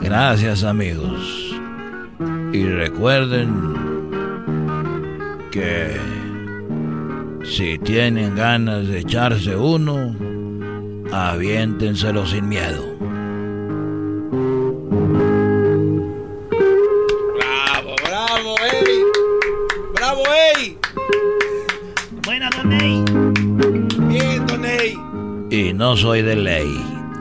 [0.00, 1.56] Gracias amigos.
[2.52, 3.50] Y recuerden
[5.50, 6.19] que
[7.50, 10.14] si tienen ganas de echarse uno,
[11.12, 12.96] aviéntenselo sin miedo.
[17.36, 19.02] Bravo, bravo, ey.
[19.94, 20.22] Bravo,
[20.56, 20.78] ey.
[22.24, 23.04] Buena, Don Ey.
[24.08, 24.98] Bien, Don Ey.
[25.50, 26.68] Y no soy de ley.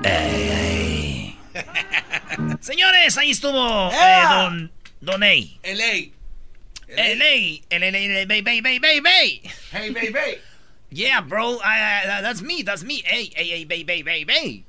[0.04, 1.38] Ey,
[2.62, 4.24] Señores, ahí estuvo eh.
[4.30, 5.60] Don, Don Ey.
[5.64, 6.14] El ey.
[6.98, 9.42] Ey, el Ey, bey, bey, bey, bey, bey.
[9.72, 10.40] Hey, baby.
[10.92, 13.04] Yeah, bro, I- I- that's me, that's me.
[13.06, 14.66] Ey, ey, ey, bey, bey, bey, bey.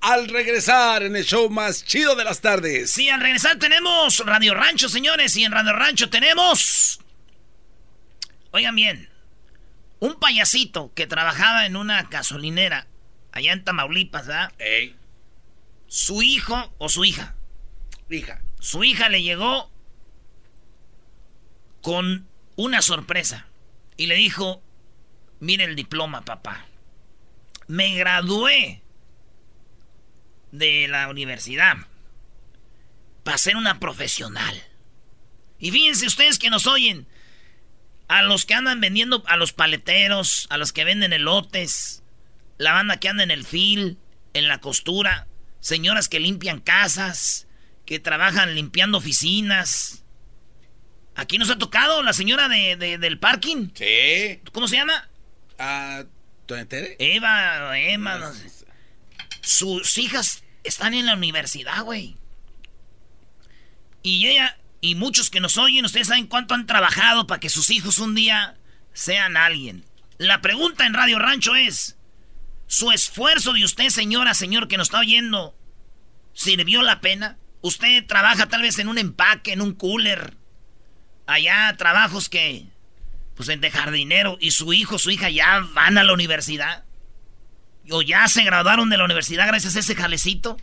[0.00, 2.90] Al regresar en el show más chido de las tardes.
[2.90, 6.98] Sí, al regresar tenemos Radio Rancho, señores, y en Radio Rancho tenemos...
[8.50, 9.08] Oigan bien,
[10.00, 12.86] un payasito que trabajaba en una gasolinera
[13.32, 14.52] allá en Tamaulipas, ¿verdad?
[14.58, 14.96] Ey.
[15.86, 17.34] Su hijo o su hija.
[18.10, 18.42] Hija.
[18.60, 19.71] Su hija le llegó
[21.82, 22.26] con
[22.56, 23.46] una sorpresa
[23.96, 24.62] y le dijo,
[25.40, 26.66] mire el diploma, papá.
[27.66, 28.82] Me gradué
[30.50, 31.76] de la universidad
[33.24, 34.62] para ser una profesional.
[35.58, 37.06] Y fíjense ustedes que nos oyen,
[38.08, 42.02] a los que andan vendiendo, a los paleteros, a los que venden elotes,
[42.58, 43.98] la banda que anda en el fil,
[44.34, 45.28] en la costura,
[45.60, 47.46] señoras que limpian casas,
[47.86, 50.01] que trabajan limpiando oficinas.
[51.14, 53.68] Aquí nos ha tocado la señora de, de- del parking.
[53.74, 54.40] Sí.
[54.52, 55.08] ¿Cómo se llama?
[55.58, 56.04] Ah,
[56.46, 56.96] ¿Doña Tere?
[56.98, 58.50] Eva, Emma, no sé.
[59.40, 62.16] Sus hijas están en la universidad, güey.
[64.02, 67.70] Y ella, y muchos que nos oyen, ustedes saben cuánto han trabajado para que sus
[67.70, 68.56] hijos un día
[68.92, 69.84] sean alguien.
[70.18, 71.96] La pregunta en Radio Rancho es,
[72.66, 75.56] ¿su esfuerzo de usted, señora, señor, que nos está oyendo,
[76.32, 77.38] sirvió la pena?
[77.60, 80.36] Usted trabaja tal vez en un empaque, en un cooler.
[81.26, 82.66] Allá trabajos que,
[83.34, 86.84] pues de jardinero, y su hijo, su hija ya van a la universidad.
[87.90, 90.56] O ya se graduaron de la universidad gracias a ese jalecito.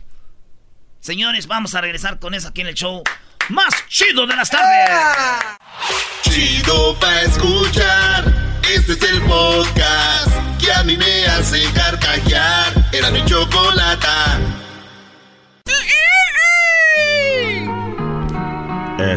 [1.00, 3.02] Señores, vamos a regresar con eso aquí en el show
[3.50, 4.90] más chido de las tardes.
[6.22, 8.24] Chido pa' escuchar.
[8.72, 12.72] Este es el podcast que a mí me hace carcajear.
[12.92, 14.38] Era mi chocolata.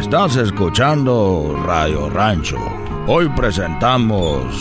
[0.04, 2.58] Estás escuchando Radio Rancho.
[3.06, 4.54] Hoy presentamos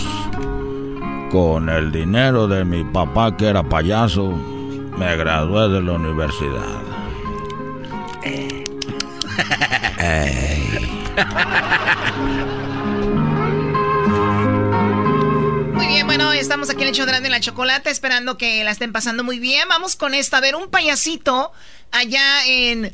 [1.30, 6.82] con el dinero de mi papá que era payaso, me gradué de la universidad.
[8.24, 8.64] Ey.
[15.74, 18.72] Muy bien, bien, bueno, estamos aquí en el Chodrán de la Chocolata, esperando que la
[18.72, 19.68] estén pasando muy bien.
[19.70, 20.38] Vamos con esta.
[20.38, 21.52] A ver, un payasito
[21.92, 22.94] allá en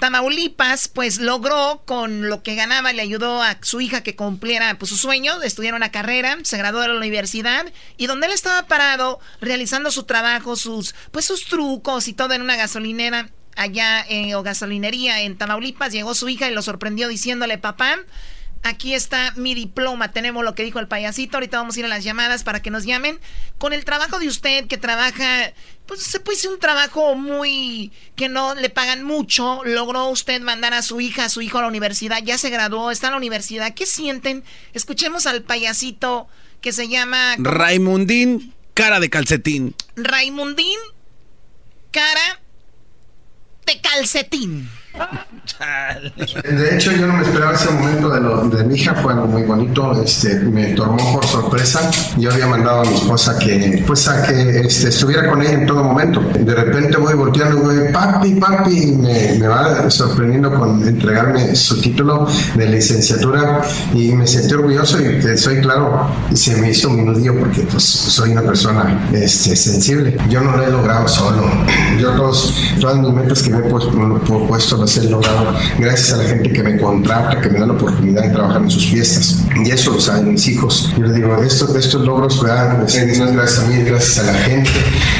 [0.00, 4.88] Tamaulipas, pues logró con lo que ganaba, le ayudó a su hija que cumpliera pues,
[4.88, 7.66] su sueño estudiar una carrera, se graduó de la universidad
[7.96, 12.42] y donde él estaba parado realizando su trabajo, sus pues sus trucos y todo en
[12.42, 17.58] una gasolinera allá en o gasolinería en Tamaulipas, llegó su hija y lo sorprendió diciéndole,
[17.58, 17.98] "Papá,
[18.62, 20.12] Aquí está mi diploma.
[20.12, 21.36] Tenemos lo que dijo el payasito.
[21.38, 23.18] Ahorita vamos a ir a las llamadas para que nos llamen.
[23.56, 25.52] Con el trabajo de usted que trabaja,
[25.86, 29.62] pues se puede un trabajo muy que no le pagan mucho.
[29.64, 32.22] Logró usted mandar a su hija, a su hijo a la universidad.
[32.22, 33.72] Ya se graduó, está en la universidad.
[33.72, 34.44] ¿Qué sienten?
[34.74, 36.28] Escuchemos al payasito
[36.60, 39.74] que se llama Raimundín, cara de calcetín.
[39.96, 40.78] Raimundín,
[41.90, 42.40] cara
[43.64, 44.68] de calcetín.
[46.44, 49.26] De hecho, yo no me esperaba ese momento de, lo, de mi hija, fue algo
[49.26, 49.92] muy bonito.
[50.02, 51.90] Este, me tomó por sorpresa.
[52.16, 55.66] Yo había mandado a mi esposa que, pues, a que este, estuviera con ella en
[55.66, 56.20] todo momento.
[56.20, 61.54] De repente voy volteando y voy, papi, papi, y me, me, va sorprendiendo con entregarme
[61.54, 63.62] su título de licenciatura
[63.92, 67.84] y me sentí orgulloso y soy claro, y se me hizo un minudillo porque pues
[67.84, 70.16] soy una persona este, sensible.
[70.28, 71.42] Yo no lo he logrado solo.
[71.98, 73.90] Yo todos, todas mis metas que me he puesto,
[74.48, 77.72] puesto las he logrado gracias a la gente que me contrata, que me da la
[77.74, 79.44] oportunidad de trabajar en sus fiestas.
[79.64, 80.92] Y eso lo saben mis hijos.
[80.96, 82.78] Yo les digo, estos, estos logros, ¿verdad?
[82.78, 84.70] no es gracias a mí, gracias a la gente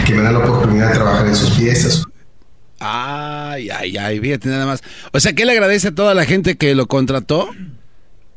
[0.06, 2.04] que me da la oportunidad de trabajar en sus fiestas.
[2.78, 4.82] Ay, ay, ay, fíjate nada más.
[5.12, 7.50] O sea, ¿qué le agradece a toda la gente que lo contrató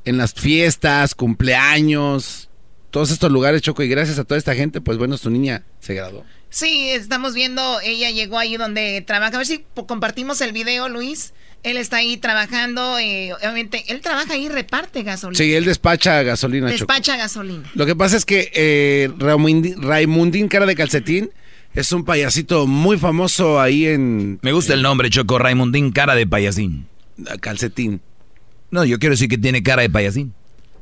[0.03, 2.49] en las fiestas, cumpleaños,
[2.91, 3.83] todos estos lugares, Choco?
[3.83, 6.25] Y gracias a toda esta gente, pues bueno, su niña se graduó.
[6.53, 9.33] Sí, estamos viendo, ella llegó ahí donde trabaja.
[9.33, 11.33] A ver si compartimos el video, Luis.
[11.63, 15.35] Él está ahí trabajando, eh, obviamente, él trabaja ahí y reparte gasolina.
[15.35, 16.67] Sí, él despacha gasolina.
[16.67, 17.67] Despacha gasolina.
[17.73, 21.31] Lo que pasa es que eh, Raimundín, cara de calcetín,
[21.73, 24.37] es un payasito muy famoso ahí en...
[24.43, 26.85] Me gusta el nombre, Choco, Raimundín, cara de payasín.
[27.39, 27.99] Calcetín.
[28.69, 30.35] No, yo quiero decir que tiene cara de payasín.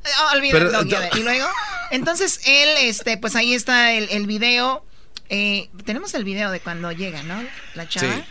[0.03, 0.83] Oh, olvídalo,
[1.15, 1.47] y luego,
[1.91, 4.83] entonces él, este, pues ahí está el, el video
[5.31, 7.41] eh, tenemos el video de cuando llega, ¿no?
[7.73, 8.13] La chava.
[8.13, 8.21] Sí.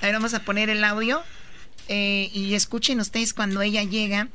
[0.00, 1.22] A ver, vamos a poner el audio.
[1.88, 4.28] Eh, y escuchen ustedes cuando ella llega.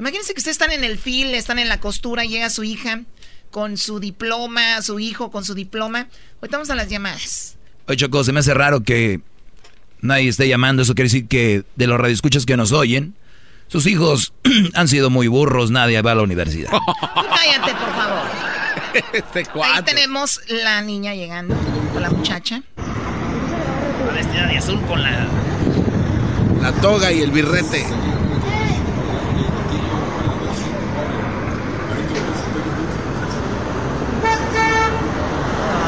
[0.00, 3.02] Imagínense que ustedes están en el fil, están en la costura, llega su hija
[3.52, 6.08] con su diploma, su hijo con su diploma.
[6.40, 7.56] Ahorita vamos a las llamadas.
[7.86, 9.20] Oye, Choco, se me hace raro que
[10.00, 10.82] nadie esté llamando.
[10.82, 13.14] Eso quiere decir que de los radioescuchas que nos oyen,
[13.68, 14.32] sus hijos
[14.74, 16.70] han sido muy burros, nadie va a la universidad.
[16.70, 18.37] cállate, por favor.
[19.12, 21.54] Este Ahí tenemos la niña llegando,
[21.92, 22.62] con la muchacha.
[22.76, 25.28] La vestida de azul con la...
[26.60, 27.86] La toga y el birrete.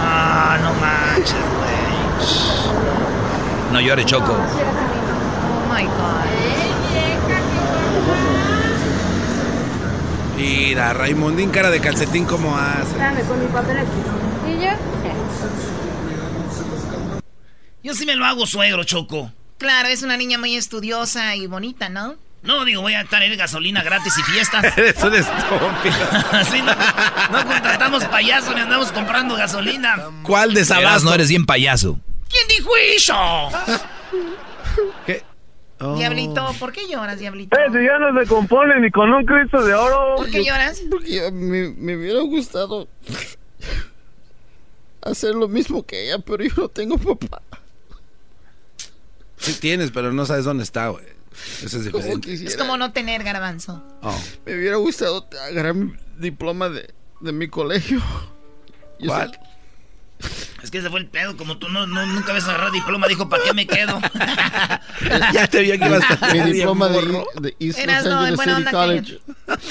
[0.02, 1.80] Ah, no manches, güey.
[3.72, 4.32] No llore, Choco.
[4.32, 4.38] Oh
[5.72, 6.69] my God.
[10.40, 12.96] Mira, Raimondín, cara de calcetín, ¿cómo hace?
[12.96, 13.90] Dame con mi papel aquí.
[14.48, 14.70] ¿Y yo?
[17.82, 19.30] Yo sí me lo hago suegro, Choco.
[19.58, 22.14] Claro, es una niña muy estudiosa y bonita, ¿no?
[22.42, 24.64] No, digo, voy a tener gasolina gratis y fiestas.
[24.78, 26.64] Eres un estúpido.
[27.32, 29.96] no, contratamos payaso ni andamos comprando gasolina.
[30.22, 30.64] ¿Cuál de
[31.04, 32.00] No eres bien payaso.
[32.30, 33.50] ¿Quién dijo eso?
[35.04, 35.22] ¿Qué?
[35.82, 35.96] Oh.
[35.96, 37.56] Diablito, ¿por qué lloras, Diablito?
[37.58, 40.16] Eh, si ya no se compone ni con un Cristo de oro.
[40.16, 40.82] ¿Por qué lloras?
[40.90, 42.86] Porque me, me hubiera gustado
[45.02, 47.42] hacer lo mismo que ella, pero yo no tengo papá.
[49.38, 51.04] Sí tienes, pero no sabes dónde está, güey.
[51.64, 52.32] Eso es diferente.
[52.32, 53.82] Es como no tener garbanzo.
[54.02, 54.20] Oh.
[54.44, 58.02] Me hubiera gustado agarrar mi diploma de, de mi colegio.
[59.06, 59.38] ¿Cuál?
[60.62, 63.28] Es que ese fue el pedo, como tú no, no nunca habías agarrado diploma, dijo,
[63.28, 63.98] ¿para qué me quedo?
[65.32, 68.56] ya te vi que ibas a Mi diploma de, de East Eras, Los Angeles no,
[68.56, 69.20] City College.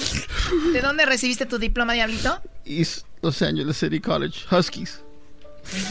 [0.74, 2.41] ¿De dónde recibiste tu diploma, Diablito?
[2.66, 5.02] East Los Angeles City College, Huskies.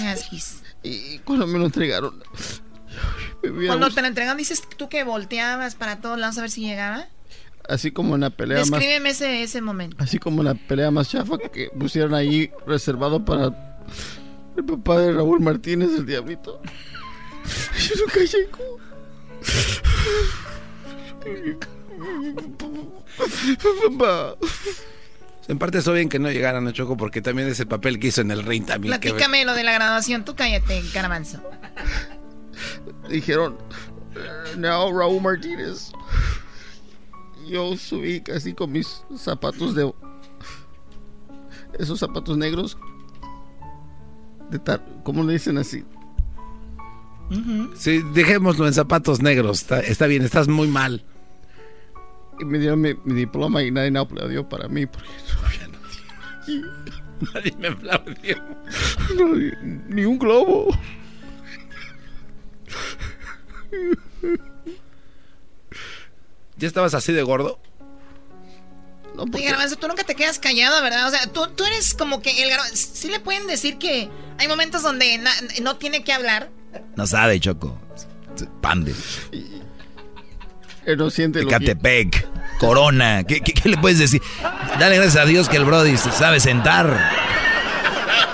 [0.02, 0.62] Huskies.
[0.82, 2.22] Y cuando me lo entregaron...
[3.66, 7.06] Cuando te lo entregaron, dices tú que volteabas para todos lados a ver si llegaba.
[7.68, 9.20] Así como en la pelea Descríbeme más...
[9.20, 9.96] ese, ese momento.
[10.00, 13.84] Así como en la pelea más chafa que pusieron ahí reservado para
[14.58, 16.60] el papá de Raúl Martínez, el diablito.
[17.78, 18.78] Yo nunca llego.
[23.98, 24.36] Papá.
[25.46, 28.08] En parte estoy bien que no llegaran a Choco porque también es el papel que
[28.08, 28.98] hizo en el ring también.
[28.98, 31.40] Platícame lo de la graduación, tú cállate, caramanzo.
[33.08, 33.56] Dijeron,
[34.58, 35.92] now Raúl Martínez.
[37.46, 39.90] Yo subí casi con mis zapatos de...
[41.78, 42.76] Esos zapatos negros
[44.50, 45.84] de tar- ¿cómo le dicen así?
[47.76, 49.60] Sí, dejémoslo en zapatos negros.
[49.62, 51.04] Está, está bien, estás muy mal.
[52.40, 55.08] Y me dieron mi, mi diploma y nadie me aplaudió para mí porque
[57.34, 58.36] Nadie me aplaudió.
[59.16, 59.34] no,
[59.88, 60.68] ni un globo.
[66.56, 67.60] ¿Ya estabas así de gordo?
[69.18, 71.08] Oye, Garbanzo, tú nunca te quedas callado, ¿verdad?
[71.08, 72.74] O sea, tú, tú eres como que el Garbanzo...
[72.76, 74.08] ¿Sí le pueden decir que
[74.38, 75.30] hay momentos donde na-
[75.62, 76.50] no tiene que hablar?
[76.96, 77.78] No sabe, Choco.
[78.60, 78.94] Pande.
[80.86, 81.54] Él no siente lo que...
[81.56, 82.28] Ecatepec,
[82.58, 83.24] Corona.
[83.24, 84.22] ¿Qué, qué, qué le puedes decir?
[84.78, 86.96] Dale gracias a Dios que el Brody se sabe sentar.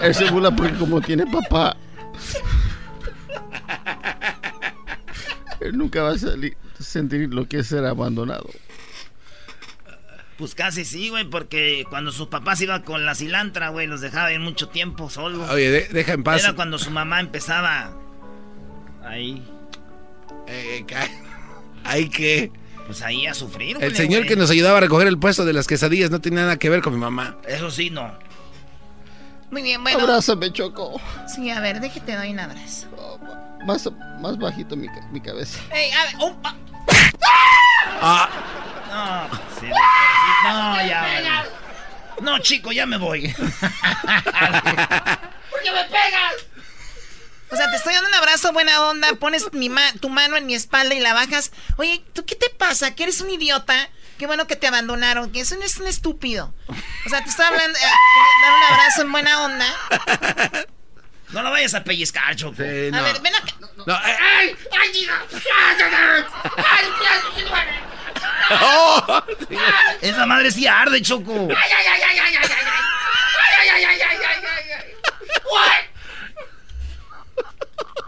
[0.03, 1.77] Él se burla porque como tiene papá,
[5.61, 8.47] él nunca va a salir, sentir lo que es ser abandonado.
[10.39, 14.33] Pues casi sí, güey, porque cuando sus papás iban con la cilantra, güey, los dejaba
[14.33, 15.49] ir mucho tiempo solos.
[15.51, 16.43] Oye, de- deja en paz.
[16.43, 17.93] Era cuando su mamá empezaba
[19.05, 19.43] ahí.
[20.49, 20.85] Eh,
[21.85, 22.51] ¿Ahí qué?
[22.87, 24.29] Pues ahí a sufrir, El güey, señor güey.
[24.29, 26.83] que nos ayudaba a recoger el puesto de las quesadillas no tiene nada que ver
[26.83, 27.37] con mi mamá.
[27.47, 28.13] Eso sí, no.
[29.51, 30.01] Muy bien, bueno.
[30.01, 31.01] Abrázame, Choco.
[31.33, 32.89] Sí, a ver, déjate doy un abrazo.
[33.65, 33.89] Más,
[34.21, 35.59] más bajito mi, ca- mi cabeza.
[35.73, 36.37] Ey, a ver, oh,
[38.01, 38.29] Ah.
[38.93, 39.29] ah.
[39.31, 39.73] No, sí, sí,
[40.45, 41.45] no, ya.
[42.21, 43.29] No, chico, ya me voy.
[43.33, 43.51] ¿Por
[45.63, 46.33] qué me pegas?
[47.51, 50.47] O sea, te estoy dando un abrazo, buena onda, pones mi ma- tu mano en
[50.47, 51.51] mi espalda y la bajas.
[51.77, 52.95] Oye, ¿tú qué te pasa?
[52.95, 53.89] ¿Que eres un idiota?
[54.19, 56.53] Qué bueno que te abandonaron, que eso no es un estúpido.
[56.69, 59.67] O sea, te estoy hablando, eh, quería dar un abrazo en buena onda.
[61.35, 62.63] No lo vayas a pellizcar, Choco.
[62.63, 63.53] A ver, ven acá.
[63.85, 64.57] No, eh, ¡Ay!
[64.81, 65.21] ¡Ay, chica!
[65.33, 66.85] ¡Ay,
[70.01, 71.33] Esa madre sí arde, Choco.
[71.33, 72.51] ay, ay, ay, ay, ay, ay, ay, ay!
[73.61, 75.91] ¡Ay, ay, ay, ay, ay, ay, ay!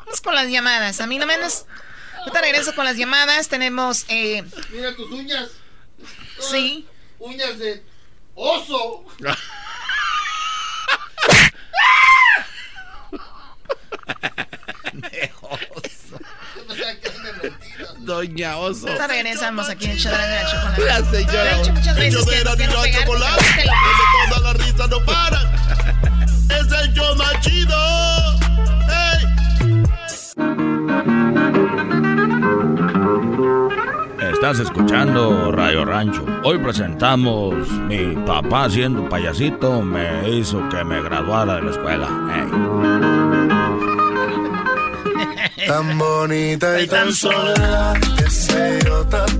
[0.04, 1.00] Vamos con las llamadas.
[1.00, 1.66] A mí no menos.
[2.20, 3.48] Ahorita regreso con las llamadas.
[3.48, 4.04] Tenemos.
[4.08, 5.48] Eh, Mira tus uñas.
[6.38, 6.86] sí.
[7.18, 7.82] Uñas de
[8.34, 9.04] oso.
[18.06, 18.86] Doña Oso.
[19.08, 20.84] Regresamos aquí en el show de la chocolate.
[20.84, 21.56] La señora.
[21.72, 23.22] Muchas veces que no quiero pegarte, pero
[23.56, 25.40] te lo Donde toda la risa no para.
[26.48, 27.76] Es el show más chido.
[34.32, 36.24] Estás escuchando Radio Rancho.
[36.44, 43.25] Hoy presentamos Mi papá siendo payasito me hizo que me graduara de la escuela.
[45.66, 47.94] Tan bonita y tan sola.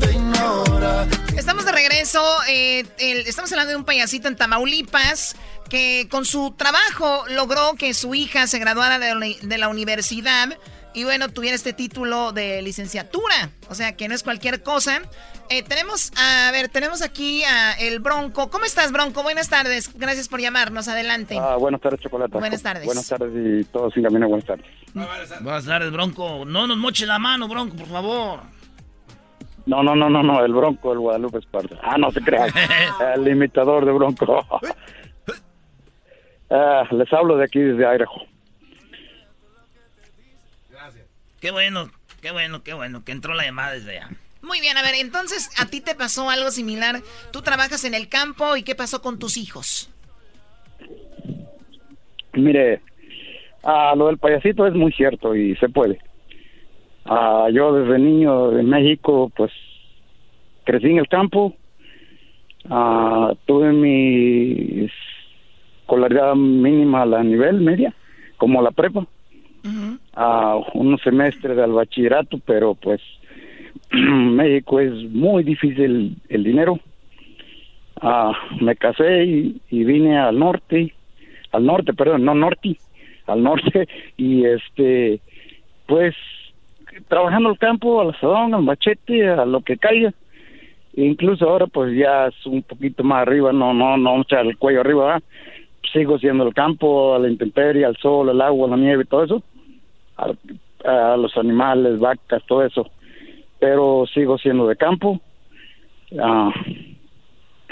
[0.00, 1.06] Te ignora.
[1.36, 2.22] Estamos de regreso.
[2.48, 5.36] eh, el- estamos hablando de un payasito en Tamaulipas
[5.68, 10.56] que con su trabajo logró que su hija se graduara de la, de la universidad
[10.94, 13.50] y bueno, tuviera este título de licenciatura.
[13.68, 15.02] O sea, que no es cualquier cosa.
[15.48, 18.51] Eh, tenemos, a ver, tenemos aquí a el Bronco.
[18.51, 19.23] ¿Cómo estás, Bronco?
[19.23, 19.97] Buenas tardes.
[19.97, 20.89] Gracias por llamarnos.
[20.89, 21.39] Adelante.
[21.40, 22.39] Ah, buenas tardes, Chocolata.
[22.39, 22.85] Buenas tardes.
[22.85, 24.66] Buenas tardes y todos sin camino, buenas tardes.
[25.40, 26.44] Buenas tardes, Bronco.
[26.44, 28.40] No nos moches la mano, Bronco, por favor.
[29.66, 31.77] No, no, no, no, no, el Bronco, el Guadalupe Esparza.
[31.82, 32.51] Ah, no se crean.
[33.14, 34.44] el imitador de Bronco.
[36.48, 38.23] Ah, les hablo de aquí desde Idaho.
[41.40, 41.90] Qué bueno,
[42.23, 44.10] qué bueno, qué bueno que entró la llamada desde allá.
[44.47, 47.02] Muy bien, a ver, entonces a ti te pasó algo similar.
[47.32, 49.90] Tú trabajas en el campo y ¿qué pasó con tus hijos?
[52.32, 52.81] Mire,
[53.64, 55.98] ah, lo del payasito es muy cierto y se puede.
[57.05, 59.52] Ah, yo desde niño en México, pues
[60.64, 61.55] crecí en el campo,
[62.68, 64.89] Ah, tuve mi
[65.82, 67.94] escolaridad mínima a la nivel media,
[68.36, 69.06] como la prepa,
[70.14, 73.01] a unos semestres del bachillerato, pero pues
[74.35, 76.78] México es muy difícil el dinero.
[78.01, 80.93] Ah, me casé y, y vine al norte,
[81.52, 82.77] al norte, perdón, no norte,
[83.27, 85.20] al norte y este,
[85.86, 86.14] pues
[87.09, 90.12] trabajando el campo, al asadón, al machete, a lo que caiga.
[90.94, 94.81] Incluso ahora pues ya es un poquito más arriba, no, no, no echar el cuello
[94.81, 95.23] arriba, ¿verdad?
[95.93, 99.43] sigo siendo el campo, a la intemperie, al sol, al agua, la nieve, todo eso,
[100.85, 102.90] a los animales, vacas, todo eso,
[103.59, 105.20] pero sigo siendo de campo.
[106.20, 106.51] Ah,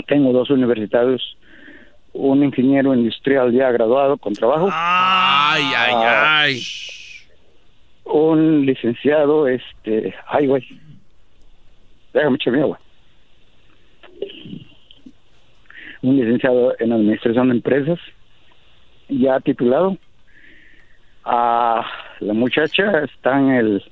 [0.06, 1.36] tengo dos universitarios,
[2.12, 4.68] un ingeniero industrial ya graduado con trabajo.
[4.72, 6.60] Ay, ay, Ah, ay.
[8.04, 10.62] Un licenciado, este, ay, güey.
[12.12, 12.78] Déjame echar mi agua.
[16.02, 17.98] Un licenciado en administración de empresas,
[19.08, 19.96] ya titulado.
[21.24, 21.84] Ah,
[22.20, 23.84] la muchacha está en el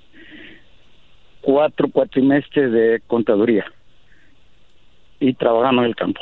[1.42, 3.66] cuatro cuatrimestre de contaduría
[5.20, 6.20] y trabajando en el campo.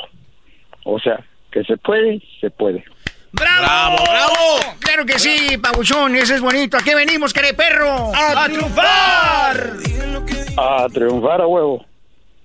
[0.83, 2.83] O sea, que se puede, se puede.
[3.31, 3.97] ¡Bravo!
[4.03, 4.75] ¡Bravo!
[4.79, 6.77] Claro que sí, pabuchón, ese es bonito.
[6.77, 8.11] ¿A qué venimos, perro?
[8.13, 9.73] ¡A, triunfar!
[10.57, 11.85] A triunfar a huevo.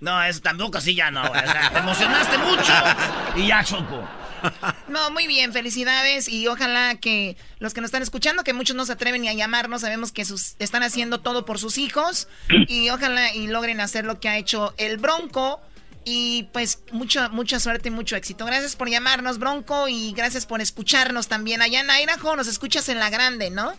[0.00, 1.22] No, eso tampoco así ya no.
[1.22, 2.72] te emocionaste mucho
[3.36, 4.02] y ya choco.
[4.88, 8.84] No, muy bien, felicidades y ojalá que los que nos están escuchando, que muchos no
[8.86, 12.28] se atreven ni a llamarnos, sabemos que sus, están haciendo todo por sus hijos
[12.68, 15.60] y ojalá y logren hacer lo que ha hecho el Bronco
[16.04, 18.44] y pues mucha mucha suerte y mucho éxito.
[18.46, 21.62] Gracias por llamarnos, Bronco, y gracias por escucharnos también.
[21.62, 23.72] Allá en Airajo nos escuchas en la grande, ¿no?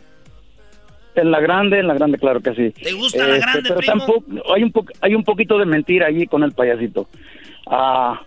[1.16, 2.72] En la grande, en la grande, claro que sí.
[2.84, 4.06] ¿Te gusta la Este, grande, pero primo?
[4.06, 7.10] tampoco, hay un po- hay un poquito de mentira allí con el payasito.
[7.66, 8.22] Ah,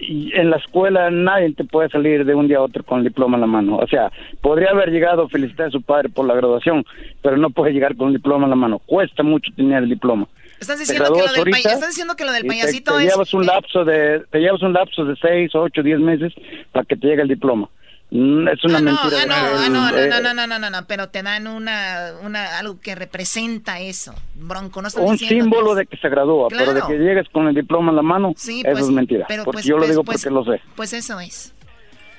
[0.00, 3.04] y en la escuela nadie te puede salir de un día a otro con el
[3.04, 3.76] diploma en la mano.
[3.78, 4.10] O sea,
[4.40, 6.84] podría haber llegado a felicitar a su padre por la graduación,
[7.22, 8.78] pero no puede llegar con el diploma en la mano.
[8.80, 10.26] Cuesta mucho tener el diploma.
[10.58, 13.12] Estás diciendo, que lo, del estás diciendo que lo del y te- payasito te, es...
[13.12, 16.34] llevas un lapso de te llevas un lapso de seis, ocho, diez meses
[16.72, 17.68] para que te llegue el diploma.
[18.12, 19.22] Mm, Es una No, mentira.
[19.22, 21.22] ah, no, ah, El- no, no, eh, no, no, no, no, no, no, pero te
[21.22, 26.08] dan una, una, algo que representa eso, Bronco, no un diciendo símbolo de que se
[26.08, 26.86] gradúa, pero de Claro.
[26.88, 29.26] que llegues con el diploma en la mano, Sí, eso pues, es mentira.
[29.28, 30.60] pero porque pues- yo lo pues- digo pues- porque lo sé.
[30.74, 31.54] Pues eso es.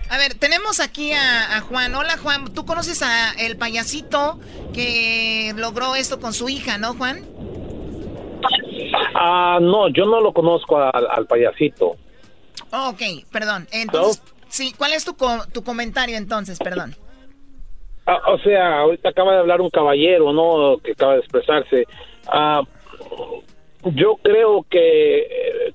[0.09, 1.93] A ver, tenemos aquí a, a Juan.
[1.95, 2.45] Hola, Juan.
[2.53, 4.39] ¿Tú conoces a el payasito
[4.73, 7.25] que logró esto con su hija, no, Juan?
[9.15, 11.95] Ah, no, yo no lo conozco al, al payasito.
[12.71, 13.01] Oh, ok,
[13.31, 13.67] perdón.
[13.71, 14.21] Entonces,
[14.51, 16.59] sí, ¿cuál es tu, co- tu comentario entonces?
[16.59, 16.95] Perdón.
[18.05, 20.77] Ah, o sea, ahorita acaba de hablar un caballero, ¿no?
[20.83, 21.85] Que acaba de expresarse.
[22.27, 22.61] Ah,
[23.83, 25.73] yo creo que eh,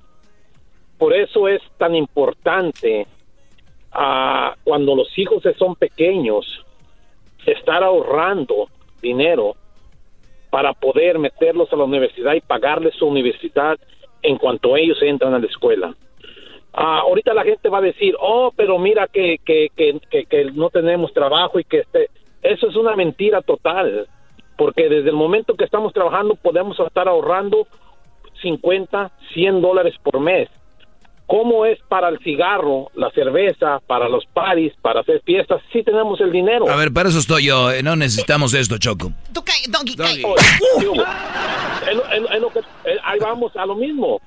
[0.98, 3.06] por eso es tan importante
[3.92, 6.64] ah, cuando los hijos son pequeños
[7.46, 8.68] estar ahorrando
[9.00, 9.54] dinero
[10.50, 13.78] para poder meterlos a la universidad y pagarles su universidad
[14.22, 15.94] en cuanto ellos entran a la escuela.
[16.78, 20.44] Ah, ahorita la gente va a decir, oh, pero mira que, que, que, que, que
[20.52, 22.10] no tenemos trabajo y que este...
[22.42, 24.06] Eso es una mentira total,
[24.58, 27.66] porque desde el momento que estamos trabajando podemos estar ahorrando
[28.42, 30.48] 50, 100 dólares por mes.
[31.26, 35.60] ¿Cómo es para el cigarro, la cerveza, para los paris, para hacer fiestas?
[35.72, 36.68] Sí tenemos el dinero.
[36.70, 37.72] A ver, para eso estoy yo.
[37.72, 39.10] eh, No necesitamos esto, Choco.
[39.34, 40.22] Tú cae, Donkey, cae.
[43.02, 44.20] Ahí vamos a lo mismo.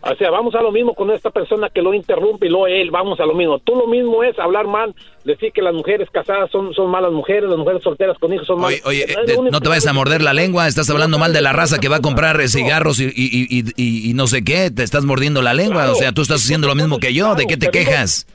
[0.00, 2.90] O sea, vamos a lo mismo con esta persona que lo interrumpe y luego él,
[2.90, 3.58] vamos a lo mismo.
[3.58, 4.94] Tú lo mismo es hablar mal,
[5.24, 8.60] decir que las mujeres casadas son, son malas mujeres, las mujeres solteras con hijos son
[8.60, 8.80] malas.
[8.86, 10.66] Oye, Es eh, lo no te vayas a morder la lengua.
[10.68, 14.14] Estás hablando mal de la raza que va a comprar eh, cigarros y, y- y-
[14.14, 14.70] no sé qué.
[14.70, 15.90] Te estás mordiendo la lengua.
[15.90, 17.34] O sea, tú estás haciendo lo mismo que yo.
[17.34, 18.26] ¿De qué te quejas?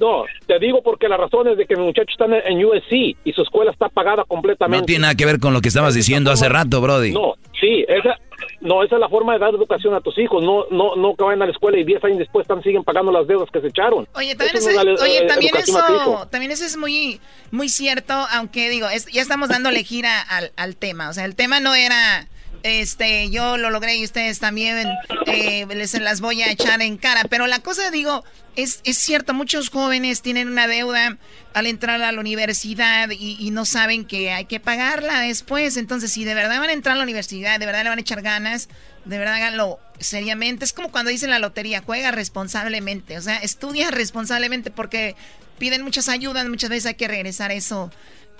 [0.00, 2.92] No, te digo porque la razón es de que mi muchacho está en, en USC
[3.24, 4.80] y su escuela está pagada completamente.
[4.80, 7.12] No tiene nada que ver con lo que estabas diciendo hace rato, Brody.
[7.12, 8.18] No, sí, esa,
[8.62, 11.24] no, esa es la forma de dar educación a tus hijos, no, no, no que
[11.24, 13.66] vayan a la escuela y 10 años después están, siguen pagando las deudas que se
[13.68, 14.08] echaron.
[14.14, 17.20] Oye, también, Eso ese- no es oye, eh, también eso, también eso es muy,
[17.50, 21.08] muy cierto, aunque digo, es- ya estamos dándole gira al, al tema.
[21.08, 22.28] O sea, el tema no era,
[22.62, 24.88] este, yo lo logré y ustedes también
[25.26, 27.22] eh, les las voy a echar en cara.
[27.28, 28.24] Pero la cosa, digo,
[28.56, 31.18] es, es cierto, muchos jóvenes tienen una deuda
[31.54, 35.76] al entrar a la universidad y, no saben que hay que pagarla después.
[35.76, 38.02] Entonces, si de verdad van a entrar a la universidad, de verdad le van a
[38.02, 38.68] echar ganas,
[39.04, 40.64] de verdad háganlo seriamente.
[40.64, 43.18] Es como cuando dicen la lotería, juega responsablemente.
[43.18, 45.16] O sea, estudia responsablemente porque
[45.58, 47.90] piden muchas ayudas, muchas veces hay que regresar eso.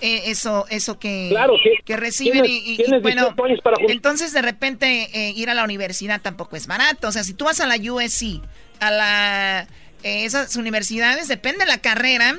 [0.05, 1.69] Eh, eso eso que, Claro, sí.
[1.85, 5.49] que reciben Tienes- y, y- y bueno 18 años para entonces de repente eh, ir
[5.49, 8.41] a la universidad tampoco es barato o sea si tú vas a la USC
[8.79, 9.67] a la
[10.03, 12.37] eh, esas universidades depende de la carrera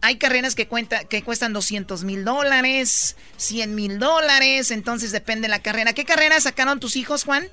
[0.00, 5.48] hay carreras que cuenta que cuestan 200 mil dólares 100 mil dólares entonces depende de
[5.50, 7.46] la carrera ¿qué carrera sacaron tus hijos Juan?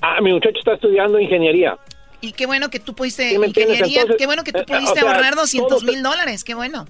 [0.00, 1.78] Ah, mi muchacho está estudiando ingeniería.
[2.20, 5.10] y qué bueno que tú pudiste ingeniería Entonces, qué bueno que tú eh, pudiste sea,
[5.10, 6.86] ahorrar 200 todos- mil dólares qué bueno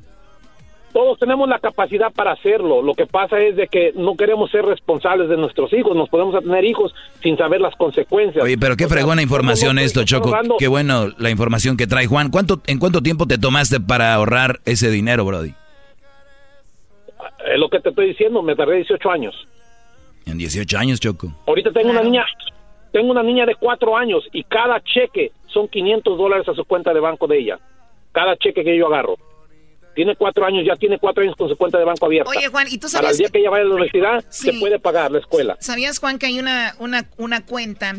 [0.95, 2.81] Todos tenemos la capacidad para hacerlo.
[2.81, 5.97] Lo que pasa es de que no queremos ser responsables de nuestros hijos.
[5.97, 8.45] Nos podemos tener hijos sin saber las consecuencias.
[8.45, 10.29] Oye, pero qué fregona información esto, Choco.
[10.29, 12.31] ahorrando- Qué bueno la información que trae Juan.
[12.31, 15.53] ¿Cuánto, ¿En cuánto tiempo te tomaste para ahorrar ese dinero, Brody?
[17.53, 18.41] Es lo que te estoy diciendo.
[18.43, 19.35] Me tardé 18 años.
[20.27, 21.33] En 18 años, Choco.
[21.47, 22.25] Ahorita tengo una niña,
[22.93, 26.95] tengo una niña de cuatro años y cada cheque son 500 dólares a su cuenta
[26.95, 27.59] de banco de ella.
[28.13, 29.17] Cada cheque que yo agarro.
[29.95, 32.31] Tiene cuatro años, ya tiene cuatro años con su cuenta de banco abierta.
[32.31, 34.51] Oye, Juan, ¿y tú Para sabías el día que- ella vaya a la universidad, Sí.
[34.51, 35.57] se puede pagar la escuela.
[35.61, 37.95] ¿Sabías, Juan, que hay una, una, una cuenta?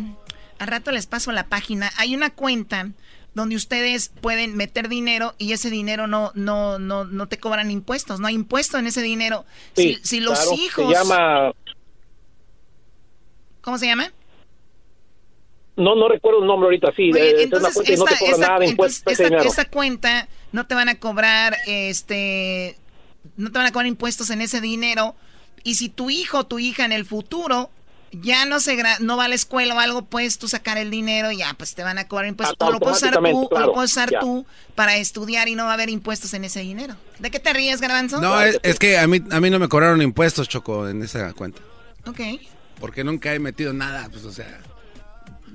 [0.59, 1.91] Al rato les paso la página.
[1.97, 2.91] Hay una cuenta
[3.33, 8.19] donde ustedes pueden meter dinero y ese dinero no, no, no, no te cobran impuestos,
[8.19, 9.45] no hay impuesto en ese dinero.
[9.73, 10.87] si, si, los hijos...
[10.87, 11.51] Se llama...
[13.61, 14.11] ¿Cómo se llama?
[15.75, 17.11] No, no recuerdo el nombre ahorita, sí.
[17.13, 22.77] entonces, esta, esa, cuenta no te van a cobrar, este,
[23.35, 25.13] no te van a cobrar impuestos en ese dinero.
[25.63, 27.69] Y si tu hijo o tu hija en el futuro
[28.13, 31.29] ya no se no va a la escuela o algo, puedes tú sacar el dinero
[31.31, 32.55] y ya, pues te van a cobrar impuestos.
[32.57, 34.45] O lo puedes usar tú, lo puedes usar tú
[34.75, 36.95] para estudiar y no va a haber impuestos en ese dinero.
[37.19, 38.21] ¿De qué te ríes, Garbanzo?
[38.21, 41.33] No, es, es, que a mí, a mí no me cobraron impuestos, Choco, en esa
[41.33, 41.61] cuenta.
[42.05, 42.21] Ok.
[42.79, 44.61] Porque nunca he metido nada, pues, o sea...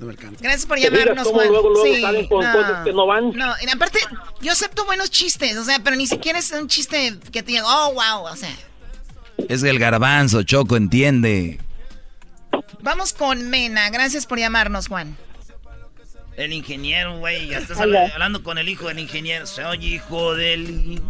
[0.00, 0.38] No me alcanza.
[0.40, 1.48] Gracias por llamarnos, Juan.
[1.48, 3.32] Luego, luego sí, salen con no, cosas que no van.
[3.32, 3.98] No, y aparte,
[4.40, 7.64] yo acepto buenos chistes, o sea, pero ni siquiera es un chiste que te diga,
[7.66, 8.56] oh, wow, o sea.
[9.46, 11.60] Es el garbanzo, Choco, entiende.
[12.80, 13.90] Vamos con Mena.
[13.90, 15.18] Gracias por llamarnos, Juan.
[16.38, 17.48] El ingeniero, güey.
[17.48, 19.46] Ya estás hablando con el hijo del ingeniero.
[19.46, 21.02] Soy hijo del...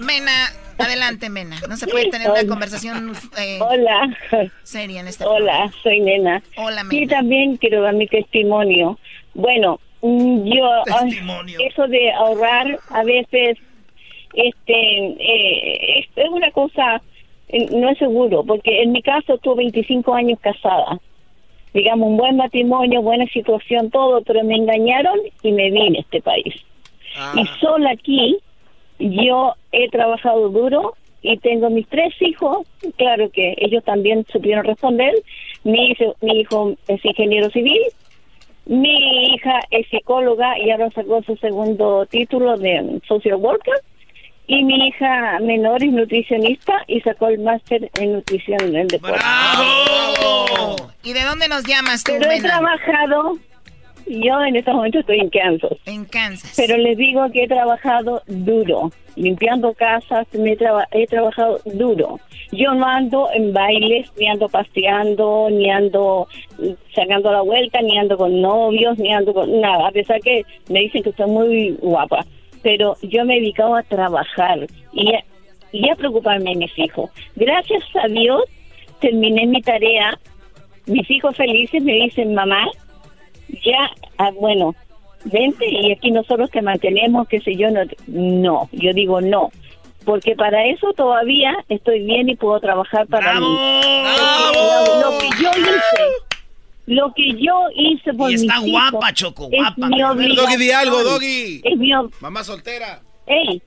[0.00, 1.56] Mena, Adelante, Mena.
[1.68, 4.16] No se puede tener una conversación eh, Hola.
[4.62, 6.42] seria en este Hola, soy Nena.
[6.56, 6.90] Hola, Mena.
[6.90, 8.98] Sí, también quiero dar mi testimonio.
[9.34, 10.68] Bueno, mm, yo
[11.68, 13.58] eso de ahorrar a veces
[14.34, 17.02] este eh, es, una cosa
[17.48, 20.98] eh, no es seguro, porque en mi caso tuve 25 años casada.
[21.74, 26.20] Digamos, un buen matrimonio, buena situación, todo, pero me engañaron y me vine a este
[26.20, 26.54] país.
[27.16, 27.32] Ah.
[27.34, 28.36] Y solo aquí
[29.10, 32.66] yo he trabajado duro y tengo mis tres hijos,
[32.96, 35.14] claro que ellos también supieron responder.
[35.64, 37.80] Mi hijo, mi hijo es ingeniero civil,
[38.66, 43.74] mi hija es psicóloga y ahora sacó su segundo título de social worker.
[44.48, 49.18] Y mi hija menor es nutricionista y sacó el máster en nutrición en deporte.
[49.18, 50.76] ¡Bravo!
[51.04, 52.48] ¿Y de dónde nos llamas tú, Pero he Mena?
[52.48, 53.38] trabajado
[54.06, 55.72] yo en estos momentos estoy en Kansas.
[55.86, 56.54] En Kansas.
[56.56, 62.18] Pero les digo que he trabajado duro, limpiando casas, me he, traba- he trabajado duro.
[62.52, 66.26] Yo no ando en bailes, ni ando paseando, ni ando
[66.58, 69.88] mm, sacando la vuelta, ni ando con novios, ni ando con nada.
[69.88, 72.24] A pesar que me dicen que estoy muy guapa.
[72.62, 75.24] Pero yo me he dedicado a trabajar y a,
[75.72, 77.10] y a preocuparme de mis hijos.
[77.36, 78.42] Gracias a Dios
[79.00, 80.16] terminé mi tarea.
[80.86, 82.66] Mis hijos felices me dicen, mamá,
[83.64, 84.74] ya, ah, bueno,
[85.24, 89.50] vente y aquí nosotros te mantenemos, qué sé yo, no, no, yo digo no,
[90.04, 93.46] porque para eso todavía estoy bien y puedo trabajar para mí.
[93.46, 96.02] Lo, lo que yo hice,
[96.86, 99.88] lo que yo hice por Y está mis guapa, hijos Choco, es guapa.
[99.88, 101.60] mi A ver, Doggy, di algo, Doggy.
[101.64, 103.00] Es mi Mamá soltera.
[103.26, 103.62] Ey,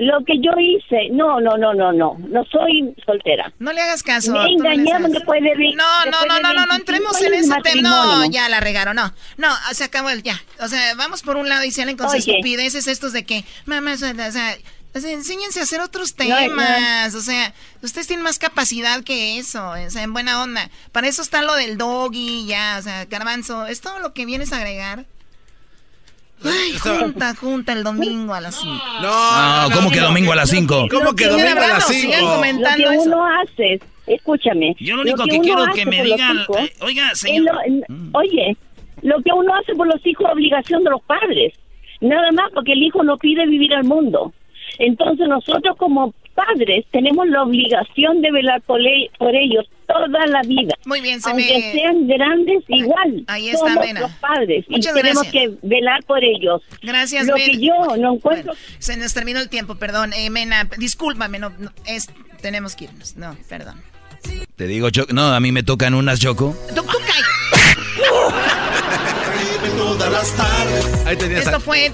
[0.00, 3.52] lo que yo hice, no, no, no, no, no, no soy soltera.
[3.58, 4.32] No le hagas caso.
[4.32, 7.82] Me engañaron después de No, no, no, no, no, no 25 entremos en ese tema.
[7.82, 9.12] No, ya la regaron, no.
[9.36, 10.40] No, se acabó el ya.
[10.60, 13.92] O sea, vamos por un lado y salen con sus estupideces estos de que, mamá,
[13.92, 14.12] o sea,
[14.94, 17.14] enséñense a hacer otros temas.
[17.14, 17.52] O sea,
[17.82, 19.68] ustedes tienen más capacidad que eso.
[19.68, 20.70] O sea, en buena onda.
[20.92, 22.76] Para eso está lo del doggy, ya.
[22.78, 25.04] O sea, garbanzo, es todo lo que vienes a agregar.
[26.44, 28.74] Ay, junta, junta el domingo a las 5.
[29.02, 30.86] No, ¿cómo que domingo a las 5?
[30.90, 32.34] ¿Cómo que domingo a las Sigan 5?
[32.34, 33.02] comentando lo que eso.
[33.06, 34.76] uno hace, escúchame.
[34.80, 37.54] Yo lo único que quiero que me digan, eh, oiga, señor.
[37.54, 38.56] lo- oye,
[39.02, 41.52] lo que uno hace por los hijos es obligación de los padres.
[42.00, 44.32] Nada más porque el hijo no pide vivir al mundo.
[44.78, 46.14] Entonces nosotros como
[46.46, 48.80] padres tenemos la obligación de velar por,
[49.18, 50.74] por ellos toda la vida.
[50.84, 53.24] Muy bien, se Aunque me- sean grandes, igual.
[53.26, 54.00] ahí está, Somos Mena.
[54.00, 55.32] los padres Muchas y tenemos gracias.
[55.50, 56.62] que velar por ellos.
[56.82, 57.46] Gracias, Lo Mena.
[57.46, 58.52] que yo no encuentro...
[58.52, 60.12] Bueno, se nos terminó el tiempo, perdón.
[60.12, 62.08] Eh, Mena, discúlpame, no, no, es,
[62.40, 63.16] tenemos que irnos.
[63.16, 63.82] No, perdón.
[64.56, 65.12] Te digo, Choco.
[65.12, 66.54] No, a mí me tocan unas, Choco.
[66.74, 66.88] Tú, tú.
[69.76, 71.06] Todas las tardes.
[71.06, 71.90] Ahí Esto fue...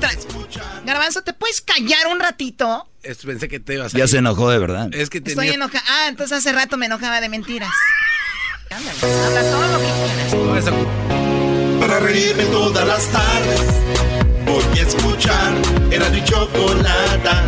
[0.85, 2.86] Garbanzo, ¿te puedes callar un ratito?
[3.07, 4.11] Es- Pensé que te ibas a Ya ir.
[4.11, 4.89] se enojó de verdad.
[4.93, 5.55] Es que Estoy tenía...
[5.55, 5.83] enojada.
[5.89, 7.70] Ah, entonces hace rato me enojaba de mentiras.
[8.70, 9.85] Ándale, habla todo lo que
[10.65, 10.74] quieras.
[11.81, 13.61] Para reírme todas las tardes.
[14.45, 15.53] Voy a escuchar.
[15.91, 17.43] Era mi chocolata.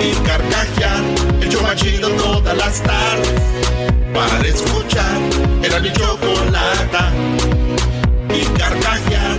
[0.00, 1.02] Y carcajear.
[1.40, 3.32] El show más chido todas las tardes.
[4.12, 5.18] Para escuchar.
[5.62, 7.12] Era mi chocolata.
[8.34, 9.38] Y carcajear.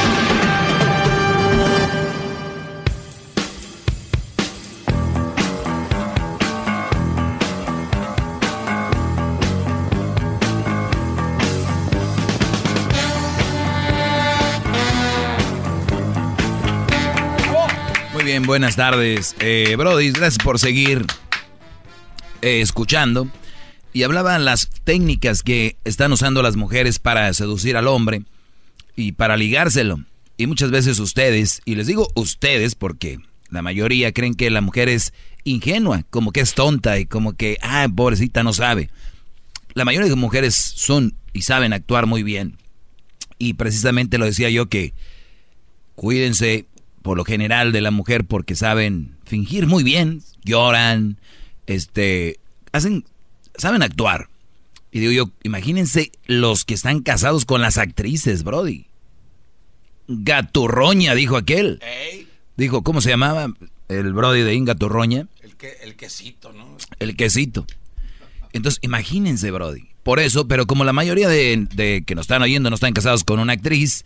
[18.23, 19.35] bien, buenas tardes.
[19.39, 21.05] Eh, Brody, gracias por seguir
[22.41, 23.27] eh, escuchando.
[23.93, 28.23] Y hablaban las técnicas que están usando las mujeres para seducir al hombre
[28.95, 30.03] y para ligárselo.
[30.37, 33.19] Y muchas veces ustedes, y les digo ustedes porque
[33.49, 37.57] la mayoría creen que la mujer es ingenua, como que es tonta y como que,
[37.61, 38.89] ah, pobrecita, no sabe.
[39.73, 42.57] La mayoría de mujeres son y saben actuar muy bien.
[43.39, 44.93] Y precisamente lo decía yo que
[45.95, 46.67] cuídense
[47.01, 51.19] por lo general de la mujer porque saben fingir muy bien, lloran,
[51.67, 52.39] este,
[52.71, 53.05] hacen,
[53.55, 54.29] saben actuar.
[54.91, 58.87] Y digo yo, imagínense los que están casados con las actrices, Brody.
[60.07, 61.81] Gaturroña, dijo aquel.
[62.57, 63.53] Dijo, ¿cómo se llamaba
[63.87, 65.27] el Brody de Ingaturroña?
[65.41, 66.75] El, que, el quesito, ¿no?
[66.99, 67.65] El quesito.
[68.51, 69.87] Entonces, imagínense, Brody.
[70.03, 73.23] Por eso, pero como la mayoría de, de que nos están oyendo no están casados
[73.23, 74.03] con una actriz.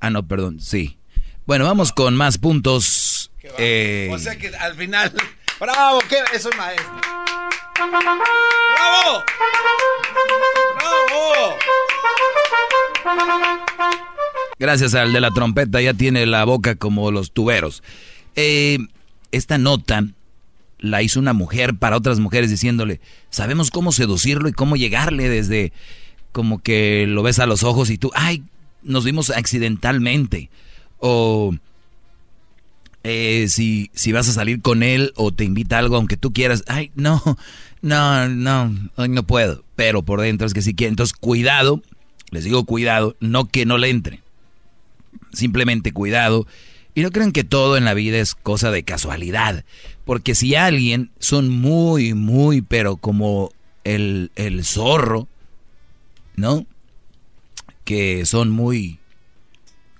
[0.00, 0.96] Ah, no, perdón, sí.
[1.46, 3.30] Bueno, vamos con más puntos.
[3.58, 5.12] Eh, o sea que al final.
[5.60, 6.00] ¡Bravo!
[6.08, 6.16] ¿qué?
[6.34, 6.90] Eso es maestro.
[7.76, 9.24] ¡Bravo!
[10.74, 11.56] ¡Bravo!
[14.58, 17.82] Gracias al de la trompeta, ya tiene la boca como los tuberos.
[18.36, 18.78] Eh,
[19.30, 20.06] esta nota
[20.78, 25.72] la hizo una mujer para otras mujeres diciéndole, sabemos cómo seducirlo y cómo llegarle desde
[26.32, 28.42] como que lo ves a los ojos y tú, ay,
[28.82, 30.50] nos vimos accidentalmente.
[31.06, 31.54] O
[33.02, 36.64] eh, si, si vas a salir con él o te invita algo aunque tú quieras,
[36.66, 37.22] ay, no,
[37.82, 39.62] no, no, no puedo.
[39.76, 40.88] Pero por dentro es que si quiere.
[40.88, 41.82] Entonces, cuidado,
[42.30, 44.22] les digo cuidado, no que no le entre.
[45.34, 46.46] Simplemente cuidado.
[46.94, 49.66] Y no crean que todo en la vida es cosa de casualidad.
[50.06, 53.52] Porque si alguien son muy, muy, pero como
[53.84, 55.28] el, el zorro,
[56.36, 56.64] ¿no?
[57.84, 58.98] Que son muy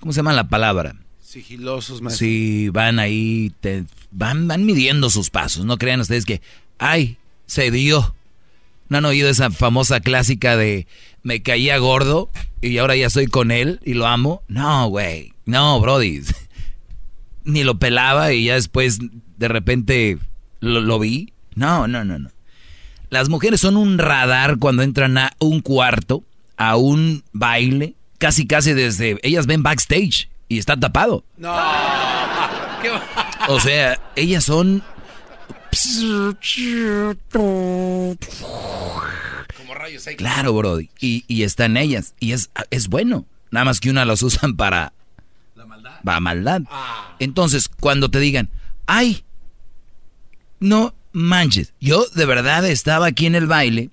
[0.04, 0.96] ¿Cómo se llama la palabra?
[1.18, 2.18] Sigilosos, más.
[2.18, 5.64] Sí, van ahí, te, van, van midiendo sus pasos.
[5.64, 6.42] No crean ustedes que,
[6.76, 7.16] ay,
[7.46, 8.14] se dio.
[8.90, 10.86] ¿No han oído esa famosa clásica de
[11.22, 12.28] me caía gordo
[12.60, 14.42] y ahora ya estoy con él y lo amo?
[14.46, 15.32] No, güey.
[15.46, 16.20] No, Brody.
[17.44, 18.98] Ni lo pelaba y ya después
[19.38, 20.18] de repente
[20.60, 21.32] lo, lo vi.
[21.54, 22.28] No, no, no, no.
[23.08, 26.24] Las mujeres son un radar cuando entran a un cuarto,
[26.58, 27.94] a un baile,
[28.24, 31.26] casi casi desde ellas ven backstage y está tapado.
[31.36, 31.54] No.
[33.48, 34.82] o sea, ellas son
[39.58, 40.88] como rayos Claro, Brody.
[40.98, 42.14] Y, y están ellas.
[42.18, 43.26] Y es, es bueno.
[43.50, 44.94] Nada más que una los usan para...
[45.54, 46.00] La maldad.
[46.02, 46.62] Para maldad.
[46.70, 47.16] Ah.
[47.18, 48.48] Entonces, cuando te digan,
[48.86, 49.22] ay,
[50.60, 51.74] no manches.
[51.78, 53.90] Yo de verdad estaba aquí en el baile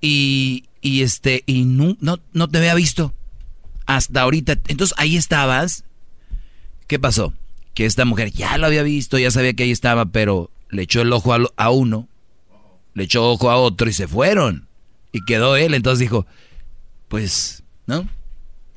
[0.00, 3.14] y, y este, y no, no, no te había visto
[3.96, 4.58] hasta ahorita.
[4.68, 5.84] Entonces ahí estabas.
[6.86, 7.34] ¿Qué pasó?
[7.74, 11.02] Que esta mujer ya lo había visto, ya sabía que ahí estaba, pero le echó
[11.02, 12.08] el ojo a, uno,
[12.94, 14.68] le echó ojo a otro y se fueron.
[15.12, 15.74] Y quedó él.
[15.74, 16.26] Entonces dijo,
[17.08, 18.08] pues, ¿no?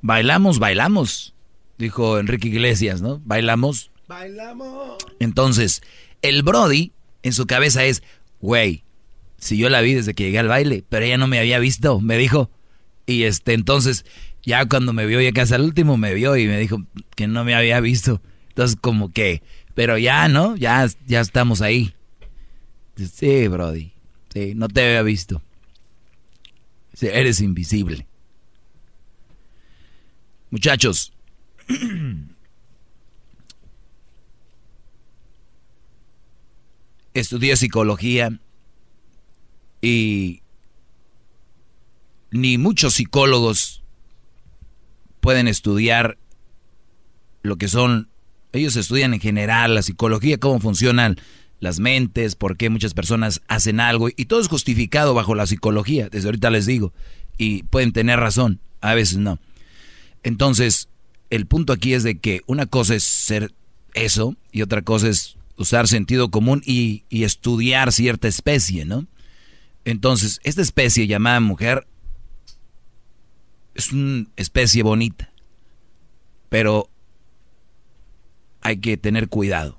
[0.02, 1.34] Bailamos, bailamos.
[1.78, 3.22] Dijo Enrique Iglesias, ¿no?
[3.26, 3.92] Bailamos.
[4.08, 4.98] Bailamos.
[5.20, 5.82] Entonces,
[6.22, 6.92] el Brody
[7.24, 8.04] en su cabeza es,
[8.42, 8.84] güey,
[9.38, 12.00] si yo la vi desde que llegué al baile, pero ella no me había visto,
[12.00, 12.50] me dijo.
[13.06, 14.06] Y este, entonces,
[14.44, 16.84] ya cuando me vio, ya casi al último me vio y me dijo
[17.16, 18.22] que no me había visto.
[18.50, 19.42] Entonces como que,
[19.74, 20.56] pero ya, ¿no?
[20.56, 21.96] Ya, ya estamos ahí.
[22.96, 23.94] Sí, Brody.
[24.34, 25.42] Sí, no te había visto.
[27.02, 28.06] Eres invisible.
[30.50, 31.14] Muchachos.
[37.14, 38.40] Estudié psicología
[39.82, 40.42] y
[42.32, 43.83] ni muchos psicólogos
[45.24, 46.18] pueden estudiar
[47.44, 48.10] lo que son,
[48.52, 51.16] ellos estudian en general la psicología, cómo funcionan
[51.62, 56.10] las mentes, por qué muchas personas hacen algo, y todo es justificado bajo la psicología,
[56.10, 56.92] desde ahorita les digo,
[57.38, 59.40] y pueden tener razón, a veces no.
[60.24, 60.90] Entonces,
[61.30, 63.54] el punto aquí es de que una cosa es ser
[63.94, 69.08] eso y otra cosa es usar sentido común y, y estudiar cierta especie, ¿no?
[69.86, 71.88] Entonces, esta especie llamada mujer
[73.76, 75.32] es una especie bonita,
[76.50, 76.90] pero
[78.62, 79.78] hay que tener cuidado.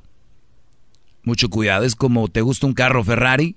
[1.23, 1.85] Mucho cuidado.
[1.85, 3.57] Es como te gusta un carro Ferrari,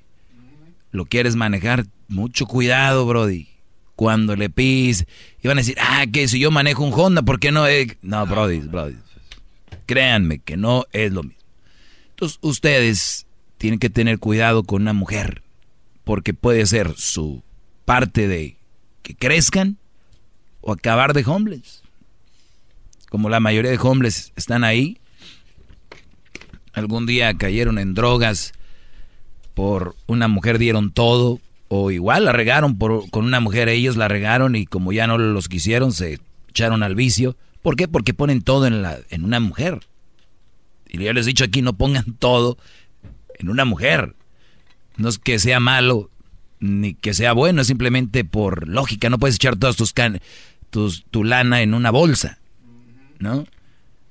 [0.91, 3.49] lo quieres manejar, mucho cuidado, Brody.
[3.95, 5.05] Cuando le pis,
[5.41, 7.97] iban a decir, ah, que si yo manejo un Honda, ¿por qué no es?
[8.01, 8.95] No, Brody, Brody.
[9.85, 11.41] Créanme que no es lo mismo.
[12.09, 13.25] Entonces, ustedes
[13.57, 15.41] tienen que tener cuidado con una mujer,
[16.03, 17.43] porque puede ser su
[17.85, 18.57] parte de
[19.01, 19.77] que crezcan
[20.67, 21.81] o acabar de homeless.
[23.09, 24.97] Como la mayoría de homeless están ahí,
[26.73, 28.51] algún día cayeron en drogas,
[29.53, 31.39] por una mujer dieron todo,
[31.69, 35.17] o igual la regaron por, con una mujer, ellos la regaron y como ya no
[35.17, 36.19] los quisieron, se
[36.49, 37.37] echaron al vicio.
[37.61, 37.87] ¿Por qué?
[37.87, 39.79] Porque ponen todo en, la, en una mujer.
[40.89, 42.57] Y ya les he dicho aquí, no pongan todo
[43.39, 44.15] en una mujer.
[44.97, 46.09] No es que sea malo
[46.59, 49.09] ni que sea bueno, es simplemente por lógica.
[49.09, 50.19] No puedes echar todas tus, can
[50.69, 52.39] tus tu lana en una bolsa,
[53.19, 53.45] ¿no?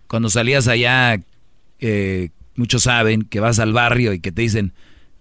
[0.09, 1.21] Cuando salías allá,
[1.81, 4.73] eh, muchos saben que vas al barrio y que te dicen,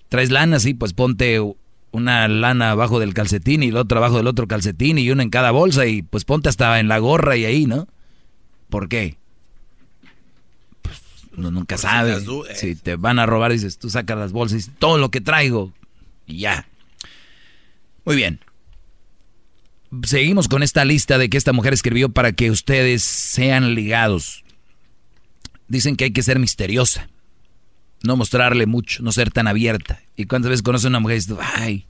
[0.09, 1.41] traes lana, sí, pues ponte
[1.91, 5.29] una lana abajo del calcetín y la otra abajo del otro calcetín y una en
[5.29, 7.87] cada bolsa y pues ponte hasta en la gorra y ahí, ¿no?
[8.69, 9.17] ¿Por qué?
[10.81, 11.01] Pues
[11.37, 12.17] uno nunca sabe.
[12.55, 15.71] Si, te van a robar, dices, tú sacas las bolsas y todo lo que traigo
[16.27, 16.67] y ya.
[18.03, 18.39] Muy bien.
[20.03, 24.43] Seguimos con esta lista de que esta mujer escribió para que ustedes sean ligados.
[25.67, 27.09] Dicen que hay que ser misteriosa
[28.05, 29.99] no mostrarle mucho, no ser tan abierta.
[30.15, 31.85] Y cuántas veces conoce a una mujer y dice, ay,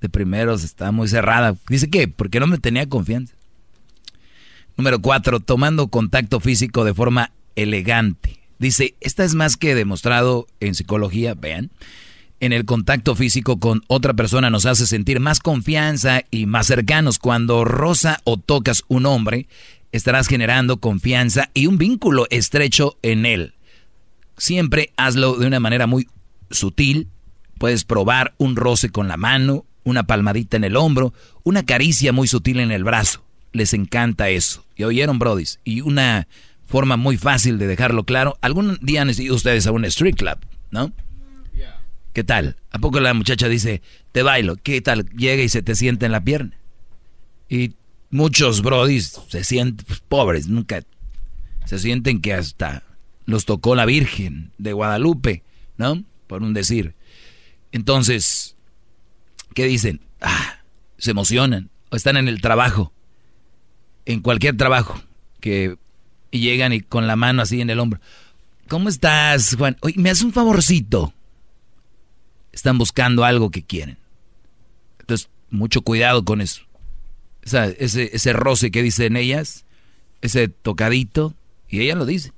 [0.00, 1.56] de primeros está muy cerrada.
[1.68, 3.34] Dice que, porque no me tenía confianza.
[4.76, 8.38] Número cuatro, tomando contacto físico de forma elegante.
[8.58, 11.70] Dice, esta es más que demostrado en psicología, vean.
[12.38, 17.18] En el contacto físico con otra persona nos hace sentir más confianza y más cercanos.
[17.18, 19.48] Cuando rosa o tocas un hombre,
[19.90, 23.54] estarás generando confianza y un vínculo estrecho en él.
[24.36, 26.08] Siempre hazlo de una manera muy
[26.50, 27.08] sutil.
[27.56, 32.28] Puedes probar un roce con la mano, una palmadita en el hombro, una caricia muy
[32.28, 33.24] sutil en el brazo.
[33.52, 34.66] Les encanta eso.
[34.76, 35.58] ¿Y oyeron, brodis?
[35.64, 36.28] Y una
[36.66, 38.36] forma muy fácil de dejarlo claro.
[38.42, 40.36] Algún día han ido ustedes a un street club,
[40.70, 40.92] ¿no?
[42.16, 42.56] ¿Qué tal?
[42.70, 43.82] ¿A poco la muchacha dice,
[44.12, 44.56] te bailo?
[44.56, 45.06] ¿Qué tal?
[45.10, 46.56] Llega y se te sienta en la pierna.
[47.50, 47.74] Y
[48.08, 50.82] muchos brodis se sienten pues, pobres, nunca
[51.66, 52.84] se sienten que hasta
[53.26, 55.42] los tocó la Virgen de Guadalupe,
[55.76, 56.04] ¿no?
[56.26, 56.94] Por un decir.
[57.70, 58.56] Entonces,
[59.52, 60.00] ¿qué dicen?
[60.22, 60.60] Ah,
[60.96, 62.94] se emocionan, o están en el trabajo,
[64.06, 64.98] en cualquier trabajo,
[65.38, 65.76] que
[66.30, 68.00] y llegan y con la mano así en el hombro.
[68.68, 69.76] ¿Cómo estás, Juan?
[69.82, 71.12] Oye, me hace un favorcito.
[72.56, 73.98] Están buscando algo que quieren.
[74.98, 76.62] Entonces, mucho cuidado con eso.
[77.42, 79.66] ese, ese roce que dicen ellas,
[80.22, 81.34] ese tocadito,
[81.68, 82.32] y ella lo dice.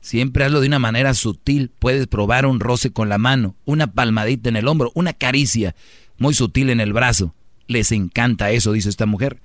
[0.00, 1.72] Siempre hazlo de una manera sutil.
[1.80, 5.74] Puedes probar un roce con la mano, una palmadita en el hombro, una caricia
[6.16, 7.34] muy sutil en el brazo.
[7.66, 9.40] Les encanta eso, dice esta mujer.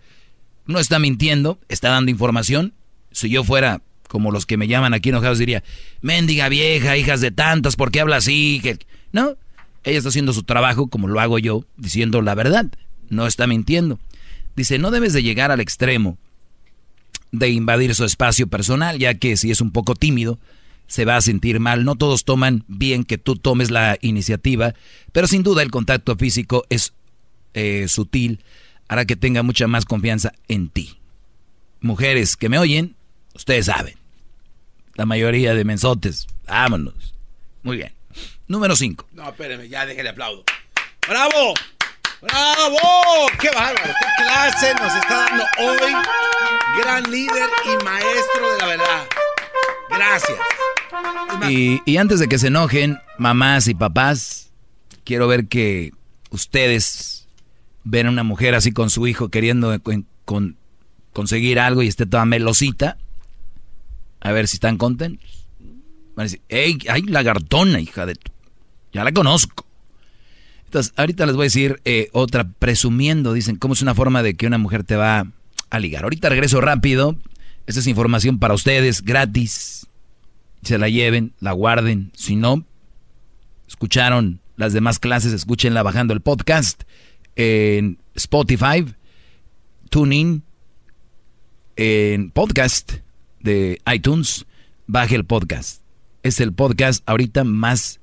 [0.67, 2.75] No está mintiendo, está dando información.
[3.11, 5.63] Si yo fuera como los que me llaman aquí enojados, diría,
[6.01, 8.61] mendiga vieja, hijas de tantas, ¿por qué habla así?
[9.11, 9.35] No,
[9.85, 12.65] ella está haciendo su trabajo como lo hago yo, diciendo la verdad.
[13.09, 13.99] No está mintiendo.
[14.55, 16.17] Dice, no debes de llegar al extremo
[17.31, 20.39] de invadir su espacio personal, ya que si es un poco tímido,
[20.87, 21.85] se va a sentir mal.
[21.85, 24.73] No todos toman bien que tú tomes la iniciativa,
[25.11, 26.93] pero sin duda el contacto físico es
[27.53, 28.43] eh, sutil,
[28.87, 30.97] hará que tenga mucha más confianza en ti.
[31.81, 32.95] Mujeres que me oyen,
[33.33, 33.95] ustedes saben.
[34.95, 37.13] La mayoría de mensotes, vámonos.
[37.63, 37.94] Muy bien.
[38.47, 39.07] Número 5.
[39.13, 40.43] No, espérenme, ya déjale aplaudo.
[41.07, 41.53] ¡Bravo!
[42.21, 43.27] ¡Bravo!
[43.39, 43.93] ¡Qué bárbaro!
[43.99, 45.93] ¡Qué clase nos está dando hoy!
[46.79, 49.07] Gran líder y maestro de la verdad.
[49.89, 50.37] Gracias.
[51.49, 54.51] Y, antes de que se enojen, mamás y papás,
[55.03, 55.91] quiero ver que
[56.29, 57.27] ustedes
[57.83, 59.75] ven a una mujer así con su hijo queriendo
[61.13, 62.97] conseguir algo y esté toda melosita.
[64.21, 65.47] A ver si están contentos.
[66.15, 68.34] Van a decir, ¡Ey, hay lagartona, hija de tu!
[68.95, 69.65] Ya la conozco.
[70.63, 74.35] Entonces, ahorita les voy a decir eh, otra, presumiendo, dicen, cómo es una forma de
[74.35, 75.33] que una mujer te va
[75.69, 76.05] a ligar.
[76.05, 77.17] Ahorita regreso rápido.
[77.67, 79.87] Esta es información para ustedes, gratis.
[80.61, 82.13] Se la lleven, la guarden.
[82.15, 82.65] Si no,
[83.67, 86.83] escucharon las demás clases, escúchenla bajando el podcast
[87.35, 88.85] en Spotify,
[89.89, 90.41] TuneIn,
[91.75, 92.93] en podcast
[93.41, 94.45] de iTunes.
[94.87, 95.81] Baje el podcast.
[96.23, 97.99] Es el podcast ahorita más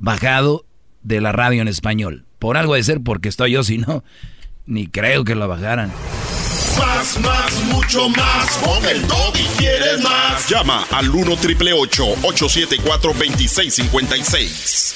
[0.00, 0.64] bajado
[1.02, 2.24] de la radio en español.
[2.40, 4.02] Por algo de ser porque estoy yo, si no,
[4.66, 5.92] ni creo que lo bajaran.
[6.78, 8.56] Más, más, mucho más.
[8.58, 10.48] Con el y quieres más.
[10.48, 14.94] Llama al 1 triple 874 2656.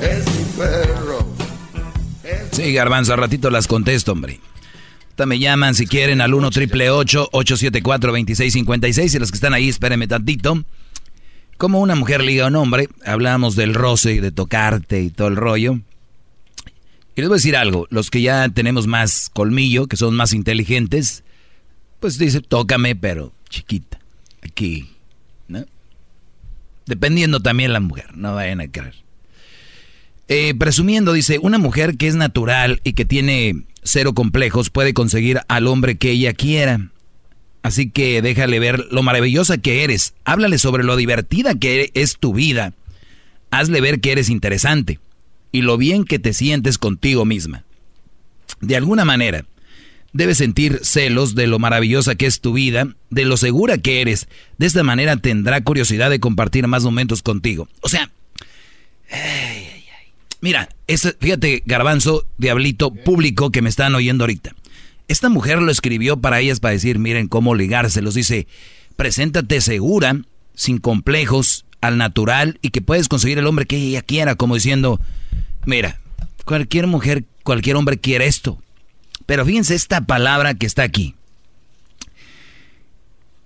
[0.00, 1.28] Es mi perro.
[2.52, 4.40] Sí, Garbanzo, a ratito las contesto, hombre
[5.26, 10.08] me llaman si quieren al 1 triple 874 2656 y los que están ahí, espérenme
[10.08, 10.64] tantito.
[11.58, 15.36] Como una mujer liga a un hombre, hablamos del roce, de tocarte y todo el
[15.36, 15.78] rollo.
[17.14, 20.32] Y les voy a decir algo, los que ya tenemos más colmillo, que son más
[20.32, 21.22] inteligentes,
[22.00, 24.00] pues dice, tócame, pero chiquita,
[24.42, 24.90] aquí,
[25.46, 25.64] ¿no?
[26.86, 28.94] Dependiendo también la mujer, no vayan a creer.
[30.28, 35.40] Eh, presumiendo, dice, una mujer que es natural y que tiene cero complejos puede conseguir
[35.48, 36.90] al hombre que ella quiera.
[37.62, 40.14] Así que déjale ver lo maravillosa que eres.
[40.24, 42.72] Háblale sobre lo divertida que es tu vida.
[43.50, 44.98] Hazle ver que eres interesante
[45.52, 47.64] y lo bien que te sientes contigo misma.
[48.60, 49.44] De alguna manera,
[50.12, 54.28] debes sentir celos de lo maravillosa que es tu vida, de lo segura que eres.
[54.58, 57.68] De esta manera tendrá curiosidad de compartir más momentos contigo.
[57.80, 58.10] O sea,
[60.42, 60.68] mira,
[61.20, 64.54] fíjate, garbanzo, diablito público que me están oyendo ahorita.
[65.08, 68.14] Esta mujer lo escribió para ellas para decir, miren cómo ligárselos.
[68.14, 68.46] Dice,
[68.96, 70.20] preséntate segura,
[70.54, 75.00] sin complejos, al natural y que puedes conseguir el hombre que ella quiera, como diciendo,
[75.66, 76.00] mira,
[76.44, 78.62] cualquier mujer, cualquier hombre quiere esto.
[79.26, 81.14] Pero fíjense esta palabra que está aquí.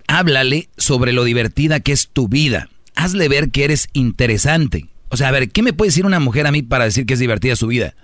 [0.07, 2.69] Háblale sobre lo divertida que es tu vida.
[2.95, 4.87] Hazle ver que eres interesante.
[5.09, 7.13] O sea, a ver, ¿qué me puede decir una mujer a mí para decir que
[7.13, 7.95] es divertida su vida?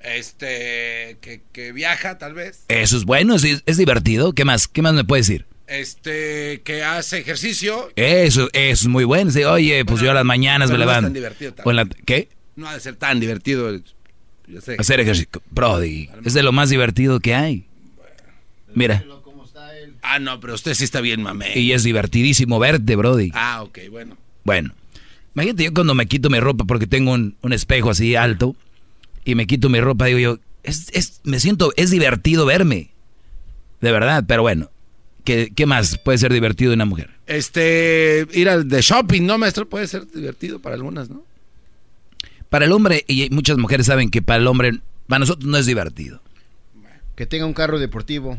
[0.00, 1.18] Este,
[1.52, 2.64] que, viaja, tal vez.
[2.68, 4.32] Eso es bueno, es, divertido.
[4.32, 4.66] ¿Qué más?
[4.66, 5.46] ¿Qué más me puede decir?
[5.66, 7.90] Este, que hace ejercicio.
[7.96, 9.30] Eso, es muy bueno.
[9.50, 11.02] oye, pues yo a las mañanas me levanto.
[11.02, 12.04] No es tan divertido.
[12.04, 12.28] ¿Qué?
[12.56, 13.80] No ha de ser tan divertido.
[14.78, 15.42] Hacer ejercicio.
[15.50, 17.66] Brody, es de lo más divertido que hay.
[18.74, 19.04] Mira.
[20.02, 21.56] Ah, no, pero usted sí está bien, mame.
[21.58, 23.30] Y es divertidísimo verte, Brody.
[23.34, 24.16] Ah, ok, bueno.
[24.44, 24.74] Bueno.
[25.34, 28.54] Imagínate yo cuando me quito mi ropa porque tengo un, espejo así alto
[29.24, 32.90] y me quito mi ropa, digo yo, es, me siento, es divertido verme.
[33.80, 34.70] De verdad, pero bueno.
[35.24, 37.10] ¿Qué, ¿Qué más puede ser divertido en una mujer?
[37.28, 39.68] Este, ir al de shopping, ¿no, maestro?
[39.68, 41.24] Puede ser divertido para algunas, ¿no?
[42.48, 45.64] Para el hombre, y muchas mujeres saben que para el hombre, para nosotros no es
[45.64, 46.20] divertido.
[47.14, 48.36] Que tenga un carro deportivo.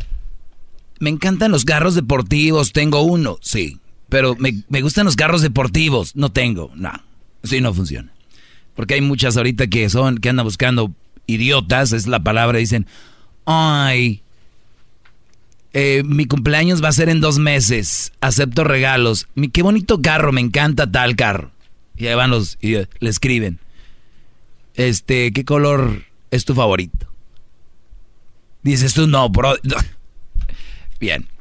[0.99, 3.79] Me encantan los carros deportivos, tengo uno, sí.
[4.13, 6.91] Pero me, gustan los carros deportivos, no tengo, no.
[7.43, 8.13] Así no funciona.
[8.75, 10.93] Porque hay muchas ahorita que son, que andan buscando
[11.25, 12.85] idiotas, es la palabra, dicen,
[13.45, 14.21] ay,
[15.73, 20.31] eh, mi cumpleaños va a ser en dos meses, acepto regalos, mi, qué bonito carro,
[20.31, 21.49] me encanta tal carro.
[21.97, 23.57] Y ahí van los, y le escriben,
[24.75, 27.07] este, ¿qué color es tu favorito?
[28.61, 29.55] Dices tú, no, bro.
[30.99, 31.32] Bien.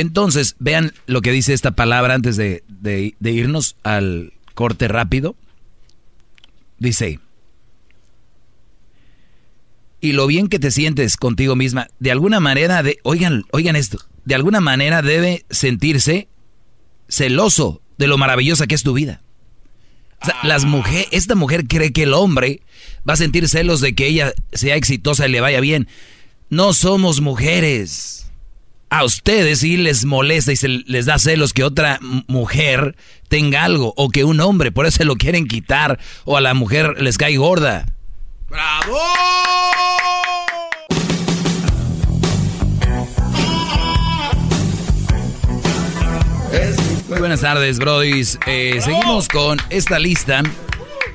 [0.00, 5.36] Entonces, vean lo que dice esta palabra antes de, de, irnos al corte rápido.
[6.78, 7.20] Dice,
[10.00, 13.98] y lo bien que te sientes contigo misma, de alguna manera, de, oigan, oigan esto,
[14.24, 16.28] de alguna manera debe sentirse
[17.08, 19.22] celoso de lo maravillosa que es tu vida
[20.42, 22.62] las mujeres, esta mujer cree que el hombre
[23.08, 25.88] va a sentir celos de que ella sea exitosa y le vaya bien.
[26.50, 28.27] No somos mujeres.
[28.90, 32.96] A ustedes sí les molesta y se les da celos que otra mujer
[33.28, 36.54] tenga algo o que un hombre, por eso se lo quieren quitar o a la
[36.54, 37.84] mujer les cae gorda.
[38.48, 38.98] ¡Bravo!
[47.10, 48.22] Muy buenas tardes, Brody.
[48.46, 50.42] Eh, seguimos con esta lista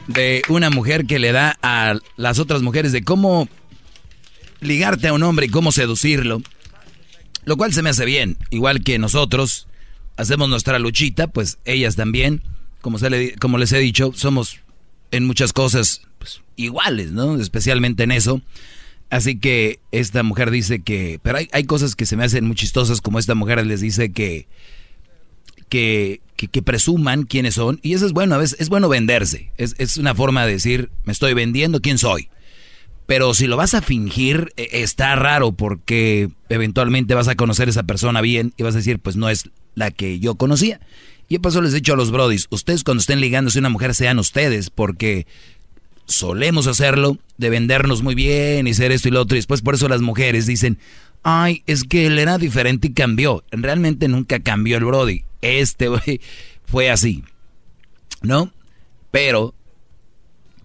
[0.06, 3.48] de una mujer que le da a las otras mujeres de cómo
[4.60, 6.42] ligarte a un hombre y cómo seducirlo.
[7.46, 8.38] Lo cual se me hace bien.
[8.50, 9.68] Igual que nosotros
[10.18, 12.42] hacemos nuestra luchita, pues ellas también,
[12.82, 14.60] como, se como les he dicho, somos
[15.12, 17.40] en muchas cosas pues, iguales, ¿no?
[17.40, 18.42] Especialmente en eso.
[19.10, 21.20] Así que esta mujer dice que...
[21.22, 24.12] Pero hay, hay cosas que se me hacen muy chistosas, como esta mujer les dice
[24.12, 24.48] que
[25.74, 27.80] que, que, presuman quiénes son.
[27.82, 29.52] Y eso es bueno, a veces es bueno venderse.
[29.58, 32.30] Es, es, una forma de decir, me estoy vendiendo quién soy.
[33.06, 37.72] Pero si lo vas a fingir, e, está raro porque eventualmente vas a conocer a
[37.72, 40.80] esa persona bien y vas a decir, pues no es la que yo conocía.
[41.30, 43.70] Y por eso les he dicho a los brodis, ustedes cuando estén ligándose a una
[43.70, 45.26] mujer sean ustedes, porque
[46.06, 49.36] solemos hacerlo de vendernos muy bien y ser esto y lo otro.
[49.36, 50.78] Y después por eso las mujeres dicen,
[51.24, 53.44] ay, es que él era diferente y cambió.
[53.52, 55.90] Realmente nunca cambió el brody este
[56.66, 57.24] fue así,
[58.22, 58.52] ¿no?
[59.12, 59.54] Pero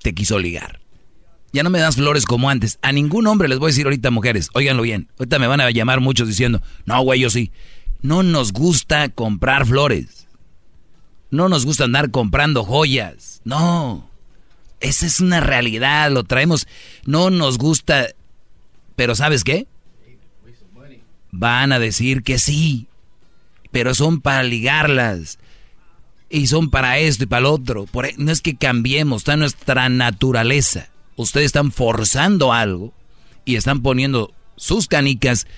[0.03, 0.81] te quiso ligar.
[1.53, 2.79] Ya no me das flores como antes.
[2.83, 5.09] A ningún hombre les voy a decir ahorita, mujeres, óiganlo bien.
[5.19, 7.53] Ahorita me van a llamar muchos diciendo, no, güey, yo sí.
[8.03, 10.27] No nos gusta comprar flores.
[11.31, 13.41] No nos gusta andar comprando joyas.
[13.45, 14.09] No.
[14.81, 16.69] Esa es una realidad, lo traemos.
[17.05, 18.09] No nos gusta.
[18.97, 19.67] Pero ¿sabes qué?
[21.31, 22.89] Van a decir que sí
[23.71, 25.39] pero son para ligarlas.
[26.31, 27.87] Y son para esto y para lo otro.
[27.87, 30.89] Por, e, no es que cambiemos, está nuestra naturaleza.
[31.19, 32.95] Ustedes están forzando algo
[33.45, 35.49] y están poniendo sus canicas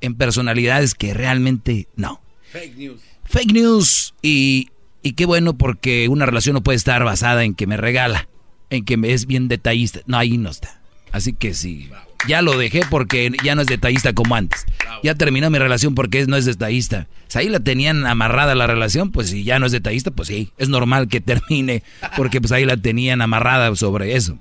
[0.00, 2.22] en personalidades que realmente no.
[2.50, 3.02] Fake news.
[3.24, 4.70] Fake news y,
[5.02, 8.28] y qué bueno porque una relación no puede estar basada en que me regala,
[8.70, 10.00] en que me es bien detallista.
[10.06, 10.80] No, ahí no está.
[11.12, 11.90] Así que sí,
[12.26, 14.64] ya lo dejé porque ya no es detallista como antes.
[15.02, 17.08] Ya terminó mi relación porque no es detallista.
[17.28, 20.50] Si ahí la tenían amarrada la relación, pues si ya no es detallista, pues sí,
[20.56, 21.82] es normal que termine
[22.16, 24.38] porque pues ahí la tenían amarrada sobre eso.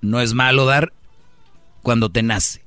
[0.00, 0.92] No es malo dar
[1.82, 2.62] cuando te nace.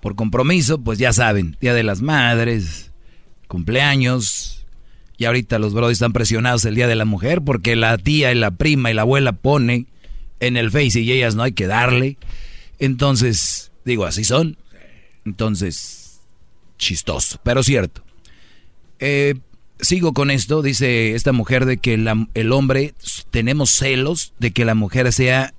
[0.00, 2.92] Por compromiso, pues ya saben, Día de las Madres,
[3.48, 4.66] cumpleaños.
[5.16, 8.36] Y ahorita los brothers están presionados el Día de la Mujer porque la tía y
[8.36, 9.86] la prima y la abuela pone
[10.38, 12.16] en el Face y ellas no hay que darle.
[12.78, 14.56] Entonces, digo, así son.
[15.24, 16.20] Entonces,
[16.78, 18.04] chistoso, pero cierto.
[19.00, 19.34] Eh,
[19.80, 22.94] sigo con esto, dice esta mujer de que el hombre,
[23.30, 25.54] tenemos celos de que la mujer sea,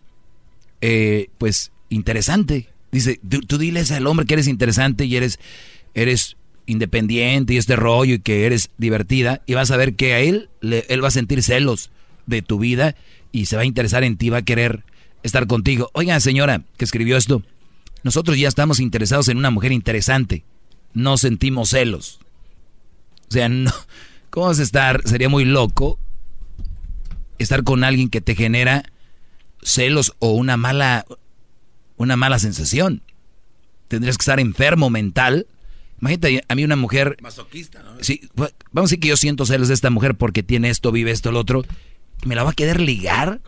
[0.82, 2.70] eh, pues, interesante.
[2.92, 5.40] Dice, tú, diles al hombre que eres interesante y eres,
[5.94, 10.20] eres independiente y este rollo y que eres divertida y vas a ver que a
[10.20, 11.92] él, él va a sentir celos
[12.26, 12.96] de tu vida
[13.32, 14.84] y se va a interesar en ti, va a querer
[15.24, 15.90] estar contigo.
[15.94, 17.44] Oiga, señora que escribió esto,
[18.04, 20.44] nosotros ya estamos interesados en una mujer interesante,
[20.94, 22.20] no sentimos celos.
[23.30, 23.72] O sea, no,
[24.30, 25.02] ¿cómo vas a estar?
[25.06, 26.00] Sería muy loco
[27.38, 28.84] estar con alguien que te genera
[29.62, 31.06] celos o una mala,
[31.98, 33.02] una mala sensación.
[33.88, 35.48] Tendrías que estar enfermo mental.
[36.00, 37.18] Imagínate a mí una mujer...
[37.22, 38.02] Masoquista, ¿no?
[38.02, 41.12] Sí, vamos a decir que yo siento celos de esta mujer porque tiene esto, vive
[41.12, 41.66] esto, lo otro.
[42.26, 43.42] ¿Me la va a querer ligar?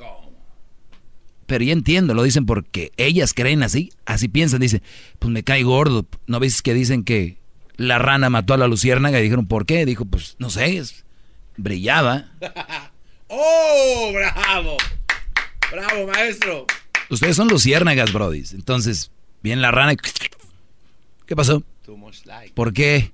[1.45, 4.81] Pero ya entiendo, lo dicen porque ellas creen así, así piensan, dicen,
[5.19, 6.05] pues me cae gordo.
[6.25, 7.38] ¿No ves que dicen que
[7.75, 9.19] la rana mató a la luciérnaga?
[9.19, 9.85] Y dijeron, ¿por qué?
[9.85, 10.81] Dijo, pues no sé,
[11.57, 12.31] brillaba.
[13.27, 14.77] ¡Oh, bravo!
[15.72, 16.65] ¡Bravo, maestro!
[17.10, 18.53] Ustedes son luciérnagas, brodis.
[18.53, 19.11] Entonces,
[19.41, 19.98] viene la rana y...
[21.26, 21.64] ¿Qué pasó?
[21.85, 22.53] Too much light.
[22.53, 23.11] ¿Por qué?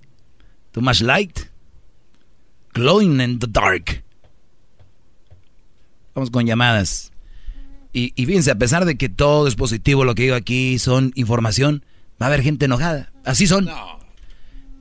[0.71, 1.39] Too much light.
[2.73, 4.03] Glowing in the dark.
[6.15, 7.11] Vamos con llamadas.
[7.93, 11.83] Y, fíjense, a pesar de que todo es positivo, lo que digo aquí son información,
[12.21, 13.11] va a haber gente enojada.
[13.23, 13.67] Así son.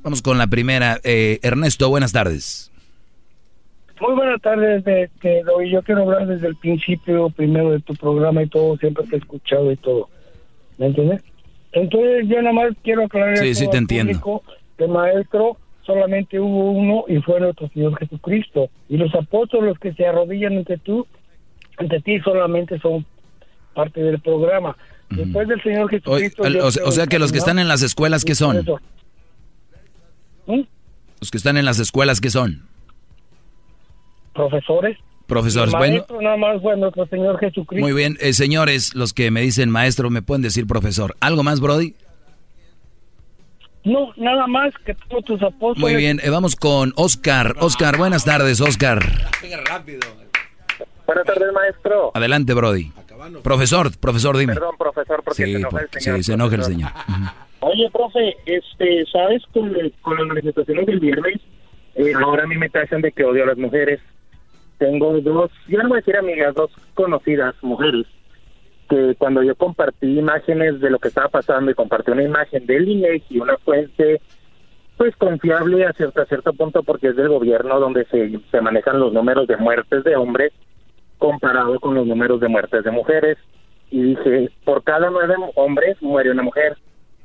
[0.02, 1.00] Vamos con la primera.
[1.02, 2.70] Eh, Ernesto, buenas tardes.
[4.00, 8.42] Muy buenas tardes, de, que yo quiero hablar desde el principio, primero de tu programa
[8.42, 10.08] y todo, siempre te he escuchado y todo.
[10.78, 11.22] ¿Me entiendes?
[11.72, 14.42] Entonces yo nada más quiero aclarar sí, sí, te entiendo.
[14.88, 18.68] maestro solamente hubo uno y fue nuestro Señor Jesucristo.
[18.88, 21.06] Y los apóstoles que se arrodillan ante tú
[21.78, 23.04] ante ti solamente son
[23.74, 24.76] parte del programa.
[25.10, 26.42] Después del Señor Jesucristo...
[26.62, 28.64] O, sea que los que están en las escuelas, ¿qué son?
[30.46, 30.62] ¿Mm?
[31.20, 32.62] Los que están en las escuelas, ¿qué son?
[34.36, 34.98] Profesores.
[35.26, 36.06] Profesores, bueno.
[36.20, 37.84] nada más fue nuestro Señor Jesucristo.
[37.84, 41.16] Muy bien, eh, señores, los que me dicen maestro, me pueden decir profesor.
[41.18, 41.96] ¿Algo más, Brody?
[43.82, 45.78] No, nada más que todos tus apóstoles.
[45.78, 47.56] Muy bien, eh, vamos con Oscar.
[47.58, 49.00] Oscar, buenas tardes, Oscar.
[49.68, 50.00] rápido.
[51.06, 52.12] Buenas tardes, maestro.
[52.14, 52.92] Adelante, Brody.
[53.42, 54.54] Profesor, profesor, dime.
[54.54, 56.18] Perdón, profesor, porque se enoja el señor.
[56.18, 56.90] Sí, se enoja el señor.
[57.60, 59.42] Oye, profe, este, ¿sabes?
[59.52, 59.72] Con,
[60.02, 61.40] con las manifestaciones del viernes,
[61.96, 64.00] eh, ahora a mí me taxan de que odio a las mujeres.
[64.78, 68.06] Tengo dos, yo no voy a decir amigas, dos conocidas mujeres,
[68.88, 72.88] que cuando yo compartí imágenes de lo que estaba pasando y compartí una imagen del
[72.88, 74.20] INEGI, una fuente
[74.96, 78.98] pues confiable a cierto, a cierto punto porque es del gobierno donde se, se manejan
[78.98, 80.52] los números de muertes de hombres
[81.18, 83.38] comparado con los números de muertes de mujeres.
[83.90, 86.76] Y dije, por cada nueve hombres muere una mujer.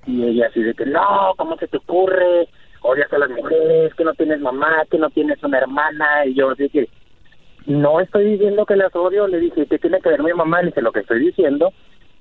[0.06, 2.48] Y ella así de que, no, ¿cómo se te ocurre?
[2.82, 6.26] Odias a las mujeres, que no tienes mamá, que no tienes una hermana.
[6.26, 6.90] Y yo dije,
[7.66, 9.28] no estoy diciendo que las odio.
[9.28, 10.62] Le dije, ¿qué tiene que ver mi mamá?
[10.62, 11.72] Le dije, lo que estoy diciendo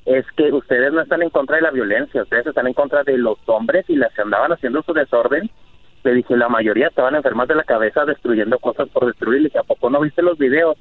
[0.07, 3.19] es que ustedes no están en contra de la violencia, ustedes están en contra de
[3.19, 5.51] los hombres y las que andaban haciendo su desorden.
[6.03, 9.43] Le dije, la mayoría estaban enfermas de la cabeza destruyendo cosas por destruir.
[9.43, 10.77] Le dije, ¿a poco no viste los videos?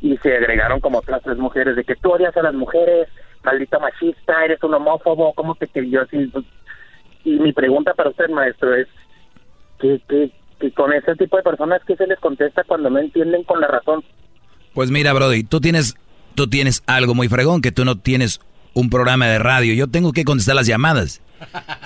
[0.00, 3.08] y se agregaron como otras tres mujeres de que tú odias a las mujeres,
[3.42, 6.32] maldita machista, eres un homófobo, ¿cómo te querido así?
[7.24, 8.88] Y mi pregunta para usted, maestro, es
[9.78, 10.30] que,
[10.60, 13.66] que, con ese tipo de personas, ¿qué se les contesta cuando no entienden con la
[13.66, 14.04] razón?
[14.74, 15.96] Pues mira, Brody, tú tienes,
[16.34, 18.40] tú tienes algo muy fregón, que tú no tienes
[18.74, 19.74] un programa de radio.
[19.74, 21.20] Yo tengo que contestar las llamadas.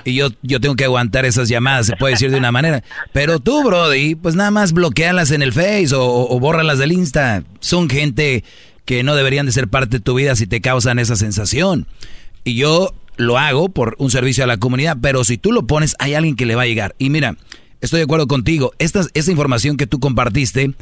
[0.04, 2.82] Y yo, yo tengo que aguantar esas llamadas, se puede decir de una manera.
[3.12, 7.44] Pero tú, Brody, pues nada más bloquealas en el Face o, o bórralas del Insta.
[7.60, 8.44] Son gente
[8.84, 11.86] que no deberían de ser parte de tu vida si te causan esa sensación.
[12.42, 15.94] Y yo lo hago por un servicio a la comunidad, pero si tú lo pones,
[15.98, 16.94] hay alguien que le va a llegar.
[16.98, 17.36] Y mira,
[17.84, 18.72] estoy de acuerdo contigo.
[18.78, 20.72] Esta, esta información que tú compartiste,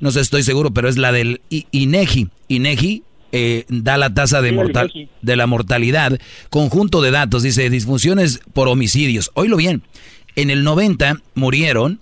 [0.00, 2.28] no sé, estoy seguro, pero es la del INEGI.
[2.48, 4.92] INEGI eh, da la tasa de, mortal,
[5.22, 6.20] de la mortalidad.
[6.50, 9.30] Conjunto de datos, dice disfunciones por homicidios.
[9.34, 9.82] Oílo bien,
[10.36, 12.00] en el 90 murieron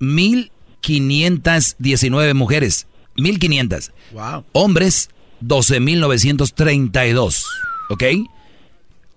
[0.00, 2.86] 1.519 mujeres.
[3.16, 3.90] 1.500.
[4.12, 4.44] Wow.
[4.52, 5.10] Hombres,
[5.42, 7.44] 12.932.
[7.90, 8.04] ¿Ok?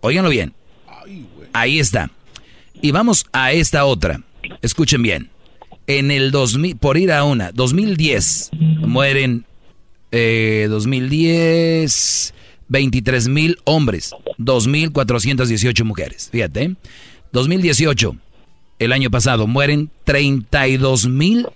[0.01, 0.53] Óiganlo bien.
[1.53, 2.11] Ahí está.
[2.81, 4.19] Y vamos a esta otra.
[4.61, 5.29] Escuchen bien.
[5.87, 9.43] En el 2000, por ir a una, 2010, mueren,
[10.11, 12.33] eh, 2010,
[12.69, 16.29] 23 mil hombres, 2.418 mujeres.
[16.31, 16.75] Fíjate.
[17.33, 18.15] 2018,
[18.79, 21.47] el año pasado, mueren 32 mil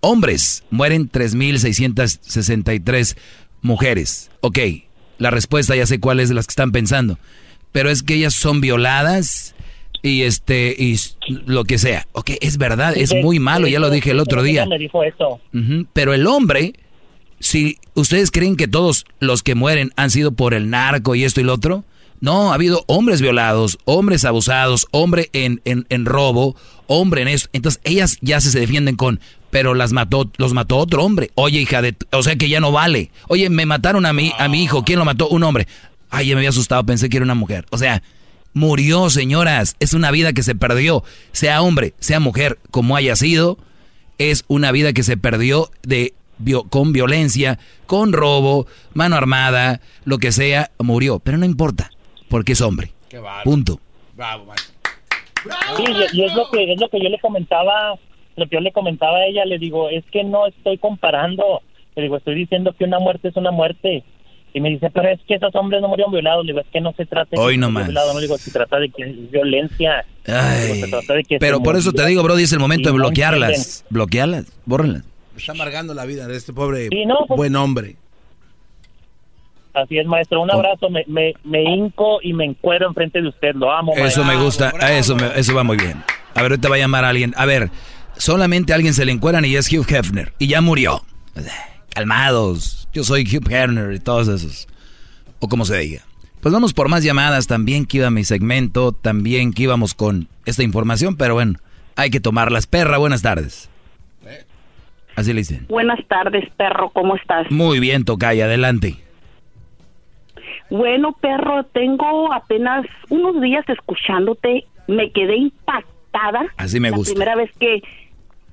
[0.00, 3.16] hombres, mueren 3.663
[3.62, 4.30] mujeres.
[4.40, 4.58] Ok,
[5.18, 7.18] la respuesta ya sé cuál es de las que están pensando.
[7.72, 9.53] Pero es que ellas son violadas
[10.04, 11.00] y este y
[11.46, 12.06] lo que sea.
[12.12, 14.66] Ok, es verdad, es muy malo, ya lo dije el otro día.
[14.66, 15.40] Me dijo eso.
[15.94, 16.74] Pero el hombre,
[17.40, 21.40] si ustedes creen que todos los que mueren han sido por el narco y esto
[21.40, 21.84] y lo otro,
[22.20, 26.54] no, ha habido hombres violados, hombres abusados, hombre en, en, en robo,
[26.86, 27.48] hombre en esto.
[27.54, 31.30] Entonces ellas ya se, se defienden con, pero las mató, los mató otro hombre.
[31.34, 33.10] Oye, hija de, o sea que ya no vale.
[33.28, 35.28] Oye, me mataron a mi, a mi hijo, ¿quién lo mató?
[35.28, 35.66] Un hombre.
[36.10, 37.64] Ay, ya me había asustado, pensé que era una mujer.
[37.70, 38.02] O sea,
[38.54, 39.76] murió, señoras.
[39.80, 41.04] Es una vida que se perdió.
[41.32, 43.58] Sea hombre, sea mujer, como haya sido,
[44.18, 46.14] es una vida que se perdió de
[46.68, 51.20] con violencia, con robo, mano armada, lo que sea, murió.
[51.20, 51.90] Pero no importa,
[52.28, 52.92] porque es hombre.
[53.08, 53.20] Qué.
[53.44, 53.80] Punto.
[54.16, 54.74] Bravo, maestro.
[55.76, 57.96] Sí, y, y es lo que es lo que yo le comentaba,
[58.36, 61.62] lo que yo le comentaba a ella, le digo, es que no estoy comparando,
[61.94, 64.04] le digo, estoy diciendo que una muerte es una muerte.
[64.56, 66.46] Y me dice, pero es que esos hombres no murieron violados.
[66.46, 67.86] Le digo, es que no se trata de Hoy que no murieron más.
[67.88, 70.04] violados, no le digo, se trata de que es violencia.
[70.26, 72.60] Ay, Digo, se trata de que pero se por eso te digo, Brody, es el
[72.60, 73.84] momento de no bloquearlas.
[73.90, 75.02] Bloquearlas, bórrenlas.
[75.36, 77.96] Está amargando la vida de este pobre Sí, no, pues- buen hombre.
[79.74, 80.40] Así es, maestro.
[80.40, 80.88] Un abrazo.
[80.88, 83.56] Me, me, me hinco y me encuero enfrente de usted.
[83.56, 84.24] Lo amo, Eso maestro.
[84.24, 86.00] me gusta, eso, me- eso va muy bien.
[86.36, 87.34] A ver, ahorita va a llamar a alguien.
[87.36, 87.70] A ver,
[88.16, 90.32] solamente a alguien se le encueran y es Hugh Hefner.
[90.38, 91.04] Y ya murió.
[91.92, 92.83] Calmados.
[92.94, 94.68] Yo soy Hugh Hefner y todos esos.
[95.40, 96.02] O como se diga.
[96.40, 97.46] Pues vamos por más llamadas.
[97.46, 98.92] También que iba mi segmento.
[98.92, 101.16] También que íbamos con esta información.
[101.16, 101.58] Pero bueno,
[101.96, 102.66] hay que tomarlas.
[102.66, 103.68] Perra, buenas tardes.
[105.16, 105.66] Así le dicen.
[105.68, 107.50] Buenas tardes, perro, ¿cómo estás?
[107.50, 108.96] Muy bien, Tocaya, adelante.
[110.70, 116.46] Bueno, perro, tengo apenas unos días escuchándote, me quedé impactada.
[116.56, 117.12] Así me la gusta.
[117.12, 117.82] primera vez que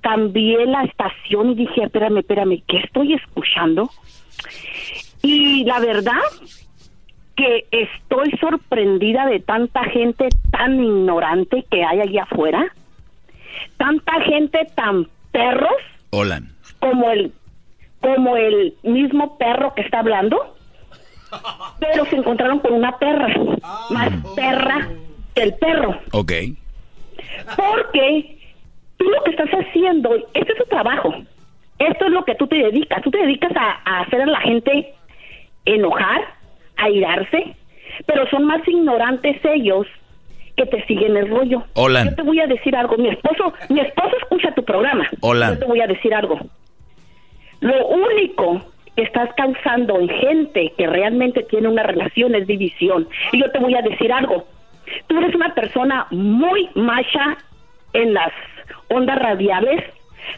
[0.02, 3.90] cambié la estación y dije, espérame, espérame, ¿qué estoy escuchando?
[5.22, 6.20] Y la verdad
[7.36, 12.74] que estoy sorprendida de tanta gente tan ignorante que hay allá afuera,
[13.78, 15.72] tanta gente tan perros
[16.12, 16.42] Hola.
[16.80, 17.32] como el
[18.02, 20.56] como el mismo perro que está hablando,
[21.80, 23.28] pero se encontraron con una perra,
[23.92, 24.90] más perra
[25.36, 26.32] que el perro, Ok.
[27.56, 28.40] porque
[28.98, 31.14] tú lo que estás haciendo, este es tu trabajo,
[31.88, 34.40] esto es lo que tú te dedicas, tú te dedicas a, a hacer a la
[34.42, 34.94] gente
[35.66, 36.22] enojar,
[36.78, 37.56] a irarse,
[38.06, 39.88] pero son más ignorantes ellos
[40.56, 41.64] que te siguen el rollo.
[41.74, 42.06] Hola.
[42.06, 45.10] Yo te voy a decir algo, mi esposo, mi esposo escucha tu programa.
[45.22, 45.54] Hola.
[45.54, 46.40] Yo te voy a decir algo.
[47.60, 48.62] Lo único
[48.96, 53.08] que estás causando en gente que realmente tiene una relación es división.
[53.32, 54.46] Y yo te voy a decir algo.
[55.08, 57.38] Tú eres una persona muy macha
[57.94, 58.32] en las
[58.90, 59.84] ondas radiales,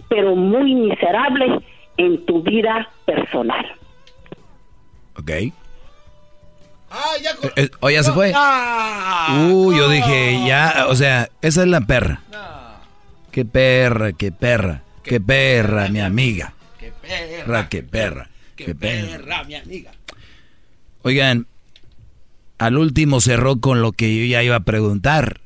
[0.10, 1.60] pero muy miserable
[1.98, 3.66] en tu vida personal.
[5.18, 5.30] Ok.
[5.30, 5.54] Eh,
[7.56, 8.32] eh, ¿O ya se fue?
[8.36, 9.48] Ah.
[9.50, 12.22] Uh, yo dije, ya, o sea, esa es la perra.
[13.32, 16.54] Qué perra, qué perra, qué perra, mi amiga.
[16.80, 19.44] Qué perra, qué perra, qué perra.
[19.44, 19.92] mi amiga.
[21.02, 21.48] Oigan,
[22.60, 25.40] al último cerró con lo que yo ya iba a preguntar.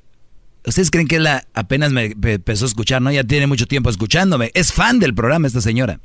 [0.68, 3.10] ¿Ustedes creen que la apenas me empezó a escuchar, no?
[3.10, 4.52] Ya tiene mucho tiempo escuchándome.
[4.54, 6.02] Es fan del programa esta señora.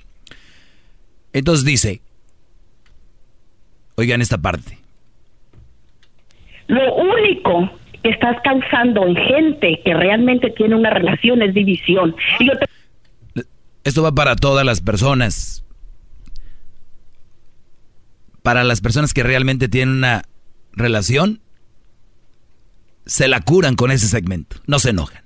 [1.33, 2.01] Entonces dice,
[3.97, 4.79] oigan esta parte.
[6.69, 7.73] Lo único
[8.05, 12.15] que estás causando en gente que realmente tiene una relación es división.
[12.39, 13.45] Y yo te
[13.83, 15.65] Esto va para todas las personas.
[18.43, 20.23] Para las personas que realmente tienen una
[20.73, 21.41] relación,
[23.07, 24.57] se la curan con ese segmento.
[24.67, 25.23] No se enojan.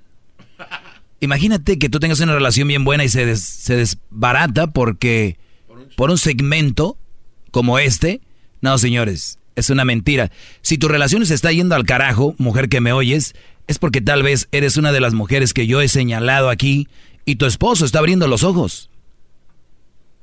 [1.19, 5.37] Imagínate que tú tengas una relación bien buena y se, des- se desbarata porque
[5.95, 6.97] por un segmento
[7.51, 8.21] como este.
[8.61, 10.31] No, señores, es una mentira.
[10.61, 13.33] Si tu relación se está yendo al carajo, mujer que me oyes,
[13.67, 16.87] es porque tal vez eres una de las mujeres que yo he señalado aquí
[17.25, 18.89] y tu esposo está abriendo los ojos.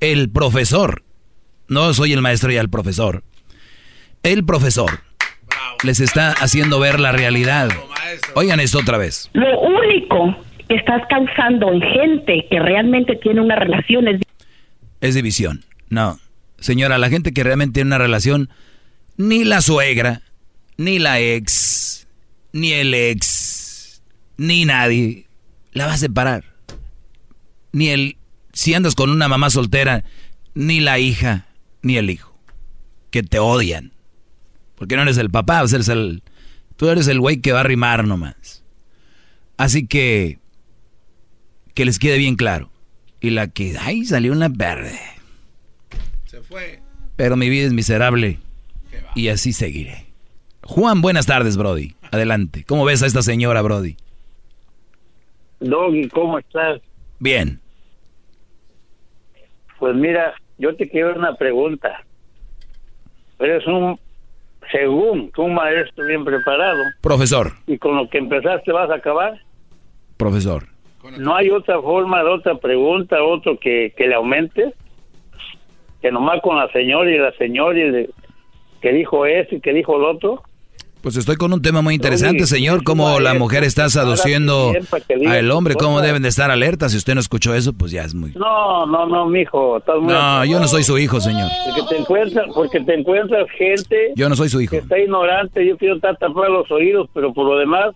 [0.01, 1.03] El profesor,
[1.69, 3.25] no soy el maestro y el profesor,
[4.23, 5.01] El profesor
[5.83, 7.69] les está haciendo ver la realidad.
[8.35, 9.31] Oigan esto otra vez.
[9.33, 10.37] Lo único
[10.69, 14.21] que estás causando en gente que realmente tiene una relación es...
[15.01, 15.65] Es división.
[15.89, 16.19] No.
[16.59, 18.49] Señora, la gente que realmente tiene una relación,
[19.17, 20.23] ni la suegra,
[20.77, 22.07] ni la ex,
[22.53, 24.03] ni el ex,
[24.37, 25.27] ni nadie
[25.73, 26.45] la va a separar.
[27.73, 28.17] Ni el,
[28.53, 30.05] si andas con una mamá soltera,
[30.55, 31.47] ni la hija,
[31.83, 32.39] ni el hijo.
[33.11, 33.94] Que te odian.
[34.77, 36.23] Porque no eres el papá, eres el,
[36.77, 38.65] tú eres el güey que va a rimar nomás.
[39.57, 40.39] Así que,
[41.75, 42.71] que les quede bien claro.
[43.21, 44.99] Y la que, ay, salió una verde.
[46.27, 46.81] Se fue.
[47.17, 48.39] Pero mi vida es miserable.
[49.15, 50.07] Y así seguiré.
[50.65, 51.95] Juan, buenas tardes, Brody.
[52.11, 52.65] Adelante.
[52.65, 53.97] ¿Cómo ves a esta señora, Brody?
[55.61, 56.81] Doggy, ¿cómo estás?
[57.19, 57.61] Bien.
[59.79, 62.05] Pues mira, yo te quiero una pregunta.
[63.39, 63.99] Eres un,
[64.71, 66.83] según, un maestro bien preparado.
[67.01, 67.53] Profesor.
[67.67, 69.41] ¿Y con lo que empezaste vas a acabar?
[70.17, 70.65] Profesor.
[71.19, 74.73] ¿No hay otra forma de otra pregunta, otro que, que le aumente?
[76.01, 78.11] Que nomás con la señora y la señora y le-
[78.81, 80.43] que dijo eso y que dijo el otro.
[81.05, 82.83] Pues estoy con un tema muy interesante, señor.
[82.83, 84.73] Cómo la mujer está seduciendo
[85.29, 86.93] al hombre, cómo deben de estar alertas.
[86.93, 88.33] Si usted no escuchó eso, pues ya es muy...
[88.33, 89.77] No, no, no, mijo.
[89.77, 91.51] Estás muy No, yo no soy su hijo, señor.
[91.67, 94.71] Porque te encuentras, porque te encuentras gente Yo no soy su hijo.
[94.71, 95.67] que está ignorante.
[95.67, 97.95] Yo quiero estar tapar los oídos, pero por lo demás,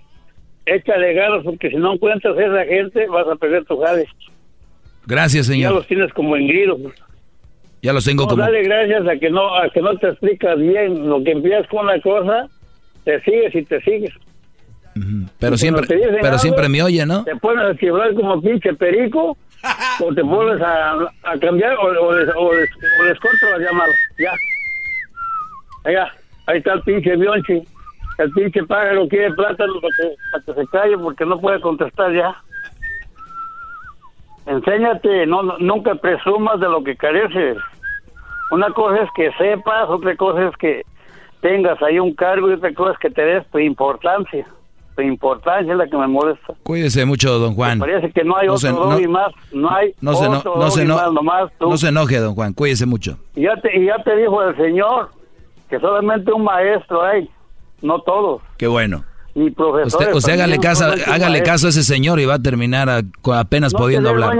[0.66, 4.06] échale ganas porque si no encuentras a esa gente, vas a perder tu jale.
[5.06, 5.72] Gracias, Ya señor.
[5.72, 6.78] los tienes como engridos.
[7.80, 8.42] Ya los tengo No, como...
[8.42, 11.08] dale gracias a que no a que no te explicas bien.
[11.08, 12.48] Lo que empiezas con una cosa,
[13.08, 14.12] te sigues y te sigues.
[15.38, 17.24] Pero Y siempre, pero algo, siempre me oye, ¿no?
[17.24, 19.34] Te pones a quebrar como pinche perico,
[20.04, 22.68] o te pones a, a cambiar, o, o les, o, les,
[23.00, 23.94] o les corto las llamadas.
[24.18, 24.32] Ya.
[25.84, 26.12] Allá,
[26.48, 27.62] ahí está el pinche Bionchi.
[28.18, 32.12] El pinche pájaro quiere plátano para que, para que se calle porque no puede contestar
[32.12, 32.36] ya.
[34.46, 37.56] Enséñate, no, no- nunca presumas de lo que careces.
[38.50, 40.82] Una cosa es que sepas, otra cosa es que
[41.40, 44.46] tengas ahí un cargo y otra cosa que te des tu importancia.
[44.96, 46.54] Tu importancia es la que me molesta.
[46.64, 47.78] Cuídese mucho, don Juan.
[47.78, 50.56] Parece que no hay No otro se- no- más, no hay No se, no, otro
[50.56, 51.70] no se, más, nomás tú.
[51.70, 52.52] no se enoje, don Juan.
[52.52, 53.16] Cuídese mucho.
[53.36, 55.10] Y ya te, y ya te dijo el señor
[55.70, 57.28] que solamente un maestro hay,
[57.82, 59.04] no todos, Qué bueno.
[59.38, 59.94] Ni profesores.
[59.94, 61.44] Usted, usted hágale, caso, hágale maestro.
[61.52, 63.02] caso a ese señor y va a terminar a-
[63.38, 64.30] apenas No pudiendo hablar.
[64.34, 64.38] de.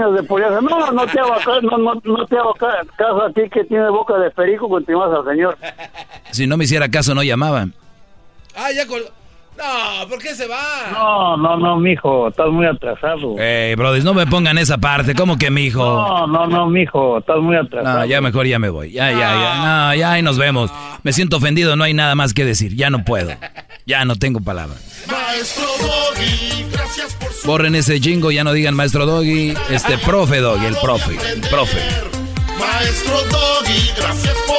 [0.61, 3.89] No, no te hago, no, no, no te hago ca- caso a ti que tiene
[3.89, 5.57] boca de perico, continúas al señor.
[6.31, 7.73] Si no me hiciera caso, no llamaban.
[8.55, 9.01] Ah, ya col...
[9.57, 10.57] No, ¿por qué se va?
[10.93, 13.35] No, no, no, mijo, estás muy atrasado.
[13.39, 15.13] Eh, brothers, no me pongan esa parte.
[15.15, 15.83] ¿Cómo que mi hijo?
[15.83, 17.99] No, no, no, mijo, estás muy atrasado.
[17.99, 18.91] No, ya mejor ya me voy.
[18.91, 19.55] Ya, ya, ya.
[19.89, 20.71] No, ya ahí nos vemos.
[21.03, 22.73] Me siento ofendido, no hay nada más que decir.
[22.75, 23.31] Ya no puedo.
[23.89, 24.77] Ya no tengo palabras.
[25.09, 29.55] Maestro Doggy, gracias por su Borren ese jingo, ya no digan maestro Doggy.
[29.71, 31.17] Este profe Doggy, el profe.
[31.27, 31.79] El profe.
[32.59, 34.58] Maestro Doggy, gracias por